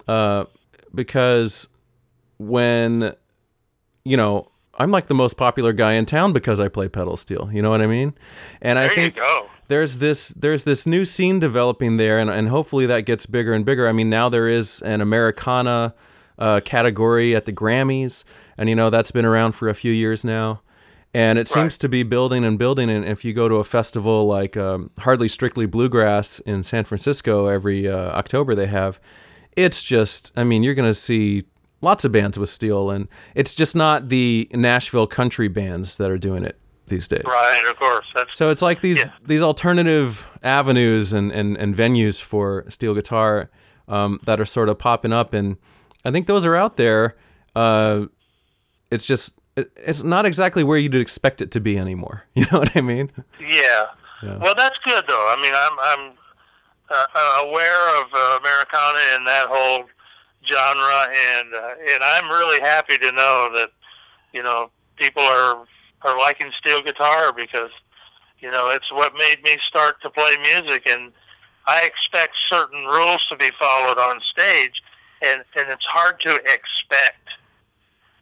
uh, 0.06 0.44
because 0.94 1.68
when 2.38 3.14
you 4.06 4.16
know, 4.16 4.48
I'm 4.78 4.90
like 4.90 5.08
the 5.08 5.14
most 5.14 5.36
popular 5.36 5.72
guy 5.72 5.94
in 5.94 6.06
town 6.06 6.32
because 6.32 6.60
I 6.60 6.68
play 6.68 6.88
pedal 6.88 7.16
steel. 7.16 7.50
You 7.52 7.60
know 7.60 7.70
what 7.70 7.82
I 7.82 7.86
mean? 7.86 8.14
And 8.62 8.78
I 8.78 8.88
think 8.88 9.16
you 9.16 9.22
go. 9.22 9.48
there's 9.68 9.98
this 9.98 10.28
there's 10.28 10.64
this 10.64 10.86
new 10.86 11.04
scene 11.04 11.40
developing 11.40 11.96
there, 11.96 12.18
and, 12.18 12.30
and 12.30 12.48
hopefully 12.48 12.86
that 12.86 13.00
gets 13.00 13.26
bigger 13.26 13.52
and 13.52 13.64
bigger. 13.64 13.88
I 13.88 13.92
mean, 13.92 14.08
now 14.08 14.28
there 14.28 14.46
is 14.46 14.80
an 14.82 15.00
Americana 15.00 15.94
uh, 16.38 16.60
category 16.64 17.34
at 17.34 17.46
the 17.46 17.52
Grammys, 17.52 18.22
and 18.56 18.68
you 18.68 18.76
know 18.76 18.90
that's 18.90 19.10
been 19.10 19.24
around 19.24 19.52
for 19.52 19.68
a 19.68 19.74
few 19.74 19.92
years 19.92 20.24
now, 20.24 20.60
and 21.12 21.38
it 21.38 21.48
seems 21.48 21.78
to 21.78 21.88
be 21.88 22.04
building 22.04 22.44
and 22.44 22.58
building. 22.58 22.88
And 22.88 23.04
if 23.04 23.24
you 23.24 23.32
go 23.32 23.48
to 23.48 23.56
a 23.56 23.64
festival 23.64 24.26
like 24.26 24.56
um, 24.56 24.90
Hardly 25.00 25.28
Strictly 25.28 25.66
Bluegrass 25.66 26.38
in 26.40 26.62
San 26.62 26.84
Francisco 26.84 27.46
every 27.46 27.88
uh, 27.88 28.10
October, 28.10 28.54
they 28.54 28.66
have, 28.66 29.00
it's 29.56 29.82
just 29.82 30.30
I 30.36 30.44
mean 30.44 30.62
you're 30.62 30.74
gonna 30.74 30.94
see 30.94 31.44
lots 31.80 32.04
of 32.04 32.12
bands 32.12 32.38
with 32.38 32.48
steel, 32.48 32.90
and 32.90 33.08
it's 33.34 33.54
just 33.54 33.76
not 33.76 34.08
the 34.08 34.48
Nashville 34.52 35.06
country 35.06 35.48
bands 35.48 35.96
that 35.96 36.10
are 36.10 36.18
doing 36.18 36.44
it 36.44 36.58
these 36.88 37.08
days. 37.08 37.22
Right, 37.24 37.64
of 37.68 37.76
course. 37.76 38.06
That's 38.14 38.36
So 38.36 38.50
it's 38.50 38.62
like 38.62 38.80
these 38.80 38.98
Yeah. 38.98 39.12
these 39.24 39.42
alternative 39.42 40.26
avenues 40.42 41.12
and, 41.12 41.32
and, 41.32 41.56
and 41.56 41.74
venues 41.74 42.20
for 42.22 42.64
steel 42.68 42.94
guitar 42.94 43.50
um, 43.88 44.20
that 44.24 44.40
are 44.40 44.44
sort 44.44 44.68
of 44.68 44.78
popping 44.78 45.12
up, 45.12 45.32
and 45.34 45.56
I 46.04 46.10
think 46.10 46.26
those 46.26 46.46
are 46.46 46.54
out 46.56 46.76
there. 46.76 47.16
Uh, 47.54 48.06
it's 48.90 49.04
just 49.04 49.38
it, 49.56 49.70
it's 49.76 50.02
not 50.02 50.26
exactly 50.26 50.62
where 50.62 50.78
you'd 50.78 50.94
expect 50.94 51.40
it 51.40 51.50
to 51.52 51.60
be 51.60 51.78
anymore. 51.78 52.24
You 52.34 52.46
know 52.52 52.58
what 52.60 52.76
I 52.76 52.80
mean? 52.80 53.10
Yeah. 53.40 53.86
Well, 54.22 54.54
that's 54.56 54.78
good 54.84 55.04
though. 55.08 55.34
I 55.36 55.40
mean, 55.42 55.52
I'm 55.54 55.78
I'm 55.80 56.12
uh, 56.90 57.06
uh, 57.14 57.46
aware 57.48 58.00
of 58.00 58.06
uh, 58.14 58.38
Americana 58.40 58.98
and 59.16 59.26
that 59.26 59.46
whole 59.48 59.84
genre, 60.48 61.06
and 61.10 61.54
uh, 61.54 61.74
and 61.92 62.02
I'm 62.02 62.28
really 62.30 62.60
happy 62.60 62.98
to 62.98 63.12
know 63.12 63.50
that 63.54 63.70
you 64.32 64.42
know 64.42 64.70
people 64.96 65.22
are 65.22 65.66
are 66.02 66.18
liking 66.18 66.50
steel 66.58 66.82
guitar 66.82 67.32
because 67.32 67.70
you 68.40 68.50
know 68.50 68.70
it's 68.70 68.90
what 68.92 69.14
made 69.14 69.42
me 69.42 69.56
start 69.66 70.00
to 70.02 70.10
play 70.10 70.36
music, 70.42 70.86
and 70.86 71.12
I 71.66 71.82
expect 71.82 72.34
certain 72.48 72.84
rules 72.84 73.26
to 73.26 73.36
be 73.36 73.50
followed 73.58 73.98
on 73.98 74.20
stage, 74.20 74.82
and 75.22 75.42
and 75.56 75.68
it's 75.70 75.84
hard 75.86 76.20
to 76.20 76.34
expect 76.36 77.28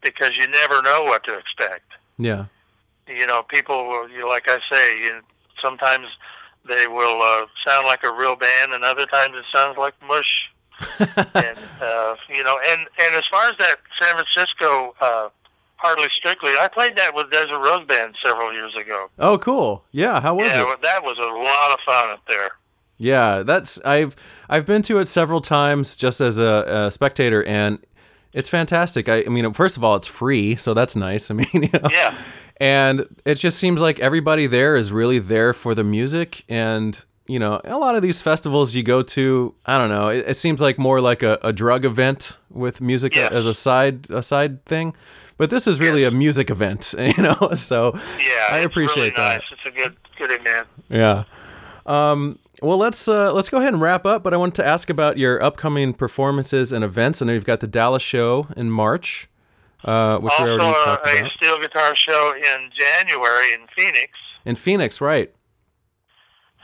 because 0.02 0.36
you 0.36 0.46
never 0.48 0.82
know 0.82 1.04
what 1.04 1.24
to 1.24 1.36
expect 1.38 1.90
Yeah. 2.18 2.44
you 3.08 3.26
know, 3.26 3.42
people 3.42 3.88
will, 3.88 4.08
you 4.10 4.28
like 4.28 4.48
I 4.48 4.58
say, 4.70 4.98
you, 5.02 5.20
sometimes 5.62 6.06
they 6.68 6.86
will 6.86 7.20
uh, 7.22 7.46
sound 7.66 7.86
like 7.86 8.04
a 8.04 8.12
real 8.12 8.36
band, 8.36 8.72
and 8.72 8.84
other 8.84 9.06
times 9.06 9.34
it 9.34 9.44
sounds 9.54 9.76
like 9.78 9.94
mush. 10.06 10.50
And 10.98 11.58
uh, 11.80 12.16
you 12.28 12.42
know, 12.44 12.58
and 12.68 12.80
and 13.00 13.14
as 13.14 13.24
far 13.30 13.48
as 13.48 13.56
that 13.58 13.76
San 14.00 14.14
Francisco 14.14 14.94
uh, 15.00 15.28
hardly 15.76 16.08
strictly, 16.10 16.52
I 16.58 16.68
played 16.68 16.96
that 16.96 17.14
with 17.14 17.30
Desert 17.30 17.58
Rose 17.58 17.86
Band 17.86 18.14
several 18.24 18.52
years 18.52 18.74
ago. 18.76 19.08
Oh, 19.18 19.38
cool. 19.38 19.84
Yeah. 19.92 20.20
How 20.20 20.34
was 20.34 20.46
yeah, 20.46 20.62
it? 20.62 20.64
well, 20.64 20.76
that 20.82 21.02
was 21.02 21.18
a 21.18 21.22
lot 21.22 21.72
of 21.72 21.80
fun 21.84 22.10
up 22.10 22.22
there. 22.28 22.50
Yeah, 22.96 23.42
that's 23.42 23.80
I've 23.82 24.14
I've 24.48 24.66
been 24.66 24.82
to 24.82 24.98
it 24.98 25.08
several 25.08 25.40
times 25.40 25.96
just 25.96 26.20
as 26.20 26.38
a, 26.38 26.64
a 26.86 26.90
spectator, 26.90 27.42
and 27.44 27.78
it's 28.32 28.48
fantastic. 28.48 29.08
I, 29.08 29.24
I 29.24 29.28
mean, 29.28 29.52
first 29.52 29.76
of 29.76 29.84
all, 29.84 29.96
it's 29.96 30.06
free, 30.06 30.56
so 30.56 30.74
that's 30.74 30.94
nice. 30.94 31.30
I 31.30 31.34
mean, 31.34 31.48
you 31.52 31.68
know, 31.72 31.88
Yeah, 31.90 32.14
and 32.58 33.06
it 33.24 33.34
just 33.36 33.58
seems 33.58 33.80
like 33.80 33.98
everybody 33.98 34.46
there 34.46 34.76
is 34.76 34.92
really 34.92 35.18
there 35.18 35.52
for 35.52 35.74
the 35.74 35.84
music 35.84 36.44
and 36.48 37.04
you 37.26 37.38
know 37.38 37.60
a 37.64 37.78
lot 37.78 37.96
of 37.96 38.02
these 38.02 38.20
festivals 38.22 38.74
you 38.74 38.82
go 38.82 39.02
to 39.02 39.54
i 39.66 39.78
don't 39.78 39.88
know 39.88 40.08
it, 40.08 40.24
it 40.28 40.36
seems 40.36 40.60
like 40.60 40.78
more 40.78 41.00
like 41.00 41.22
a, 41.22 41.38
a 41.42 41.52
drug 41.52 41.84
event 41.84 42.36
with 42.50 42.80
music 42.80 43.14
Yes. 43.14 43.32
as 43.32 43.46
a 43.46 43.54
side 43.54 44.08
a 44.10 44.22
side 44.22 44.64
thing. 44.66 44.94
But 45.36 45.50
this 45.50 45.66
is 45.66 45.80
really 45.80 46.04
a 46.04 46.10
music 46.12 46.48
event 46.50 46.94
you 47.16 47.22
know 47.22 47.50
so 47.54 47.98
yeah, 48.18 48.48
i 48.50 48.58
appreciate 48.58 48.96
really 48.96 49.10
that. 49.16 49.36
nice. 49.40 49.42
It's 49.52 49.66
a 49.66 49.70
good 49.70 49.96
good 50.18 50.30
event. 50.40 50.68
yeah. 50.88 51.24
Um, 51.86 52.38
well 52.62 52.78
let's 52.78 53.08
uh, 53.08 53.32
let's 53.32 53.48
go 53.50 53.58
ahead 53.58 53.72
and 53.74 53.82
wrap 53.82 54.06
up 54.06 54.22
but 54.22 54.32
i 54.32 54.36
wanted 54.36 54.54
to 54.56 54.66
ask 54.66 54.88
about 54.88 55.18
your 55.18 55.42
upcoming 55.42 55.92
performances 55.92 56.72
and 56.72 56.84
events. 56.84 57.20
I 57.20 57.26
know 57.26 57.32
you've 57.32 57.44
got 57.44 57.60
the 57.60 57.66
dallas 57.66 58.02
show 58.02 58.46
in 58.56 58.70
march 58.70 59.28
uh, 59.84 60.18
which 60.18 60.32
we 60.38 60.44
Also, 60.44 60.52
already 60.64 60.78
uh, 60.78 60.84
talked 60.84 61.06
a 61.06 61.18
about. 61.18 61.30
steel 61.32 61.60
guitar 61.60 61.94
show 61.96 62.32
in 62.36 62.70
January 62.78 63.52
in 63.54 63.66
Phoenix, 63.76 64.18
in 64.46 64.54
phoenix 64.54 65.00
right 65.00 65.30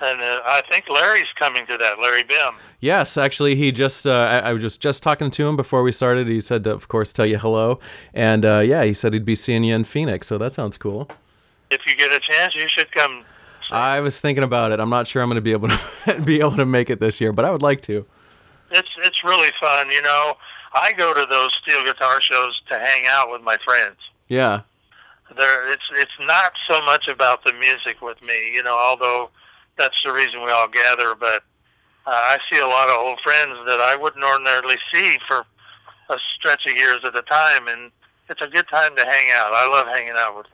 and 0.00 0.20
uh, 0.20 0.40
I 0.44 0.62
think 0.70 0.88
Larry's 0.88 1.26
coming 1.38 1.66
to 1.66 1.76
that. 1.76 1.98
Larry 2.00 2.22
Bim. 2.22 2.54
Yes, 2.80 3.16
actually, 3.16 3.54
he 3.56 3.72
just 3.72 4.06
uh, 4.06 4.12
I, 4.12 4.50
I 4.50 4.52
was 4.52 4.62
just 4.62 4.80
just 4.80 5.02
talking 5.02 5.30
to 5.30 5.48
him 5.48 5.56
before 5.56 5.82
we 5.82 5.92
started. 5.92 6.26
He 6.26 6.40
said, 6.40 6.64
to, 6.64 6.72
of 6.72 6.88
course, 6.88 7.12
tell 7.12 7.26
you 7.26 7.38
hello, 7.38 7.78
and 8.14 8.44
uh, 8.44 8.60
yeah, 8.60 8.84
he 8.84 8.94
said 8.94 9.12
he'd 9.12 9.24
be 9.24 9.34
seeing 9.34 9.64
you 9.64 9.74
in 9.74 9.84
Phoenix, 9.84 10.26
so 10.26 10.38
that 10.38 10.54
sounds 10.54 10.76
cool. 10.78 11.08
If 11.70 11.82
you 11.86 11.96
get 11.96 12.10
a 12.12 12.20
chance, 12.20 12.54
you 12.54 12.66
should 12.68 12.90
come. 12.92 13.24
I 13.70 14.00
was 14.00 14.20
thinking 14.20 14.42
about 14.42 14.72
it. 14.72 14.80
I'm 14.80 14.90
not 14.90 15.06
sure 15.06 15.22
I'm 15.22 15.28
going 15.28 15.36
to 15.36 15.40
be 15.40 15.52
able 15.52 15.68
to 15.68 16.20
be 16.24 16.40
able 16.40 16.56
to 16.56 16.66
make 16.66 16.90
it 16.90 16.98
this 17.00 17.20
year, 17.20 17.32
but 17.32 17.44
I 17.44 17.50
would 17.50 17.62
like 17.62 17.80
to. 17.82 18.04
It's 18.70 18.88
it's 18.98 19.22
really 19.24 19.50
fun. 19.60 19.90
You 19.90 20.02
know, 20.02 20.34
I 20.74 20.92
go 20.92 21.14
to 21.14 21.26
those 21.28 21.52
steel 21.62 21.84
guitar 21.84 22.20
shows 22.20 22.60
to 22.70 22.78
hang 22.78 23.04
out 23.06 23.30
with 23.30 23.42
my 23.42 23.56
friends. 23.64 23.96
Yeah, 24.28 24.62
There, 25.36 25.70
it's 25.72 25.82
it's 25.96 26.18
not 26.20 26.52
so 26.68 26.80
much 26.82 27.08
about 27.08 27.44
the 27.44 27.52
music 27.52 28.00
with 28.00 28.20
me. 28.22 28.52
You 28.54 28.62
know, 28.62 28.76
although 28.76 29.30
that's 29.78 30.02
the 30.04 30.12
reason 30.12 30.42
we 30.44 30.50
all 30.50 30.68
gather. 30.68 31.14
But 31.18 31.42
uh, 32.06 32.10
I 32.10 32.38
see 32.50 32.58
a 32.58 32.66
lot 32.66 32.88
of 32.88 32.96
old 32.96 33.20
friends 33.22 33.56
that 33.66 33.80
I 33.80 33.96
wouldn't 33.96 34.24
ordinarily 34.24 34.76
see 34.92 35.16
for 35.28 35.44
a 36.08 36.16
stretch 36.36 36.66
of 36.66 36.76
years 36.76 36.98
at 37.04 37.14
a 37.16 37.22
time, 37.22 37.68
and 37.68 37.90
it's 38.28 38.40
a 38.40 38.48
good 38.48 38.66
time 38.68 38.96
to 38.96 39.04
hang 39.04 39.30
out. 39.32 39.52
I 39.52 39.68
love 39.68 39.86
hanging 39.86 40.14
out 40.16 40.36
with. 40.36 40.46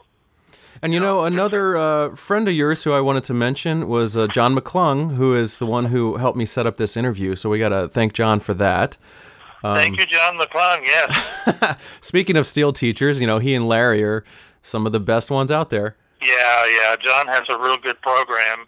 and 0.82 0.92
you 0.92 1.00
know 1.00 1.24
another 1.24 1.76
uh, 1.76 2.14
friend 2.14 2.46
of 2.48 2.54
yours 2.54 2.84
who 2.84 2.92
I 2.92 3.00
wanted 3.00 3.24
to 3.24 3.34
mention 3.34 3.88
was 3.88 4.16
uh, 4.16 4.26
John 4.28 4.54
McClung, 4.56 5.14
who 5.16 5.34
is 5.34 5.58
the 5.58 5.66
one 5.66 5.86
who 5.86 6.16
helped 6.16 6.36
me 6.36 6.44
set 6.46 6.66
up 6.66 6.76
this 6.76 6.96
interview. 6.96 7.34
So 7.36 7.48
we 7.48 7.58
got 7.58 7.70
to 7.70 7.88
thank 7.88 8.12
John 8.12 8.40
for 8.40 8.54
that. 8.54 8.96
Um, 9.64 9.76
Thank 9.76 9.98
you, 9.98 10.06
John 10.06 10.38
McClung. 10.38 10.84
Yes. 10.84 11.76
Speaking 12.00 12.36
of 12.36 12.46
steel 12.46 12.72
teachers, 12.72 13.20
you 13.20 13.26
know 13.26 13.38
he 13.38 13.54
and 13.54 13.66
Larry 13.66 14.04
are 14.04 14.22
some 14.62 14.84
of 14.86 14.92
the 14.92 15.00
best 15.00 15.30
ones 15.30 15.50
out 15.50 15.70
there. 15.70 15.96
Yeah, 16.20 16.66
yeah. 16.66 16.96
John 17.02 17.26
has 17.28 17.42
a 17.48 17.58
real 17.58 17.76
good 17.78 18.00
program, 18.02 18.66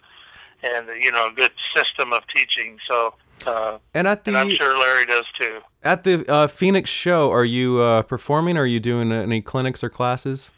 and 0.63 0.87
you 1.01 1.11
know, 1.13 1.29
a 1.29 1.33
good 1.33 1.53
system 1.75 2.13
of 2.13 2.23
teaching. 2.35 2.79
So, 2.89 3.15
uh, 3.47 3.79
And 3.95 4.07
at 4.09 4.25
the 4.25 4.31
and 4.31 4.39
I'm 4.39 4.51
sure 4.51 4.79
Larry 4.79 5.07
does 5.07 5.25
too. 5.41 5.61
At 5.83 6.05
the 6.05 6.25
uh, 6.31 6.47
Phoenix 6.49 6.91
show, 6.91 7.31
are 7.31 7.45
you 7.45 7.81
uh, 7.81 8.03
performing? 8.03 8.57
Are 8.57 8.67
you 8.67 8.81
doing 8.81 9.13
any 9.13 9.41
clinics 9.41 9.83
or 9.85 9.89
classes? 9.89 10.51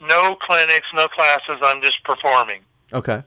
No 0.00 0.36
clinics, 0.36 0.86
no 0.94 1.08
classes. 1.08 1.56
I'm 1.62 1.80
just 1.82 2.02
performing. 2.04 2.60
Okay. 2.92 3.22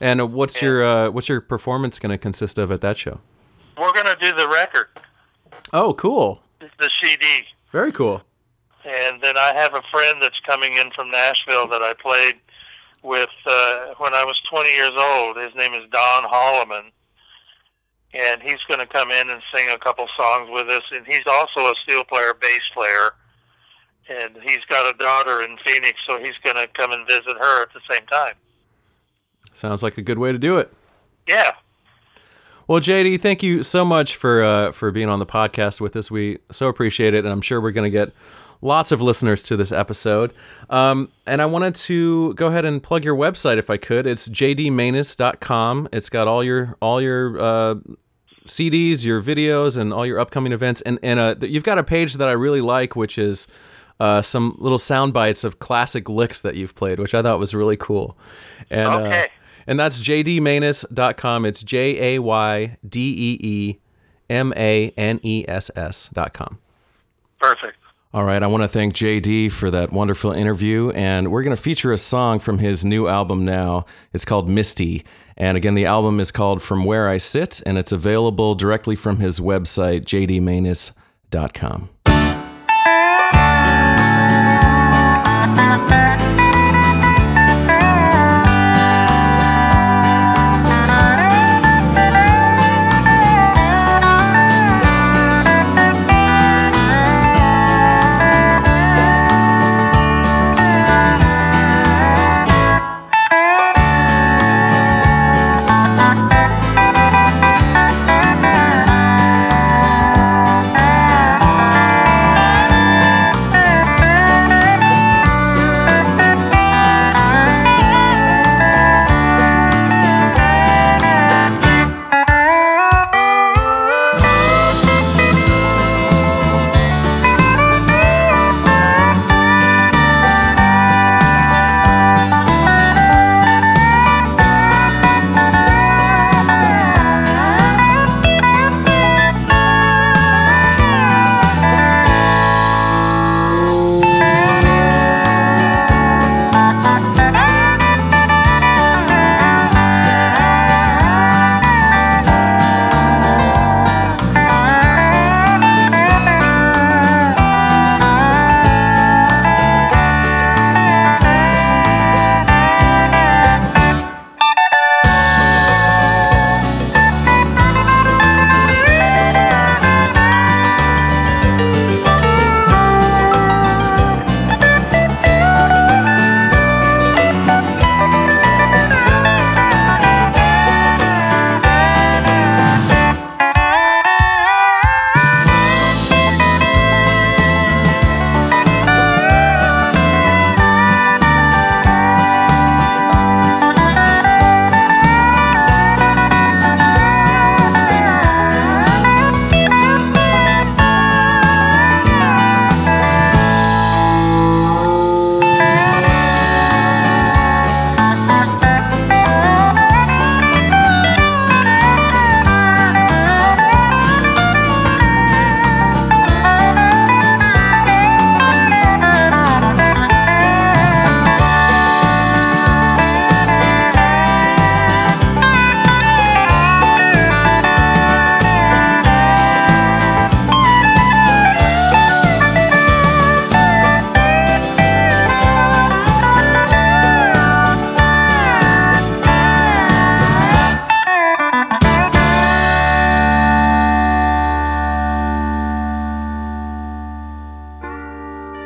And 0.00 0.32
what's 0.32 0.60
Yeah. 0.60 0.68
your 0.68 0.84
uh, 0.84 1.10
what's 1.10 1.28
your 1.28 1.40
performance 1.40 1.98
going 1.98 2.10
to 2.10 2.18
consist 2.18 2.58
of 2.58 2.70
at 2.72 2.80
that 2.80 2.98
show? 2.98 3.20
We're 3.78 3.92
gonna 3.92 4.16
do 4.20 4.32
the 4.32 4.48
record, 4.48 4.86
Oh, 5.72 5.94
cool. 5.94 6.42
the 6.60 6.90
CD, 7.02 7.44
Very 7.72 7.90
cool. 7.90 8.22
and 8.84 9.20
then 9.20 9.36
I 9.36 9.52
have 9.54 9.74
a 9.74 9.82
friend 9.90 10.22
that's 10.22 10.38
coming 10.46 10.74
in 10.76 10.90
from 10.92 11.10
Nashville 11.10 11.66
that 11.68 11.82
I 11.82 11.92
played 11.94 12.34
with 13.04 13.30
uh, 13.46 13.94
when 13.98 14.14
I 14.14 14.24
was 14.24 14.40
20 14.50 14.68
years 14.70 14.92
old. 14.96 15.36
His 15.36 15.54
name 15.54 15.74
is 15.74 15.88
Don 15.92 16.24
Holloman. 16.24 16.90
And 18.14 18.40
he's 18.42 18.60
going 18.68 18.80
to 18.80 18.86
come 18.86 19.10
in 19.10 19.28
and 19.28 19.42
sing 19.54 19.68
a 19.70 19.78
couple 19.78 20.06
songs 20.16 20.48
with 20.50 20.68
us. 20.68 20.82
And 20.92 21.04
he's 21.06 21.26
also 21.26 21.60
a 21.70 21.74
steel 21.82 22.04
player, 22.04 22.32
bass 22.40 22.62
player. 22.72 23.10
and 24.08 24.36
he's 24.42 24.64
got 24.68 24.92
a 24.92 24.96
daughter 24.98 25.42
in 25.42 25.56
Phoenix, 25.64 25.98
so 26.06 26.18
he's 26.18 26.36
going 26.42 26.56
to 26.56 26.68
come 26.74 26.92
and 26.92 27.06
visit 27.06 27.36
her 27.38 27.62
at 27.62 27.68
the 27.72 27.80
same 27.90 28.06
time. 28.06 28.34
Sounds 29.52 29.82
like 29.82 29.98
a 29.98 30.02
good 30.02 30.18
way 30.18 30.32
to 30.32 30.38
do 30.38 30.58
it. 30.58 30.72
Yeah. 31.28 31.52
Well, 32.66 32.80
JD, 32.80 33.20
thank 33.20 33.42
you 33.42 33.62
so 33.62 33.84
much 33.84 34.16
for 34.16 34.42
uh, 34.42 34.72
for 34.72 34.90
being 34.90 35.08
on 35.08 35.18
the 35.18 35.26
podcast 35.26 35.80
with 35.80 35.96
us. 35.96 36.10
We 36.10 36.38
so 36.50 36.68
appreciate 36.68 37.14
it, 37.14 37.24
and 37.24 37.28
I'm 37.28 37.42
sure 37.42 37.60
we're 37.60 37.72
going 37.72 37.90
to 37.90 37.96
get 37.96 38.12
lots 38.62 38.90
of 38.90 39.00
listeners 39.02 39.42
to 39.44 39.56
this 39.56 39.70
episode. 39.70 40.32
Um, 40.70 41.10
and 41.26 41.40
I 41.42 41.46
wanted 41.46 41.74
to 41.76 42.34
go 42.34 42.46
ahead 42.48 42.64
and 42.64 42.82
plug 42.82 43.04
your 43.04 43.16
website 43.16 43.58
if 43.58 43.68
I 43.70 43.76
could. 43.76 44.06
It's 44.06 44.28
jdmaness.com. 44.28 45.88
It's 45.92 46.08
got 46.08 46.28
all 46.28 46.42
your 46.44 46.76
all 46.80 47.00
your 47.00 47.40
uh, 47.40 47.74
CDs, 48.46 49.04
your 49.04 49.22
videos, 49.22 49.76
and 49.76 49.92
all 49.92 50.06
your 50.06 50.18
upcoming 50.18 50.52
events. 50.52 50.80
And 50.82 50.98
and 51.02 51.20
uh, 51.20 51.34
you've 51.40 51.64
got 51.64 51.78
a 51.78 51.84
page 51.84 52.14
that 52.14 52.28
I 52.28 52.32
really 52.32 52.60
like, 52.60 52.96
which 52.96 53.18
is 53.18 53.46
uh, 54.00 54.22
some 54.22 54.56
little 54.58 54.78
sound 54.78 55.12
bites 55.12 55.44
of 55.44 55.58
classic 55.58 56.08
licks 56.08 56.40
that 56.40 56.54
you've 56.56 56.74
played, 56.74 56.98
which 56.98 57.14
I 57.14 57.22
thought 57.22 57.38
was 57.38 57.54
really 57.54 57.76
cool. 57.76 58.16
And, 58.70 58.88
uh, 58.92 58.98
Okay. 59.00 59.26
and 59.66 59.78
that's 59.78 60.00
jdmaness.com. 60.00 61.44
It's 61.46 61.62
J 61.62 62.16
A 62.16 62.18
Y 62.20 62.76
D 62.88 63.00
E 63.00 63.38
E 63.46 63.78
M 64.30 64.52
A 64.56 64.90
N 64.96 65.20
E 65.22 65.44
S 65.46 65.70
S.com. 65.76 66.58
Perfect. 67.38 67.76
All 68.14 68.24
right, 68.24 68.44
I 68.44 68.46
want 68.46 68.62
to 68.62 68.68
thank 68.68 68.94
JD 68.94 69.50
for 69.50 69.72
that 69.72 69.92
wonderful 69.92 70.30
interview, 70.30 70.90
and 70.90 71.32
we're 71.32 71.42
going 71.42 71.56
to 71.56 71.60
feature 71.60 71.92
a 71.92 71.98
song 71.98 72.38
from 72.38 72.60
his 72.60 72.84
new 72.84 73.08
album 73.08 73.44
now. 73.44 73.86
It's 74.12 74.24
called 74.24 74.48
Misty, 74.48 75.04
and 75.36 75.56
again, 75.56 75.74
the 75.74 75.86
album 75.86 76.20
is 76.20 76.30
called 76.30 76.62
From 76.62 76.84
Where 76.84 77.08
I 77.08 77.16
Sit, 77.16 77.60
and 77.66 77.76
it's 77.76 77.90
available 77.90 78.54
directly 78.54 78.94
from 78.94 79.16
his 79.16 79.40
website, 79.40 80.04
jdmaness.com. 80.04 81.88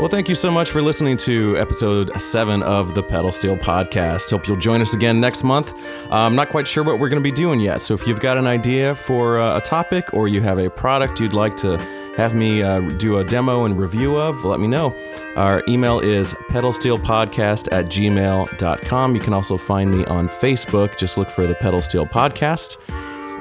Well, 0.09 0.15
thank 0.15 0.31
you 0.31 0.35
so 0.35 0.51
much 0.51 0.71
for 0.71 0.81
listening 0.81 1.19
to 1.19 1.59
episode 1.59 2.19
seven 2.19 2.63
of 2.63 2.95
the 2.95 3.03
Pedal 3.03 3.31
Steel 3.31 3.59
podcast. 3.59 4.31
Hope 4.31 4.49
you'll 4.49 4.57
join 4.57 4.81
us 4.81 4.95
again 4.95 5.21
next 5.21 5.45
month. 5.45 5.75
Uh, 5.75 6.15
I'm 6.15 6.35
not 6.35 6.49
quite 6.49 6.67
sure 6.67 6.83
what 6.83 6.99
we're 6.99 7.11
going 7.11 7.23
to 7.23 7.31
be 7.31 7.31
doing 7.31 7.61
yet, 7.61 7.83
so 7.83 7.93
if 7.93 8.07
you've 8.07 8.19
got 8.19 8.39
an 8.39 8.47
idea 8.47 8.95
for 8.95 9.39
uh, 9.39 9.59
a 9.59 9.61
topic 9.61 10.15
or 10.15 10.27
you 10.27 10.41
have 10.41 10.59
a 10.59 10.71
product 10.71 11.21
you'd 11.21 11.35
like 11.35 11.57
to 11.57 11.77
have 12.17 12.35
me 12.35 12.63
uh, 12.63 12.81
do 12.97 13.19
a 13.19 13.25
demo 13.25 13.67
and 13.67 13.79
review 13.79 14.17
of, 14.17 14.47
let 14.47 14.61
me 14.61 14.67
know. 14.67 14.97
Our 15.37 15.63
email 15.69 16.01
is 16.01 16.33
pedalsteelpodcast 16.49 17.69
at 17.71 17.85
gmail.com. 17.91 19.15
You 19.15 19.21
can 19.21 19.35
also 19.35 19.59
find 19.59 19.91
me 19.91 20.07
on 20.07 20.27
Facebook. 20.27 20.97
Just 20.97 21.19
look 21.19 21.29
for 21.29 21.47
the 21.47 21.55
Pedal 21.57 21.83
Steel 21.83 22.07
Podcast. 22.07 22.79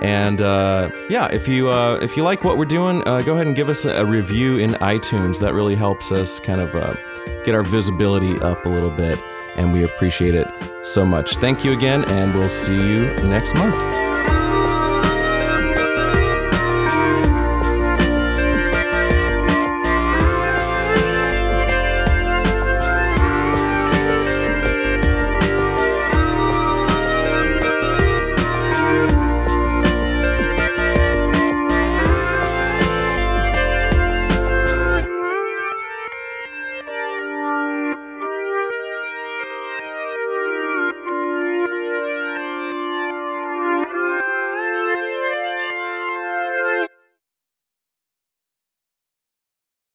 And 0.01 0.41
uh, 0.41 0.89
yeah, 1.09 1.27
if 1.27 1.47
you 1.47 1.69
uh, 1.69 1.99
if 2.01 2.15
you 2.15 2.23
like 2.23 2.43
what 2.43 2.57
we're 2.57 2.65
doing, 2.65 3.07
uh, 3.07 3.21
go 3.21 3.33
ahead 3.33 3.47
and 3.47 3.55
give 3.55 3.69
us 3.69 3.85
a, 3.85 4.05
review 4.05 4.57
in 4.57 4.71
iTunes. 4.75 5.39
That 5.39 5.53
really 5.53 5.75
helps 5.75 6.11
us 6.11 6.39
kind 6.39 6.61
of 6.61 6.75
uh, 6.75 6.95
get 7.43 7.55
our 7.55 7.63
visibility 7.63 8.39
up 8.41 8.65
a 8.65 8.69
little 8.69 8.91
bit, 8.91 9.19
and 9.55 9.73
we 9.73 9.83
appreciate 9.83 10.35
it 10.35 10.47
so 10.83 11.05
much. 11.05 11.37
Thank 11.37 11.65
you 11.65 11.73
again, 11.73 12.05
and 12.05 12.33
we'll 12.33 12.49
see 12.49 12.75
you 12.75 13.05
next 13.23 13.55
month. 13.55 14.16